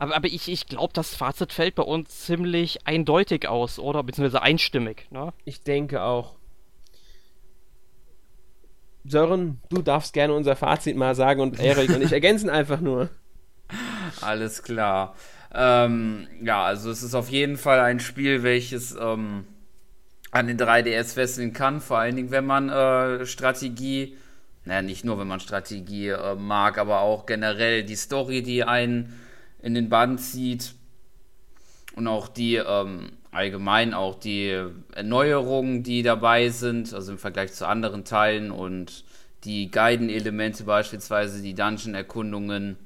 Aber, 0.00 0.16
aber 0.16 0.28
ich, 0.28 0.48
ich 0.48 0.66
glaube, 0.66 0.94
das 0.94 1.14
Fazit 1.14 1.52
fällt 1.52 1.74
bei 1.74 1.82
uns 1.82 2.20
ziemlich 2.20 2.86
eindeutig 2.86 3.46
aus, 3.46 3.78
oder? 3.78 4.02
Beziehungsweise 4.02 4.40
einstimmig, 4.40 5.06
ne? 5.10 5.34
Ich 5.44 5.62
denke 5.62 6.02
auch. 6.02 6.36
Sören, 9.04 9.60
du 9.68 9.82
darfst 9.82 10.14
gerne 10.14 10.32
unser 10.32 10.56
Fazit 10.56 10.96
mal 10.96 11.14
sagen 11.14 11.42
und 11.42 11.60
Erik 11.60 11.90
und 11.90 12.00
ich 12.00 12.12
ergänzen 12.14 12.48
einfach 12.48 12.80
nur. 12.80 13.10
Alles 14.22 14.62
klar. 14.62 15.16
Ähm, 15.52 16.28
ja, 16.40 16.64
also 16.64 16.90
es 16.90 17.02
ist 17.02 17.14
auf 17.14 17.28
jeden 17.28 17.58
Fall 17.58 17.80
ein 17.80 18.00
Spiel, 18.00 18.42
welches 18.42 18.96
ähm, 18.98 19.44
an 20.30 20.46
den 20.46 20.58
3DS 20.58 21.12
fesseln 21.12 21.52
kann, 21.52 21.82
vor 21.82 21.98
allen 21.98 22.16
Dingen, 22.16 22.30
wenn 22.30 22.46
man 22.46 22.70
äh, 22.70 23.26
Strategie, 23.26 24.16
naja, 24.64 24.80
nicht 24.80 25.04
nur, 25.04 25.18
wenn 25.18 25.28
man 25.28 25.40
Strategie 25.40 26.08
äh, 26.08 26.36
mag, 26.36 26.78
aber 26.78 27.00
auch 27.00 27.26
generell 27.26 27.84
die 27.84 27.96
Story, 27.96 28.42
die 28.42 28.64
einen 28.64 29.12
in 29.62 29.74
den 29.74 29.88
Bann 29.88 30.18
zieht 30.18 30.74
und 31.96 32.06
auch 32.06 32.28
die 32.28 32.56
ähm, 32.56 33.12
allgemein 33.30 33.94
auch 33.94 34.18
die 34.18 34.58
Erneuerungen, 34.92 35.82
die 35.82 36.02
dabei 36.02 36.48
sind, 36.48 36.92
also 36.92 37.12
im 37.12 37.18
Vergleich 37.18 37.52
zu 37.52 37.66
anderen 37.66 38.04
Teilen 38.04 38.50
und 38.50 39.04
die 39.44 39.70
Guiden-Elemente 39.70 40.64
beispielsweise, 40.64 41.40
die 41.42 41.54
Dungeon-Erkundungen, 41.54 42.76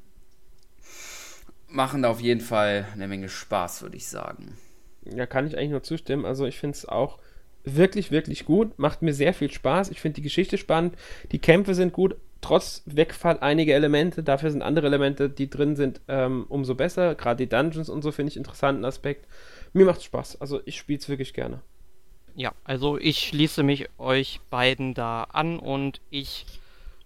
machen 1.69 2.03
da 2.03 2.11
auf 2.11 2.21
jeden 2.21 2.41
Fall 2.41 2.87
eine 2.93 3.09
Menge 3.09 3.29
Spaß, 3.29 3.83
würde 3.83 3.97
ich 3.97 4.07
sagen. 4.07 4.57
Ja, 5.05 5.27
kann 5.27 5.47
ich 5.47 5.57
eigentlich 5.57 5.71
nur 5.71 5.83
zustimmen. 5.83 6.25
Also 6.25 6.47
ich 6.47 6.59
finde 6.59 6.77
es 6.77 6.87
auch 6.87 7.19
wirklich, 7.65 8.11
wirklich 8.11 8.45
gut. 8.45 8.79
Macht 8.79 9.03
mir 9.03 9.13
sehr 9.13 9.35
viel 9.35 9.51
Spaß. 9.51 9.91
Ich 9.91 10.01
finde 10.01 10.17
die 10.17 10.23
Geschichte 10.23 10.57
spannend. 10.57 10.97
Die 11.33 11.41
Kämpfe 11.41 11.75
sind 11.75 11.93
gut. 11.93 12.17
Trotz 12.45 12.83
Wegfall 12.85 13.39
einige 13.41 13.73
Elemente. 13.73 14.23
Dafür 14.23 14.51
sind 14.51 14.61
andere 14.61 14.89
Elemente, 14.89 15.31
die 15.31 15.49
drin 15.49 15.77
sind, 15.77 16.03
ähm, 16.09 16.45
umso 16.51 16.75
besser. 16.75 17.15
Gerade 17.15 17.47
die 17.47 17.49
Dungeons 17.49 17.89
und 17.89 18.03
so 18.03 18.13
finde 18.13 18.33
ich 18.33 18.37
interessanten 18.37 18.85
Aspekt. 18.85 19.27
Mir 19.73 19.87
macht 19.87 20.03
Spaß. 20.03 20.43
Also 20.43 20.61
ich 20.67 20.77
spiele 20.77 20.99
es 20.99 21.09
wirklich 21.09 21.33
gerne. 21.33 21.63
Ja, 22.35 22.53
also 22.63 22.99
ich 22.99 23.21
schließe 23.21 23.63
mich 23.63 23.89
euch 23.97 24.41
beiden 24.51 24.93
da 24.93 25.23
an 25.33 25.59
und 25.59 26.03
ich 26.11 26.45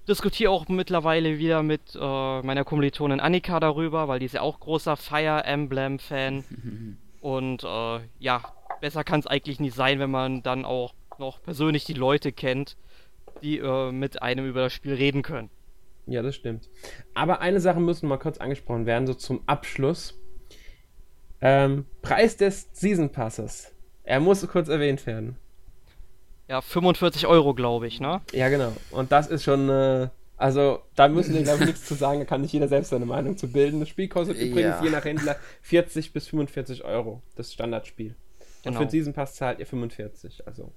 diskutiere 0.08 0.50
auch 0.50 0.66
mittlerweile 0.66 1.38
wieder 1.38 1.62
mit 1.62 1.94
äh, 1.94 2.42
meiner 2.42 2.64
Kommilitonin 2.64 3.20
Annika 3.20 3.60
darüber, 3.60 4.08
weil 4.08 4.18
die 4.18 4.26
ist 4.26 4.34
ja 4.34 4.40
auch 4.40 4.58
großer 4.58 4.96
Fire 4.96 5.44
Emblem-Fan. 5.44 6.98
und 7.20 7.62
äh, 7.62 8.00
ja, 8.18 8.42
besser 8.80 9.04
kann 9.04 9.20
es 9.20 9.28
eigentlich 9.28 9.60
nicht 9.60 9.76
sein, 9.76 10.00
wenn 10.00 10.10
man 10.10 10.42
dann 10.42 10.64
auch 10.64 10.94
noch 11.20 11.40
persönlich 11.40 11.84
die 11.84 11.94
Leute 11.94 12.32
kennt, 12.32 12.76
die 13.42 13.58
äh, 13.58 13.92
mit 13.92 14.22
einem 14.22 14.46
über 14.46 14.62
das 14.62 14.72
Spiel 14.72 14.94
reden 14.94 15.22
können. 15.22 15.50
Ja, 16.06 16.22
das 16.22 16.34
stimmt. 16.36 16.68
Aber 17.14 17.40
eine 17.40 17.60
Sache 17.60 17.80
muss 17.80 18.02
mal 18.02 18.16
kurz 18.18 18.38
angesprochen 18.38 18.86
werden, 18.86 19.06
so 19.06 19.14
zum 19.14 19.42
Abschluss. 19.46 20.18
Ähm, 21.40 21.84
Preis 22.02 22.36
des 22.36 22.68
Season 22.72 23.10
Passes. 23.10 23.72
Er 24.04 24.20
muss 24.20 24.46
kurz 24.48 24.68
erwähnt 24.68 25.06
werden. 25.06 25.36
Ja, 26.48 26.60
45 26.62 27.26
Euro, 27.26 27.54
glaube 27.54 27.86
ich, 27.86 28.00
ne? 28.00 28.22
Ja, 28.32 28.48
genau. 28.48 28.72
Und 28.90 29.12
das 29.12 29.26
ist 29.28 29.44
schon, 29.44 29.68
äh, 29.68 30.08
also 30.38 30.80
da 30.96 31.06
müssen 31.08 31.34
wir, 31.34 31.42
glaube 31.42 31.60
ich, 31.60 31.66
nichts 31.66 31.84
zu 31.84 31.94
sagen. 31.94 32.20
Da 32.20 32.24
kann 32.24 32.40
nicht 32.40 32.52
jeder 32.52 32.68
selbst 32.68 32.88
seine 32.88 33.04
Meinung 33.04 33.36
zu 33.36 33.52
bilden. 33.52 33.80
Das 33.80 33.90
Spiel 33.90 34.08
kostet 34.08 34.38
übrigens 34.38 34.76
Ja. 34.78 34.82
je 34.84 34.90
nach 34.90 35.04
Händler 35.04 35.36
40 35.60 36.12
bis 36.14 36.26
45 36.28 36.84
Euro. 36.84 37.22
Das 37.36 37.52
Standardspiel. 37.52 38.08
Und 38.08 38.16
Genau. 38.64 38.78
für 38.78 38.86
den 38.86 38.90
Season 38.90 39.12
Pass 39.12 39.34
zahlt 39.34 39.58
ihr 39.60 39.66
45. 39.66 40.46
Also. 40.46 40.72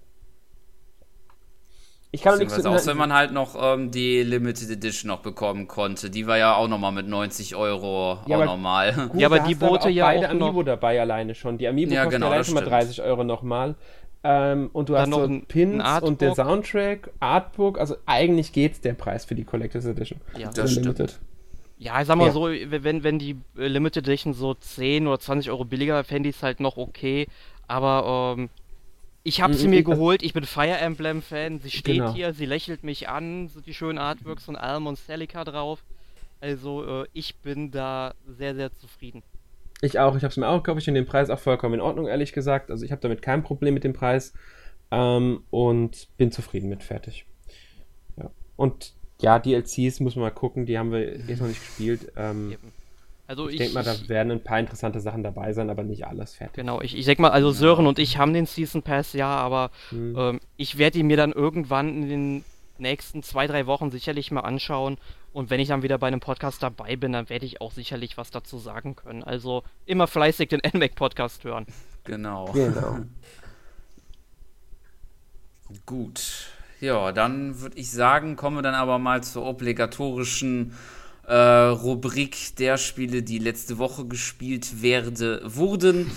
Ich 2.13 2.21
kann 2.21 2.33
noch 2.33 2.39
nichts 2.39 2.53
auch 2.65 2.85
wenn 2.87 2.97
man 2.97 3.13
halt 3.13 3.31
noch 3.31 3.55
ähm, 3.57 3.89
die 3.89 4.21
Limited 4.23 4.69
Edition 4.69 5.07
noch 5.07 5.19
bekommen 5.19 5.67
konnte. 5.67 6.09
Die 6.09 6.27
war 6.27 6.37
ja 6.37 6.55
auch 6.55 6.67
nochmal 6.67 6.91
mit 6.91 7.07
90 7.07 7.55
Euro 7.55 8.19
Ja, 8.27 8.35
auch. 8.37 8.93
Gut, 9.09 9.15
Ja, 9.21 9.27
aber 9.27 9.39
die 9.39 9.55
auch 9.55 9.89
ja 9.89 10.05
beide 10.05 10.29
auch 10.29 10.33
noch- 10.33 10.47
Amiibo 10.47 10.63
dabei 10.63 10.99
alleine 10.99 11.35
schon. 11.35 11.57
Die 11.57 11.67
Amiibo 11.67 11.93
Ja, 11.93 12.05
genau, 12.05 12.27
allein 12.27 12.39
das 12.39 12.47
schon 12.47 12.55
mal 12.55 12.61
stimmt. 12.61 12.73
30 12.73 13.01
Euro 13.03 13.23
nochmal. 13.23 13.75
Ähm, 14.23 14.69
und 14.73 14.89
du 14.89 14.93
Dann 14.93 15.03
hast 15.03 15.09
noch 15.09 15.17
so 15.19 15.23
ein- 15.25 15.45
Pins 15.45 15.83
ein 15.83 16.03
und 16.03 16.21
der. 16.21 16.35
Soundtrack, 16.35 17.09
Artbook. 17.21 17.79
Also 17.79 17.95
eigentlich 18.05 18.51
geht's 18.51 18.81
der 18.81 18.93
Preis 18.93 19.23
für 19.25 19.33
die 19.35 19.45
Collectors 19.45 19.85
Edition. 19.85 20.19
Ja. 20.37 20.47
Das 20.49 20.59
Oder 20.59 20.67
stimmt. 20.67 20.85
Limited. 20.85 21.19
Ja, 21.79 21.99
ich 22.01 22.07
sag 22.07 22.17
mal 22.17 22.27
Ja. 22.27 22.31
so, 22.33 22.43
wenn, 22.49 23.03
wenn 23.03 23.17
die 23.19 23.37
äh, 23.57 23.67
Limited 23.67 24.05
Edition 24.07 24.33
so 24.33 24.53
10 24.53 25.07
oder 25.07 25.17
20 25.17 25.49
Euro 25.49 25.63
billiger 25.65 25.93
wäre, 25.95 26.03
fände 26.03 26.29
ich 26.29 26.35
es 26.35 26.43
halt 26.43 26.59
noch 26.59 26.77
okay. 26.77 27.27
Aber 27.67 28.35
ähm, 28.37 28.49
ich 29.23 29.41
habe 29.41 29.53
sie 29.53 29.65
Mhm, 29.67 29.69
mir 29.71 29.83
geholt, 29.83 30.23
ich 30.23 30.33
bin 30.33 30.43
Fire 30.45 30.77
Emblem-Fan, 30.77 31.59
sie 31.59 31.71
steht 31.71 31.95
Genau. 31.97 32.13
hier, 32.13 32.33
sie 32.33 32.45
lächelt 32.45 32.83
mich 32.83 33.09
an, 33.09 33.47
so 33.49 33.61
die 33.61 33.73
schönen 33.73 33.97
Artworks 33.97 34.45
von 34.45 34.55
Alm 34.55 34.87
und 34.87 34.97
Celica 34.97 35.43
drauf. 35.43 35.83
Also 36.39 37.03
äh, 37.03 37.07
ich 37.13 37.35
bin 37.37 37.69
da 37.71 38.15
sehr, 38.27 38.55
sehr 38.55 38.73
zufrieden. 38.73 39.21
Ich 39.81 39.99
auch. 39.99 40.15
Ich 40.15 40.23
habe 40.23 40.31
es 40.31 40.37
mir 40.37 40.47
auch 40.47 40.57
gekauft. 40.63 40.79
Ich 40.79 40.85
finde 40.85 41.01
den 41.01 41.07
Preis 41.07 41.29
auch 41.29 41.39
vollkommen 41.39 41.75
in 41.75 41.81
Ordnung, 41.81 42.07
ehrlich 42.07 42.33
gesagt. 42.33 42.69
Also 42.71 42.83
ich 42.85 42.91
habe 42.91 43.01
damit 43.01 43.21
kein 43.21 43.43
Problem 43.43 43.73
mit 43.73 43.83
dem 43.83 43.93
Preis. 43.93 44.33
Ähm, 44.91 45.43
und 45.51 46.07
bin 46.17 46.31
zufrieden 46.31 46.67
mit 46.69 46.83
fertig. 46.83 47.25
Ja. 48.17 48.29
Und 48.57 48.93
ja, 49.21 49.39
DLCs 49.39 49.99
muss 49.99 50.15
man 50.15 50.23
mal 50.23 50.31
gucken. 50.31 50.65
Die 50.65 50.77
haben 50.77 50.91
wir 50.91 51.17
jetzt 51.19 51.39
noch 51.41 51.47
nicht 51.47 51.61
gespielt. 51.61 52.11
Ähm, 52.15 52.51
Eben. 52.53 52.73
Also 53.31 53.47
ich 53.47 53.53
ich, 53.53 53.59
denke 53.59 53.75
mal, 53.75 53.83
da 53.85 54.09
werden 54.09 54.29
ein 54.33 54.43
paar 54.43 54.59
interessante 54.59 54.99
Sachen 54.99 55.23
dabei 55.23 55.53
sein, 55.53 55.69
aber 55.69 55.83
nicht 55.83 56.05
alles 56.05 56.35
fertig. 56.35 56.53
genau, 56.53 56.81
ich, 56.81 56.97
ich 56.97 57.05
sag 57.05 57.17
mal, 57.17 57.29
also 57.31 57.51
Sören 57.51 57.87
und 57.87 57.97
ich 57.97 58.17
haben 58.17 58.33
den 58.33 58.45
Season 58.45 58.83
Pass, 58.83 59.13
ja, 59.13 59.29
aber 59.29 59.71
Hm. 59.87 60.15
ähm, 60.17 60.39
ich 60.57 60.77
werde 60.77 60.99
ihn 60.99 61.07
mir 61.07 61.15
dann 61.15 61.31
irgendwann 61.31 62.03
in 62.03 62.09
den 62.09 62.45
nächsten 62.77 63.23
zwei, 63.23 63.47
drei 63.47 63.67
Wochen 63.67 63.89
sicherlich 63.89 64.31
mal 64.31 64.41
anschauen. 64.41 64.97
Und 65.31 65.49
wenn 65.49 65.61
ich 65.61 65.69
dann 65.69 65.81
wieder 65.81 65.97
bei 65.97 66.07
einem 66.07 66.19
Podcast 66.19 66.61
dabei 66.61 66.97
bin, 66.97 67.13
dann 67.13 67.29
werde 67.29 67.45
ich 67.45 67.61
auch 67.61 67.71
sicherlich 67.71 68.17
was 68.17 68.31
dazu 68.31 68.57
sagen 68.57 68.97
können. 68.97 69.23
Also 69.23 69.63
immer 69.85 70.07
fleißig 70.07 70.49
den 70.49 70.59
NMAC-Podcast 70.73 71.45
hören. 71.45 71.67
Genau. 72.03 72.51
Genau. 72.51 72.97
Gut. 75.85 76.47
Ja, 76.81 77.13
dann 77.13 77.61
würde 77.61 77.77
ich 77.77 77.91
sagen, 77.91 78.35
kommen 78.35 78.57
wir 78.57 78.61
dann 78.61 78.75
aber 78.75 78.99
mal 78.99 79.23
zur 79.23 79.45
obligatorischen 79.45 80.73
äh, 81.27 81.35
Rubrik 81.35 82.55
der 82.57 82.77
Spiele, 82.77 83.23
die 83.23 83.39
letzte 83.39 83.77
Woche 83.77 84.05
gespielt 84.05 84.81
werde, 84.81 85.41
wurden. 85.45 86.11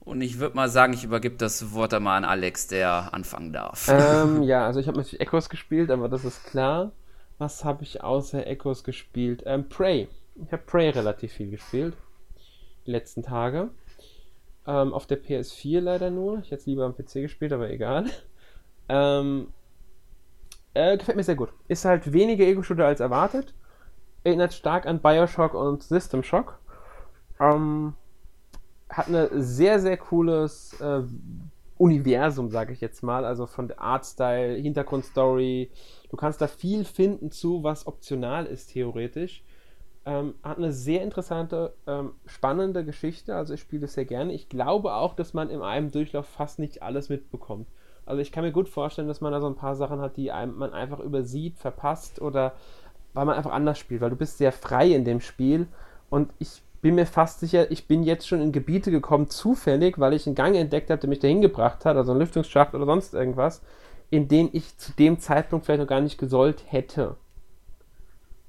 Und 0.00 0.20
ich 0.20 0.38
würde 0.40 0.56
mal 0.56 0.68
sagen, 0.68 0.92
ich 0.94 1.04
übergebe 1.04 1.36
das 1.36 1.72
Wort 1.72 1.94
einmal 1.94 2.18
an 2.18 2.24
Alex, 2.24 2.66
der 2.66 3.14
anfangen 3.14 3.52
darf. 3.52 3.88
ähm, 3.88 4.42
ja, 4.42 4.66
also 4.66 4.80
ich 4.80 4.88
habe 4.88 4.98
natürlich 4.98 5.20
Echoes 5.20 5.48
gespielt, 5.48 5.90
aber 5.90 6.08
das 6.08 6.24
ist 6.24 6.44
klar. 6.44 6.92
Was 7.38 7.64
habe 7.64 7.82
ich 7.84 8.02
außer 8.02 8.46
Echoes 8.46 8.84
gespielt? 8.84 9.42
Ähm, 9.46 9.68
Prey. 9.68 10.08
Ich 10.44 10.52
habe 10.52 10.62
Prey 10.64 10.90
relativ 10.90 11.32
viel 11.32 11.50
gespielt. 11.50 11.94
Die 12.86 12.90
letzten 12.90 13.22
Tage. 13.22 13.70
Ähm, 14.66 14.92
auf 14.92 15.06
der 15.06 15.22
PS4 15.22 15.80
leider 15.80 16.10
nur. 16.10 16.38
Ich 16.38 16.46
hätte 16.46 16.60
es 16.60 16.66
lieber 16.66 16.84
am 16.84 16.94
PC 16.94 17.14
gespielt, 17.14 17.52
aber 17.52 17.70
egal. 17.70 18.06
Ähm, 18.88 19.46
äh, 20.74 20.98
gefällt 20.98 21.16
mir 21.16 21.22
sehr 21.22 21.36
gut. 21.36 21.50
Ist 21.68 21.84
halt 21.84 22.12
weniger 22.12 22.44
Ego-Shooter 22.44 22.84
als 22.84 23.00
erwartet. 23.00 23.54
Erinnert 24.24 24.54
stark 24.54 24.86
an 24.86 25.00
Bioshock 25.00 25.54
und 25.54 25.82
System 25.82 26.22
Shock. 26.22 26.58
Ähm, 27.40 27.94
hat 28.88 29.08
eine 29.08 29.42
sehr, 29.42 29.80
sehr 29.80 29.96
cooles 29.96 30.78
äh, 30.80 31.02
Universum, 31.78 32.50
sage 32.50 32.72
ich 32.72 32.80
jetzt 32.80 33.02
mal. 33.02 33.24
Also 33.24 33.46
von 33.46 33.68
der 33.68 33.80
Artstyle, 33.80 34.54
Hintergrundstory. 34.54 35.70
Du 36.10 36.16
kannst 36.16 36.40
da 36.40 36.46
viel 36.46 36.84
finden 36.84 37.30
zu, 37.30 37.64
was 37.64 37.86
optional 37.86 38.46
ist, 38.46 38.72
theoretisch. 38.72 39.42
Ähm, 40.04 40.34
hat 40.42 40.58
eine 40.58 40.72
sehr 40.72 41.02
interessante, 41.02 41.74
ähm, 41.86 42.12
spannende 42.26 42.84
Geschichte. 42.84 43.34
Also 43.34 43.54
ich 43.54 43.60
spiele 43.60 43.82
das 43.82 43.94
sehr 43.94 44.04
gerne. 44.04 44.32
Ich 44.32 44.48
glaube 44.48 44.94
auch, 44.94 45.14
dass 45.14 45.34
man 45.34 45.50
in 45.50 45.62
einem 45.62 45.90
Durchlauf 45.90 46.26
fast 46.26 46.58
nicht 46.58 46.82
alles 46.82 47.08
mitbekommt. 47.08 47.66
Also 48.04 48.20
ich 48.20 48.32
kann 48.32 48.44
mir 48.44 48.52
gut 48.52 48.68
vorstellen, 48.68 49.08
dass 49.08 49.20
man 49.20 49.32
da 49.32 49.40
so 49.40 49.46
ein 49.46 49.54
paar 49.54 49.76
Sachen 49.76 50.00
hat, 50.00 50.16
die 50.16 50.32
einem, 50.32 50.56
man 50.56 50.72
einfach 50.72 50.98
übersieht, 50.98 51.58
verpasst 51.58 52.20
oder 52.20 52.52
weil 53.14 53.24
man 53.24 53.36
einfach 53.36 53.52
anders 53.52 53.78
spielt, 53.78 54.00
weil 54.00 54.10
du 54.10 54.16
bist 54.16 54.38
sehr 54.38 54.52
frei 54.52 54.88
in 54.88 55.04
dem 55.04 55.20
Spiel 55.20 55.66
und 56.10 56.32
ich 56.38 56.62
bin 56.82 56.96
mir 56.96 57.06
fast 57.06 57.40
sicher, 57.40 57.70
ich 57.70 57.86
bin 57.86 58.02
jetzt 58.02 58.26
schon 58.26 58.42
in 58.42 58.52
Gebiete 58.52 58.90
gekommen, 58.90 59.30
zufällig, 59.30 59.98
weil 60.00 60.12
ich 60.12 60.26
einen 60.26 60.34
Gang 60.34 60.56
entdeckt 60.56 60.90
habe, 60.90 61.00
der 61.00 61.08
mich 61.08 61.20
dahin 61.20 61.40
gebracht 61.40 61.84
hat, 61.84 61.96
also 61.96 62.10
einen 62.10 62.20
Lüftungsschacht 62.20 62.74
oder 62.74 62.86
sonst 62.86 63.14
irgendwas, 63.14 63.62
in 64.10 64.28
den 64.28 64.50
ich 64.52 64.76
zu 64.76 64.92
dem 64.92 65.20
Zeitpunkt 65.20 65.64
vielleicht 65.64 65.80
noch 65.80 65.88
gar 65.88 66.00
nicht 66.00 66.18
gesollt 66.18 66.64
hätte. 66.66 67.16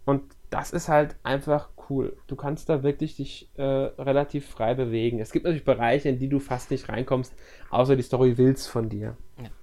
Und 0.05 0.23
das 0.49 0.71
ist 0.71 0.89
halt 0.89 1.15
einfach 1.23 1.69
cool. 1.89 2.15
Du 2.27 2.35
kannst 2.35 2.69
da 2.69 2.83
wirklich 2.83 3.15
dich 3.15 3.49
äh, 3.55 3.63
relativ 3.63 4.47
frei 4.47 4.73
bewegen. 4.73 5.19
Es 5.19 5.31
gibt 5.31 5.45
natürlich 5.45 5.65
Bereiche, 5.65 6.09
in 6.09 6.19
die 6.19 6.27
du 6.27 6.39
fast 6.39 6.71
nicht 6.71 6.89
reinkommst, 6.89 7.33
außer 7.69 7.95
die 7.95 8.03
Story 8.03 8.37
willst 8.37 8.69
von 8.69 8.89
dir. 8.89 9.17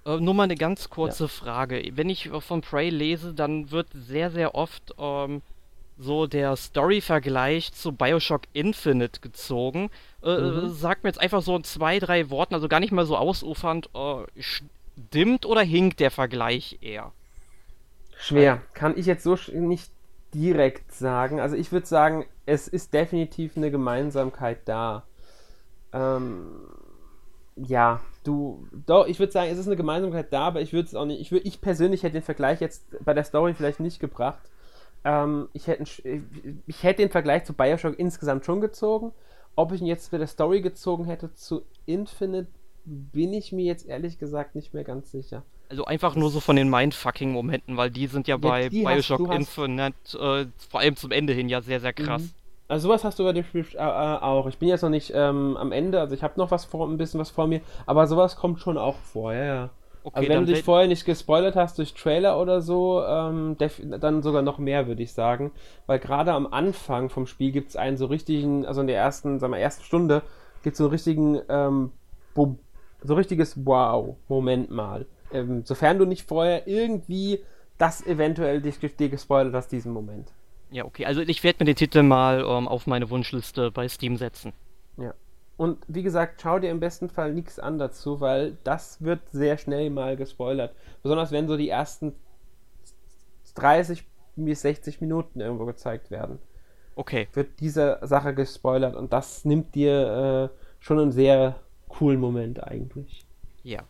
Ja. 0.04 0.16
Äh, 0.16 0.20
nur 0.20 0.34
mal 0.34 0.44
eine 0.44 0.56
ganz 0.56 0.90
kurze 0.90 1.24
ja. 1.24 1.28
Frage. 1.28 1.82
Wenn 1.94 2.08
ich 2.08 2.30
von 2.40 2.60
Prey 2.60 2.90
lese, 2.90 3.34
dann 3.34 3.70
wird 3.70 3.88
sehr, 3.92 4.30
sehr 4.30 4.54
oft 4.54 4.94
ähm, 4.98 5.42
so 5.98 6.26
der 6.26 6.56
Story-Vergleich 6.56 7.72
zu 7.72 7.92
Bioshock 7.92 8.42
Infinite 8.52 9.20
gezogen. 9.20 9.90
Äh, 10.22 10.38
mhm. 10.38 10.70
Sag 10.70 11.04
mir 11.04 11.10
jetzt 11.10 11.20
einfach 11.20 11.42
so 11.42 11.54
in 11.56 11.64
zwei, 11.64 11.98
drei 11.98 12.30
Worten, 12.30 12.54
also 12.54 12.68
gar 12.68 12.80
nicht 12.80 12.92
mal 12.92 13.06
so 13.06 13.16
ausufernd, 13.16 13.90
äh, 13.94 14.24
stimmt 14.38 15.44
oder 15.44 15.60
hinkt 15.60 16.00
der 16.00 16.10
Vergleich 16.10 16.78
eher? 16.80 17.12
Schwer. 18.16 18.62
Kann 18.74 18.98
ich 18.98 19.06
jetzt 19.06 19.22
so 19.22 19.36
nicht 19.52 19.90
direkt 20.34 20.92
sagen. 20.92 21.40
Also 21.40 21.56
ich 21.56 21.72
würde 21.72 21.86
sagen, 21.86 22.26
es 22.46 22.68
ist 22.68 22.94
definitiv 22.94 23.56
eine 23.56 23.70
Gemeinsamkeit 23.70 24.60
da. 24.64 25.04
Ähm, 25.92 26.46
ja, 27.56 28.00
du, 28.24 28.66
doch, 28.86 29.06
ich 29.06 29.18
würde 29.18 29.32
sagen, 29.32 29.50
es 29.50 29.58
ist 29.58 29.66
eine 29.66 29.76
Gemeinsamkeit 29.76 30.32
da, 30.32 30.42
aber 30.42 30.60
ich 30.60 30.72
würde 30.72 30.88
es 30.88 30.94
auch 30.94 31.04
nicht, 31.04 31.20
ich, 31.20 31.32
würd, 31.32 31.44
ich 31.44 31.60
persönlich 31.60 32.02
hätte 32.02 32.14
den 32.14 32.22
Vergleich 32.22 32.60
jetzt 32.60 32.84
bei 33.04 33.14
der 33.14 33.24
Story 33.24 33.54
vielleicht 33.54 33.80
nicht 33.80 34.00
gebracht. 34.00 34.50
Ähm, 35.04 35.48
ich, 35.52 35.66
hätte, 35.66 35.84
ich 36.66 36.82
hätte 36.82 37.02
den 37.02 37.10
Vergleich 37.10 37.44
zu 37.44 37.52
Bioshock 37.52 37.98
insgesamt 37.98 38.44
schon 38.44 38.60
gezogen. 38.60 39.12
Ob 39.56 39.72
ich 39.72 39.80
ihn 39.80 39.86
jetzt 39.86 40.10
bei 40.10 40.18
der 40.18 40.26
Story 40.26 40.60
gezogen 40.60 41.04
hätte 41.04 41.32
zu 41.34 41.62
Infinite, 41.86 42.50
bin 42.84 43.32
ich 43.32 43.52
mir 43.52 43.64
jetzt 43.64 43.86
ehrlich 43.86 44.18
gesagt 44.18 44.54
nicht 44.54 44.72
mehr 44.74 44.84
ganz 44.84 45.10
sicher. 45.10 45.42
Also 45.70 45.84
einfach 45.84 46.16
nur 46.16 46.30
so 46.30 46.40
von 46.40 46.56
den 46.56 46.68
Mindfucking-Momenten, 46.68 47.76
weil 47.76 47.90
die 47.90 48.08
sind 48.08 48.26
ja, 48.26 48.34
ja 48.34 48.38
bei 48.38 48.68
Bioshock 48.68 49.28
hast, 49.28 49.36
Infinite 49.36 50.18
äh, 50.18 50.46
vor 50.68 50.80
allem 50.80 50.96
zum 50.96 51.12
Ende 51.12 51.32
hin 51.32 51.48
ja 51.48 51.62
sehr, 51.62 51.78
sehr 51.78 51.92
krass. 51.92 52.22
Mhm. 52.22 52.30
Also 52.66 52.88
sowas 52.88 53.04
hast 53.04 53.20
du 53.20 53.24
bei 53.24 53.32
dem 53.32 53.44
Spiel 53.44 53.64
äh, 53.74 53.78
äh, 53.78 53.80
auch. 53.80 54.48
Ich 54.48 54.58
bin 54.58 54.68
jetzt 54.68 54.82
noch 54.82 54.90
nicht 54.90 55.12
ähm, 55.14 55.56
am 55.56 55.70
Ende, 55.70 56.00
also 56.00 56.12
ich 56.14 56.24
habe 56.24 56.34
noch 56.36 56.50
was 56.50 56.64
vor, 56.64 56.88
ein 56.88 56.98
bisschen 56.98 57.20
was 57.20 57.30
vor 57.30 57.46
mir, 57.46 57.60
aber 57.86 58.08
sowas 58.08 58.34
kommt 58.34 58.58
schon 58.58 58.78
auch 58.78 58.96
vor, 58.96 59.32
ja, 59.32 59.44
ja. 59.44 59.70
Okay, 60.02 60.16
also 60.16 60.28
wenn 60.28 60.46
du 60.46 60.52
dich 60.52 60.64
vorher 60.64 60.88
nicht 60.88 61.04
gespoilert 61.04 61.54
hast 61.56 61.78
durch 61.78 61.94
Trailer 61.94 62.40
oder 62.40 62.62
so, 62.62 63.04
ähm, 63.04 63.56
dann 64.00 64.22
sogar 64.22 64.42
noch 64.42 64.58
mehr, 64.58 64.88
würde 64.88 65.02
ich 65.02 65.12
sagen. 65.12 65.52
Weil 65.86 65.98
gerade 65.98 66.32
am 66.32 66.46
Anfang 66.52 67.10
vom 67.10 67.26
Spiel 67.26 67.52
gibt 67.52 67.68
es 67.68 67.76
einen 67.76 67.96
so 67.96 68.06
richtigen, 68.06 68.64
also 68.64 68.80
in 68.80 68.86
der 68.86 68.96
ersten, 68.96 69.38
sagen 69.38 69.52
wir, 69.52 69.60
ersten 69.60 69.84
Stunde, 69.84 70.22
gibt 70.62 70.74
es 70.74 70.78
so 70.78 70.84
einen 70.84 70.92
richtigen, 70.92 71.40
ähm, 71.50 71.92
so 72.34 73.14
richtiges 73.14 73.66
Wow, 73.66 74.16
Moment 74.26 74.70
mal 74.70 75.06
ähm, 75.32 75.64
sofern 75.64 75.98
du 75.98 76.04
nicht 76.04 76.28
vorher 76.28 76.66
irgendwie 76.66 77.40
das 77.78 78.06
eventuell 78.06 78.60
dich, 78.60 78.78
dir 78.78 79.08
gespoilert 79.08 79.54
hast, 79.54 79.68
diesen 79.72 79.92
Moment. 79.92 80.32
Ja, 80.70 80.84
okay, 80.84 81.06
also 81.06 81.22
ich 81.22 81.42
werde 81.42 81.58
mir 81.60 81.66
den 81.66 81.76
Titel 81.76 82.02
mal 82.02 82.40
ähm, 82.40 82.68
auf 82.68 82.86
meine 82.86 83.10
Wunschliste 83.10 83.70
bei 83.70 83.88
Steam 83.88 84.16
setzen. 84.16 84.52
Ja. 84.96 85.14
Und 85.56 85.78
wie 85.88 86.02
gesagt, 86.02 86.40
schau 86.40 86.58
dir 86.58 86.70
im 86.70 86.80
besten 86.80 87.10
Fall 87.10 87.34
nichts 87.34 87.58
an 87.58 87.78
dazu, 87.78 88.20
weil 88.20 88.56
das 88.64 89.02
wird 89.02 89.20
sehr 89.30 89.58
schnell 89.58 89.90
mal 89.90 90.16
gespoilert. 90.16 90.74
Besonders 91.02 91.32
wenn 91.32 91.48
so 91.48 91.56
die 91.56 91.68
ersten 91.68 92.14
30 93.56 94.04
bis 94.36 94.62
60 94.62 95.00
Minuten 95.00 95.40
irgendwo 95.40 95.66
gezeigt 95.66 96.10
werden. 96.10 96.38
Okay. 96.96 97.28
Wird 97.32 97.60
diese 97.60 97.98
Sache 98.02 98.34
gespoilert 98.34 98.94
und 98.94 99.12
das 99.12 99.44
nimmt 99.44 99.74
dir 99.74 100.50
äh, 100.50 100.84
schon 100.84 100.98
einen 100.98 101.12
sehr 101.12 101.56
coolen 101.88 102.20
Moment 102.20 102.62
eigentlich. 102.62 103.26
Ja. 103.62 103.80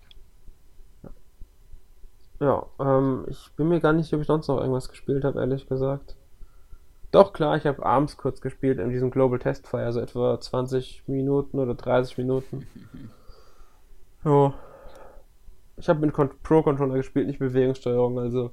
Ja, 2.40 2.66
ähm, 2.78 3.26
ich 3.28 3.52
bin 3.56 3.68
mir 3.68 3.80
gar 3.80 3.92
nicht, 3.92 4.12
ob 4.14 4.20
ich 4.20 4.26
sonst 4.26 4.48
noch 4.48 4.58
irgendwas 4.58 4.88
gespielt 4.88 5.24
habe, 5.24 5.40
ehrlich 5.40 5.68
gesagt. 5.68 6.16
Doch, 7.10 7.32
klar, 7.32 7.56
ich 7.56 7.66
habe 7.66 7.84
abends 7.84 8.16
kurz 8.16 8.40
gespielt 8.40 8.78
in 8.78 8.88
diesem 8.90 9.10
Global 9.10 9.38
Test 9.38 9.66
Fire, 9.66 9.84
also 9.84 10.00
etwa 10.00 10.40
20 10.40 11.04
Minuten 11.06 11.58
oder 11.58 11.74
30 11.74 12.18
Minuten. 12.18 12.66
Ja. 14.22 14.52
Ich 15.78 15.88
habe 15.88 16.00
mit 16.00 16.12
Pro-Controller 16.42 16.96
gespielt, 16.96 17.26
nicht 17.26 17.38
Bewegungssteuerung, 17.38 18.18
also 18.18 18.50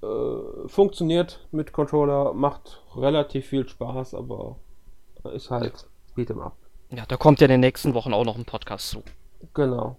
äh, 0.00 0.68
funktioniert 0.68 1.44
mit 1.50 1.72
Controller, 1.72 2.32
macht 2.34 2.80
relativ 2.94 3.46
viel 3.46 3.68
Spaß, 3.68 4.14
aber 4.14 4.54
ist 5.32 5.50
halt 5.50 5.88
Beat'em 6.16 6.40
Up. 6.40 6.56
Ja, 6.90 7.04
da 7.08 7.16
kommt 7.16 7.40
ja 7.40 7.46
in 7.46 7.50
den 7.50 7.60
nächsten 7.60 7.94
Wochen 7.94 8.14
auch 8.14 8.24
noch 8.24 8.38
ein 8.38 8.44
Podcast 8.44 8.90
zu. 8.90 9.02
Genau. 9.54 9.96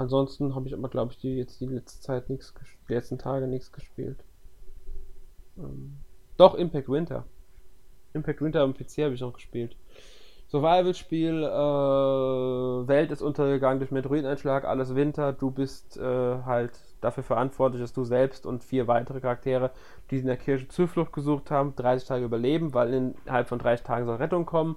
Ansonsten 0.00 0.54
habe 0.54 0.66
ich 0.66 0.72
aber, 0.72 0.88
glaube 0.88 1.12
ich, 1.12 1.18
die 1.18 1.36
jetzt 1.36 1.60
die 1.60 1.66
letzte 1.66 2.00
Zeit 2.00 2.30
nichts, 2.30 2.54
die 2.88 2.94
letzten 2.94 3.18
Tage 3.18 3.46
nichts 3.46 3.70
gespielt. 3.70 4.16
Ähm, 5.58 5.98
doch, 6.38 6.54
Impact 6.54 6.88
Winter. 6.88 7.24
Impact 8.14 8.40
Winter 8.40 8.62
am 8.62 8.72
PC 8.72 9.02
habe 9.04 9.12
ich 9.12 9.20
noch 9.20 9.34
gespielt. 9.34 9.76
Survival-Spiel, 10.48 11.42
äh, 11.42 12.88
Welt 12.88 13.10
ist 13.10 13.20
untergegangen 13.20 13.78
durch 13.78 13.90
Meteoriteneinschlag, 13.90 14.64
alles 14.64 14.94
Winter, 14.94 15.34
du 15.34 15.50
bist 15.50 15.98
äh, 15.98 16.02
halt 16.46 16.72
dafür 17.02 17.22
verantwortlich, 17.22 17.82
dass 17.82 17.92
du 17.92 18.04
selbst 18.04 18.46
und 18.46 18.64
vier 18.64 18.88
weitere 18.88 19.20
Charaktere, 19.20 19.70
die 20.10 20.16
in 20.16 20.26
der 20.26 20.38
Kirche 20.38 20.66
Zuflucht 20.68 21.12
gesucht 21.12 21.50
haben, 21.50 21.76
30 21.76 22.08
Tage 22.08 22.24
überleben, 22.24 22.72
weil 22.72 22.94
innerhalb 22.94 23.48
von 23.48 23.58
30 23.58 23.84
Tagen 23.84 24.06
soll 24.06 24.16
Rettung 24.16 24.46
kommen 24.46 24.76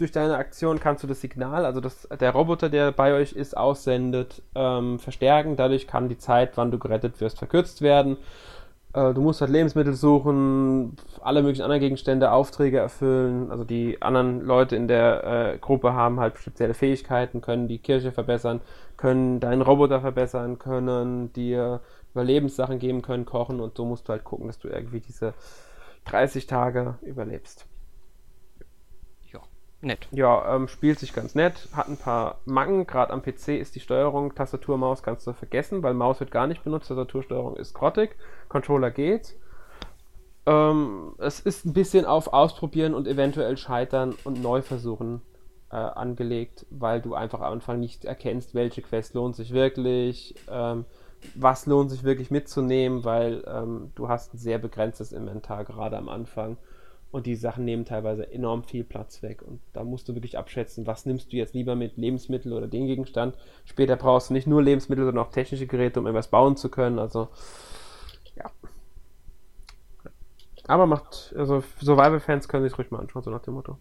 durch 0.00 0.12
deine 0.12 0.36
Aktion 0.36 0.80
kannst 0.80 1.02
du 1.02 1.06
das 1.06 1.20
Signal, 1.20 1.64
also 1.64 1.80
das, 1.80 2.08
der 2.18 2.30
Roboter, 2.30 2.68
der 2.68 2.92
bei 2.92 3.12
euch 3.14 3.32
ist, 3.32 3.56
aussendet, 3.56 4.42
ähm, 4.54 4.98
verstärken. 4.98 5.56
Dadurch 5.56 5.86
kann 5.86 6.08
die 6.08 6.18
Zeit, 6.18 6.56
wann 6.56 6.70
du 6.70 6.78
gerettet 6.78 7.20
wirst, 7.20 7.38
verkürzt 7.38 7.82
werden. 7.82 8.16
Äh, 8.94 9.14
du 9.14 9.20
musst 9.20 9.40
halt 9.40 9.50
Lebensmittel 9.50 9.92
suchen, 9.94 10.96
alle 11.20 11.42
möglichen 11.42 11.62
anderen 11.62 11.80
Gegenstände, 11.80 12.32
Aufträge 12.32 12.78
erfüllen. 12.78 13.50
Also 13.50 13.64
die 13.64 14.00
anderen 14.00 14.40
Leute 14.40 14.76
in 14.76 14.88
der 14.88 15.54
äh, 15.54 15.58
Gruppe 15.58 15.92
haben 15.92 16.18
halt 16.18 16.38
spezielle 16.38 16.74
Fähigkeiten, 16.74 17.40
können 17.40 17.68
die 17.68 17.78
Kirche 17.78 18.12
verbessern, 18.12 18.60
können 18.96 19.40
deinen 19.40 19.62
Roboter 19.62 20.00
verbessern, 20.00 20.58
können 20.58 21.32
dir 21.34 21.80
Überlebenssachen 22.12 22.78
geben, 22.78 23.02
können 23.02 23.26
kochen 23.26 23.60
und 23.60 23.76
so 23.76 23.84
musst 23.84 24.08
du 24.08 24.12
halt 24.12 24.24
gucken, 24.24 24.46
dass 24.48 24.58
du 24.58 24.68
irgendwie 24.68 25.00
diese 25.00 25.34
30 26.06 26.46
Tage 26.46 26.94
überlebst 27.02 27.66
nett. 29.82 30.08
Ja, 30.12 30.54
ähm, 30.54 30.68
spielt 30.68 30.98
sich 30.98 31.12
ganz 31.12 31.34
nett, 31.34 31.68
hat 31.72 31.88
ein 31.88 31.96
paar 31.96 32.40
Macken, 32.44 32.86
gerade 32.86 33.12
am 33.12 33.22
PC 33.22 33.48
ist 33.58 33.74
die 33.74 33.80
Steuerung, 33.80 34.34
Tastatur, 34.34 34.76
Maus 34.76 35.02
kannst 35.02 35.26
du 35.26 35.32
vergessen, 35.32 35.82
weil 35.82 35.94
Maus 35.94 36.20
wird 36.20 36.30
gar 36.30 36.46
nicht 36.46 36.64
benutzt, 36.64 36.88
Tastatursteuerung 36.88 37.56
ist 37.56 37.74
grottig, 37.74 38.16
Controller 38.48 38.90
geht. 38.90 39.34
Ähm, 40.46 41.14
es 41.18 41.40
ist 41.40 41.64
ein 41.64 41.72
bisschen 41.72 42.04
auf 42.04 42.32
Ausprobieren 42.32 42.94
und 42.94 43.06
eventuell 43.06 43.56
Scheitern 43.56 44.14
und 44.24 44.42
Neuversuchen 44.42 45.22
äh, 45.70 45.76
angelegt, 45.76 46.66
weil 46.70 47.00
du 47.00 47.14
einfach 47.14 47.40
am 47.40 47.52
Anfang 47.54 47.80
nicht 47.80 48.04
erkennst, 48.04 48.54
welche 48.54 48.82
Quest 48.82 49.14
lohnt 49.14 49.36
sich 49.36 49.52
wirklich, 49.52 50.34
ähm, 50.50 50.84
was 51.34 51.66
lohnt 51.66 51.90
sich 51.90 52.02
wirklich 52.02 52.30
mitzunehmen, 52.30 53.04
weil 53.04 53.44
ähm, 53.46 53.92
du 53.94 54.08
hast 54.08 54.34
ein 54.34 54.38
sehr 54.38 54.58
begrenztes 54.58 55.12
Inventar 55.12 55.64
gerade 55.64 55.96
am 55.96 56.08
Anfang 56.08 56.56
und 57.10 57.26
die 57.26 57.34
Sachen 57.34 57.64
nehmen 57.64 57.84
teilweise 57.84 58.30
enorm 58.30 58.62
viel 58.62 58.84
Platz 58.84 59.22
weg. 59.22 59.42
Und 59.42 59.60
da 59.72 59.82
musst 59.82 60.08
du 60.08 60.14
wirklich 60.14 60.38
abschätzen, 60.38 60.86
was 60.86 61.06
nimmst 61.06 61.32
du 61.32 61.36
jetzt 61.36 61.54
lieber 61.54 61.74
mit 61.74 61.96
Lebensmittel 61.96 62.52
oder 62.52 62.68
den 62.68 62.86
Gegenstand. 62.86 63.36
Später 63.64 63.96
brauchst 63.96 64.30
du 64.30 64.34
nicht 64.34 64.46
nur 64.46 64.62
Lebensmittel, 64.62 65.04
sondern 65.04 65.24
auch 65.24 65.32
technische 65.32 65.66
Geräte, 65.66 65.98
um 65.98 66.06
etwas 66.06 66.28
bauen 66.28 66.56
zu 66.56 66.68
können. 66.68 66.98
Also, 66.98 67.28
ja. 68.36 68.50
Aber 70.66 70.86
macht, 70.86 71.34
also 71.36 71.64
Survival-Fans 71.80 72.48
können 72.48 72.62
sich 72.68 72.78
ruhig 72.78 72.92
mal 72.92 73.00
anschauen, 73.00 73.22
so 73.22 73.30
nach 73.30 73.42
dem 73.42 73.54
Motto. 73.54 73.78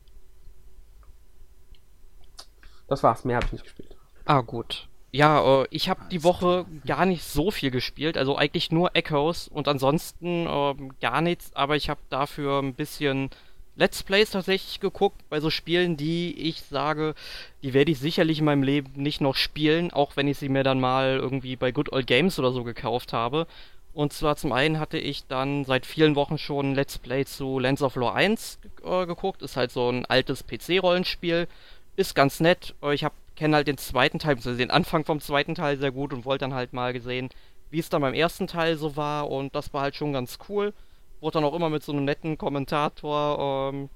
Das 2.88 3.04
war's, 3.04 3.24
mehr 3.26 3.36
habe 3.36 3.46
ich 3.46 3.52
nicht 3.52 3.64
gespielt. 3.64 3.96
Ah, 4.26 4.42
gut. 4.42 4.90
Ja, 5.12 5.64
äh, 5.64 5.68
ich 5.72 5.90
habe 5.90 6.02
die 6.12 6.24
Woche 6.24 6.66
gar 6.86 7.06
nicht 7.06 7.24
so 7.24 7.50
viel 7.52 7.72
gespielt, 7.72 8.18
also 8.18 8.36
eigentlich 8.38 8.72
nur 8.72 8.96
Echoes 8.96 9.48
und 9.48 9.68
ansonsten 9.68 10.46
äh, 10.46 10.76
gar 11.02 11.22
nichts, 11.22 11.52
aber 11.56 11.76
ich 11.76 11.90
habe 11.90 12.00
dafür 12.10 12.60
ein 12.62 12.76
bisschen 12.76 13.30
Let's 13.76 14.04
Plays 14.04 14.32
tatsächlich 14.32 14.82
geguckt, 14.82 15.22
bei 15.30 15.40
so 15.40 15.50
Spielen, 15.50 15.96
die 15.96 16.38
ich 16.38 16.62
sage, 16.64 17.16
die 17.64 17.74
werde 17.74 17.92
ich 17.92 18.00
sicherlich 18.00 18.40
in 18.40 18.46
meinem 18.46 18.62
Leben 18.62 18.92
nicht 19.02 19.22
noch 19.22 19.36
spielen, 19.36 19.92
auch 19.92 20.18
wenn 20.18 20.28
ich 20.28 20.38
sie 20.38 20.50
mir 20.50 20.64
dann 20.64 20.82
mal 20.82 21.18
irgendwie 21.18 21.56
bei 21.56 21.72
Good 21.72 21.92
Old 21.94 22.06
Games 22.06 22.38
oder 22.38 22.52
so 22.52 22.64
gekauft 22.64 23.14
habe. 23.14 23.48
Und 23.94 24.14
zwar 24.14 24.36
zum 24.36 24.52
einen 24.52 24.80
hatte 24.80 24.98
ich 24.98 25.26
dann 25.28 25.66
seit 25.66 25.86
vielen 25.86 26.16
Wochen 26.16 26.38
schon 26.38 26.76
Let's 26.76 26.98
Play 26.98 27.26
zu 27.26 27.58
Lands 27.58 27.82
of 27.82 27.96
Lore 27.96 28.14
1 28.14 28.60
äh, 28.84 29.06
geguckt, 29.06 29.42
ist 29.42 29.56
halt 29.56 29.72
so 29.72 29.90
ein 29.90 30.06
altes 30.06 30.46
PC-Rollenspiel, 30.46 31.48
ist 31.96 32.16
ganz 32.16 32.42
nett. 32.42 32.76
Äh, 32.84 32.94
ich 32.94 33.06
kenne 33.40 33.56
halt 33.56 33.68
den 33.68 33.78
zweiten 33.78 34.20
Teil, 34.20 34.36
also 34.36 34.56
den 34.56 34.72
Anfang 34.72 35.04
vom 35.06 35.20
zweiten 35.20 35.56
Teil 35.56 35.78
sehr 35.80 35.92
gut 35.92 36.14
und 36.14 36.26
wollte 36.26 36.46
dann 36.46 36.54
halt 36.54 36.74
mal 36.74 36.94
gesehen, 36.94 37.30
wie 37.72 37.80
es 37.80 37.90
dann 37.90 38.02
beim 38.02 38.14
ersten 38.14 38.46
Teil 38.46 38.78
so 38.78 38.96
war 38.96 39.30
und 39.30 39.56
das 39.56 39.74
war 39.74 39.82
halt 39.82 39.96
schon 39.96 40.14
ganz 40.14 40.38
cool 40.50 40.74
wurde 41.22 41.36
dann 41.36 41.44
auch 41.44 41.56
immer 41.56 41.70
mit 41.70 41.84
so 41.84 41.92
einem 41.92 42.06
netten 42.06 42.38
Kommentator 42.38 43.72
ähm, 43.74 43.90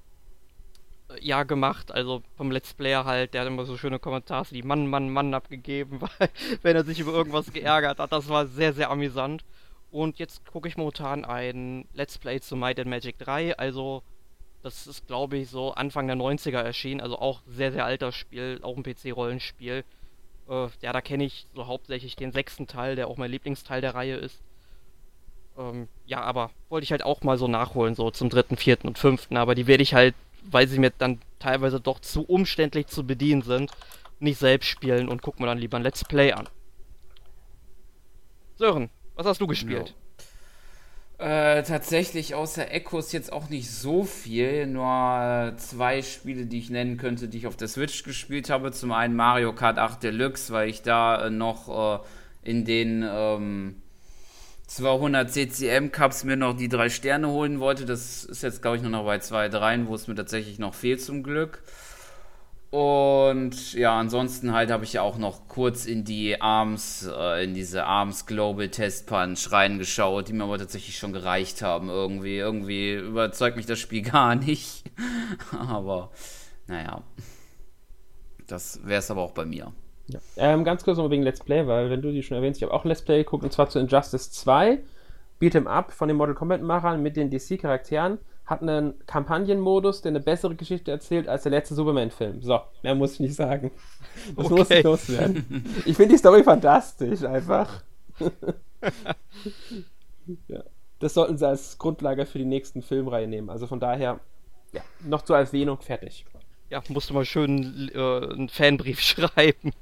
ja 1.20 1.42
gemacht, 1.44 1.92
also 1.92 2.22
vom 2.36 2.50
Let's 2.50 2.74
Player 2.74 3.04
halt, 3.04 3.34
der 3.34 3.42
hat 3.42 3.48
immer 3.48 3.64
so 3.64 3.76
schöne 3.76 3.98
Kommentare, 3.98 4.46
die 4.50 4.62
Mann, 4.62 4.86
Mann, 4.86 5.10
Mann 5.10 5.34
abgegeben, 5.34 6.00
weil, 6.18 6.28
wenn 6.62 6.76
er 6.76 6.84
sich 6.84 7.00
über 7.00 7.12
irgendwas 7.12 7.52
geärgert 7.52 7.98
hat. 7.98 8.12
Das 8.12 8.28
war 8.28 8.46
sehr, 8.46 8.72
sehr 8.72 8.90
amüsant. 8.90 9.44
Und 9.90 10.18
jetzt 10.18 10.44
gucke 10.50 10.66
ich 10.66 10.76
momentan 10.76 11.24
ein 11.24 11.86
Let's 11.92 12.18
Play 12.18 12.40
zu 12.40 12.56
Might 12.56 12.80
and 12.80 12.90
Magic 12.90 13.18
3, 13.18 13.56
also 13.56 14.02
das 14.64 14.86
ist, 14.86 15.06
glaube 15.06 15.36
ich, 15.36 15.50
so 15.50 15.74
Anfang 15.74 16.06
der 16.06 16.16
90er 16.16 16.62
erschienen, 16.62 17.02
also 17.02 17.18
auch 17.18 17.42
sehr, 17.46 17.70
sehr 17.70 17.84
alter 17.84 18.12
Spiel, 18.12 18.60
auch 18.62 18.78
ein 18.78 18.82
PC-Rollenspiel. 18.82 19.84
Äh, 20.48 20.68
ja, 20.80 20.92
da 20.94 21.02
kenne 21.02 21.24
ich 21.24 21.46
so 21.54 21.66
hauptsächlich 21.66 22.16
den 22.16 22.32
sechsten 22.32 22.66
Teil, 22.66 22.96
der 22.96 23.08
auch 23.08 23.18
mein 23.18 23.30
Lieblingsteil 23.30 23.82
der 23.82 23.94
Reihe 23.94 24.16
ist. 24.16 24.40
Ähm, 25.58 25.86
ja, 26.06 26.22
aber 26.22 26.50
wollte 26.70 26.84
ich 26.84 26.92
halt 26.92 27.04
auch 27.04 27.22
mal 27.22 27.36
so 27.36 27.46
nachholen, 27.46 27.94
so 27.94 28.10
zum 28.10 28.30
dritten, 28.30 28.56
vierten 28.56 28.88
und 28.88 28.98
fünften. 28.98 29.36
Aber 29.36 29.54
die 29.54 29.66
werde 29.66 29.82
ich 29.82 29.92
halt, 29.92 30.14
weil 30.44 30.66
sie 30.66 30.78
mir 30.78 30.92
dann 30.96 31.20
teilweise 31.38 31.78
doch 31.78 32.00
zu 32.00 32.24
umständlich 32.24 32.86
zu 32.86 33.06
bedienen 33.06 33.42
sind, 33.42 33.70
nicht 34.18 34.38
selbst 34.38 34.68
spielen 34.68 35.10
und 35.10 35.20
guck 35.20 35.40
mir 35.40 35.46
dann 35.46 35.58
lieber 35.58 35.76
ein 35.76 35.82
Let's 35.82 36.06
Play 36.06 36.32
an. 36.32 36.48
Sören, 38.56 38.88
was 39.14 39.26
hast 39.26 39.42
du 39.42 39.46
gespielt? 39.46 39.94
Äh, 41.16 41.62
tatsächlich 41.62 42.34
außer 42.34 42.72
Echos 42.72 43.12
jetzt 43.12 43.32
auch 43.32 43.48
nicht 43.48 43.70
so 43.70 44.02
viel, 44.02 44.66
nur 44.66 45.52
äh, 45.54 45.56
zwei 45.58 46.02
Spiele, 46.02 46.46
die 46.46 46.58
ich 46.58 46.70
nennen 46.70 46.96
könnte, 46.96 47.28
die 47.28 47.38
ich 47.38 47.46
auf 47.46 47.56
der 47.56 47.68
Switch 47.68 48.02
gespielt 48.02 48.50
habe. 48.50 48.72
Zum 48.72 48.90
einen 48.90 49.14
Mario 49.14 49.54
Kart 49.54 49.78
8 49.78 50.02
Deluxe, 50.02 50.52
weil 50.52 50.68
ich 50.68 50.82
da 50.82 51.26
äh, 51.26 51.30
noch 51.30 52.02
äh, 52.02 52.50
in 52.50 52.64
den 52.64 53.08
ähm, 53.08 53.76
200 54.66 55.30
CCM 55.30 55.92
Cups 55.92 56.24
mir 56.24 56.36
noch 56.36 56.56
die 56.56 56.68
drei 56.68 56.88
Sterne 56.88 57.28
holen 57.28 57.60
wollte. 57.60 57.84
Das 57.84 58.24
ist 58.24 58.42
jetzt, 58.42 58.60
glaube 58.60 58.78
ich, 58.78 58.82
nur 58.82 58.90
noch 58.90 59.04
bei 59.04 59.18
zwei, 59.20 59.48
dreien, 59.48 59.86
wo 59.86 59.94
es 59.94 60.08
mir 60.08 60.16
tatsächlich 60.16 60.58
noch 60.58 60.74
fehlt 60.74 61.00
zum 61.00 61.22
Glück. 61.22 61.62
Und 62.74 63.74
ja, 63.74 63.96
ansonsten 63.96 64.52
halt 64.52 64.72
habe 64.72 64.82
ich 64.82 64.94
ja 64.94 65.02
auch 65.02 65.16
noch 65.16 65.46
kurz 65.46 65.86
in 65.86 66.02
die 66.02 66.40
Arms, 66.40 67.08
äh, 67.08 67.44
in 67.44 67.54
diese 67.54 67.84
Arms 67.86 68.26
Global 68.26 68.68
Test 68.68 69.06
Punch 69.06 69.52
reingeschaut, 69.52 70.26
die 70.26 70.32
mir 70.32 70.42
aber 70.42 70.58
tatsächlich 70.58 70.98
schon 70.98 71.12
gereicht 71.12 71.62
haben. 71.62 71.88
Irgendwie, 71.88 72.36
irgendwie 72.36 72.94
überzeugt 72.94 73.56
mich 73.56 73.66
das 73.66 73.78
Spiel 73.78 74.02
gar 74.10 74.34
nicht. 74.34 74.82
aber 75.56 76.10
naja, 76.66 77.04
das 78.48 78.84
wäre 78.84 78.98
es 78.98 79.08
aber 79.08 79.22
auch 79.22 79.34
bei 79.34 79.44
mir. 79.44 79.72
Ja. 80.08 80.18
Ähm, 80.36 80.64
ganz 80.64 80.82
kurz 80.82 80.98
noch 80.98 81.08
wegen 81.10 81.22
Let's 81.22 81.44
Play, 81.44 81.68
weil 81.68 81.90
wenn 81.90 82.02
du 82.02 82.10
die 82.10 82.24
schon 82.24 82.36
erwähnst, 82.36 82.58
ich 82.58 82.64
habe 82.64 82.74
auch 82.74 82.84
Let's 82.84 83.02
Play 83.02 83.18
geguckt 83.18 83.44
und 83.44 83.52
zwar 83.52 83.68
zu 83.68 83.78
Injustice 83.78 84.32
2. 84.32 84.80
Beat'em 85.40 85.68
Up 85.68 85.92
von 85.92 86.08
den 86.08 86.16
Mortal 86.16 86.34
Kombat-Machern 86.34 87.00
mit 87.00 87.16
den 87.16 87.30
DC-Charakteren. 87.30 88.18
Hat 88.46 88.60
einen 88.60 88.94
Kampagnenmodus, 89.06 90.02
der 90.02 90.10
eine 90.10 90.20
bessere 90.20 90.54
Geschichte 90.54 90.90
erzählt 90.90 91.28
als 91.28 91.44
der 91.44 91.52
letzte 91.52 91.74
Superman-Film. 91.74 92.42
So, 92.42 92.60
mehr 92.82 92.94
muss 92.94 93.14
ich 93.14 93.20
nicht 93.20 93.34
sagen. 93.34 93.70
Das 94.36 94.46
okay. 94.46 94.54
muss 94.54 94.70
ich 94.70 94.82
loswerden. 94.82 95.64
Ich 95.86 95.96
finde 95.96 96.14
die 96.14 96.18
Story 96.18 96.44
fantastisch, 96.44 97.24
einfach. 97.24 97.82
ja. 100.48 100.62
Das 100.98 101.14
sollten 101.14 101.38
sie 101.38 101.46
als 101.46 101.78
Grundlage 101.78 102.26
für 102.26 102.38
die 102.38 102.44
nächsten 102.44 102.82
Filmreihe 102.82 103.26
nehmen. 103.26 103.50
Also 103.50 103.66
von 103.66 103.80
daher, 103.80 104.20
ja, 104.72 104.82
noch 105.00 105.22
zur 105.22 105.36
Erwähnung 105.38 105.80
fertig. 105.80 106.24
Ja, 106.70 106.82
musst 106.88 107.10
du 107.10 107.14
mal 107.14 107.24
schön 107.24 107.90
äh, 107.94 107.98
einen 107.98 108.48
Fanbrief 108.48 109.00
schreiben. 109.02 109.72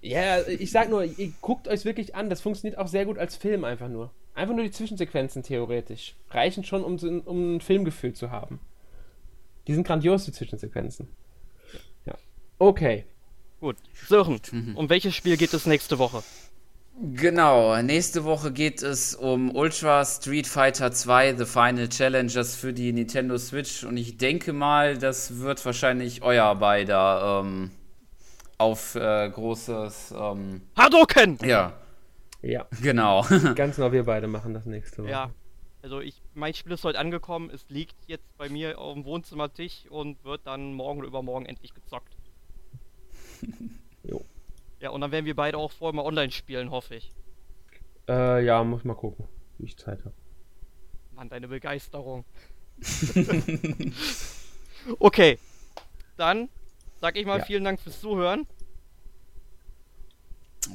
Ja, 0.00 0.46
ich 0.46 0.70
sag 0.70 0.90
nur, 0.90 1.04
ihr 1.04 1.32
guckt 1.40 1.68
euch 1.68 1.84
wirklich 1.84 2.14
an, 2.14 2.28
das 2.28 2.40
funktioniert 2.40 2.78
auch 2.78 2.88
sehr 2.88 3.04
gut 3.04 3.18
als 3.18 3.36
Film 3.36 3.64
einfach 3.64 3.88
nur. 3.88 4.10
Einfach 4.34 4.54
nur 4.54 4.64
die 4.64 4.70
Zwischensequenzen 4.70 5.42
theoretisch. 5.42 6.14
Reichen 6.30 6.64
schon, 6.64 6.84
um, 6.84 6.96
um 7.24 7.56
ein 7.56 7.60
Filmgefühl 7.60 8.14
zu 8.14 8.30
haben. 8.30 8.60
Die 9.66 9.74
sind 9.74 9.86
grandios, 9.86 10.24
die 10.24 10.32
Zwischensequenzen. 10.32 11.08
Ja. 12.06 12.14
Okay. 12.58 13.04
Gut. 13.60 13.76
Sören, 14.08 14.40
mhm. 14.50 14.76
um 14.76 14.88
welches 14.88 15.14
Spiel 15.14 15.36
geht 15.36 15.54
es 15.54 15.66
nächste 15.66 15.98
Woche? 15.98 16.22
Genau, 17.00 17.80
nächste 17.80 18.24
Woche 18.24 18.52
geht 18.52 18.82
es 18.82 19.14
um 19.14 19.54
Ultra 19.54 20.04
Street 20.04 20.46
Fighter 20.46 20.92
2 20.92 21.36
The 21.36 21.46
Final 21.46 21.88
Challengers 21.88 22.54
für 22.54 22.72
die 22.72 22.92
Nintendo 22.92 23.38
Switch 23.38 23.84
und 23.84 23.96
ich 23.96 24.18
denke 24.18 24.52
mal, 24.52 24.98
das 24.98 25.38
wird 25.38 25.64
wahrscheinlich 25.64 26.22
euer 26.22 26.54
beider 26.54 27.42
ähm, 27.44 27.70
auf 28.58 28.94
äh, 28.94 29.30
großes 29.30 30.14
ähm, 30.16 30.60
Hadouken! 30.76 31.38
Ja. 31.44 31.72
Ja. 32.42 32.66
Genau. 32.82 33.22
Ganz 33.54 33.76
genau, 33.76 33.92
wir 33.92 34.04
beide 34.04 34.26
machen 34.26 34.52
das 34.52 34.66
nächste 34.66 35.02
Woche. 35.02 35.10
Ja. 35.10 35.30
Also 35.80 36.00
ich, 36.00 36.22
mein 36.34 36.54
Spiel 36.54 36.72
ist 36.72 36.84
heute 36.84 36.98
angekommen, 36.98 37.50
es 37.50 37.68
liegt 37.68 37.96
jetzt 38.06 38.36
bei 38.38 38.48
mir 38.48 38.78
auf 38.78 38.94
dem 38.94 39.04
Wohnzimmertisch 39.04 39.86
und 39.88 40.22
wird 40.24 40.46
dann 40.46 40.74
morgen 40.74 41.00
oder 41.00 41.08
übermorgen 41.08 41.46
endlich 41.46 41.74
gezockt. 41.74 42.16
jo. 44.04 44.24
Ja, 44.78 44.90
und 44.90 45.00
dann 45.00 45.10
werden 45.10 45.24
wir 45.24 45.34
beide 45.34 45.58
auch 45.58 45.72
vorher 45.72 45.94
mal 45.94 46.04
online 46.04 46.30
spielen, 46.30 46.70
hoffe 46.70 46.96
ich. 46.96 47.12
Äh, 48.08 48.44
ja, 48.44 48.62
muss 48.62 48.84
mal 48.84 48.94
gucken, 48.94 49.26
wie 49.58 49.66
ich 49.66 49.76
Zeit 49.76 50.04
habe. 50.04 50.14
Mann, 51.14 51.28
deine 51.28 51.48
Begeisterung. 51.48 52.24
okay. 55.00 55.38
Dann 56.16 56.48
sag 57.00 57.16
ich 57.16 57.26
mal 57.26 57.38
ja. 57.38 57.44
vielen 57.44 57.64
Dank 57.64 57.80
fürs 57.80 58.00
Zuhören. 58.00 58.46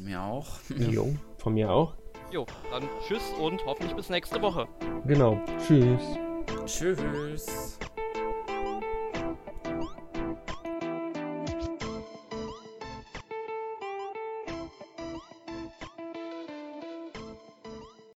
Mir 0.01 0.21
auch. 0.21 0.59
Jo, 0.69 1.15
von 1.37 1.53
mir 1.53 1.71
auch. 1.71 1.93
Jo, 2.31 2.45
dann 2.71 2.83
tschüss 3.07 3.33
und 3.39 3.65
hoffentlich 3.65 3.95
bis 3.95 4.09
nächste 4.09 4.41
Woche. 4.41 4.67
Genau. 5.05 5.39
Tschüss. 5.65 6.01
Tschüss. 6.65 7.79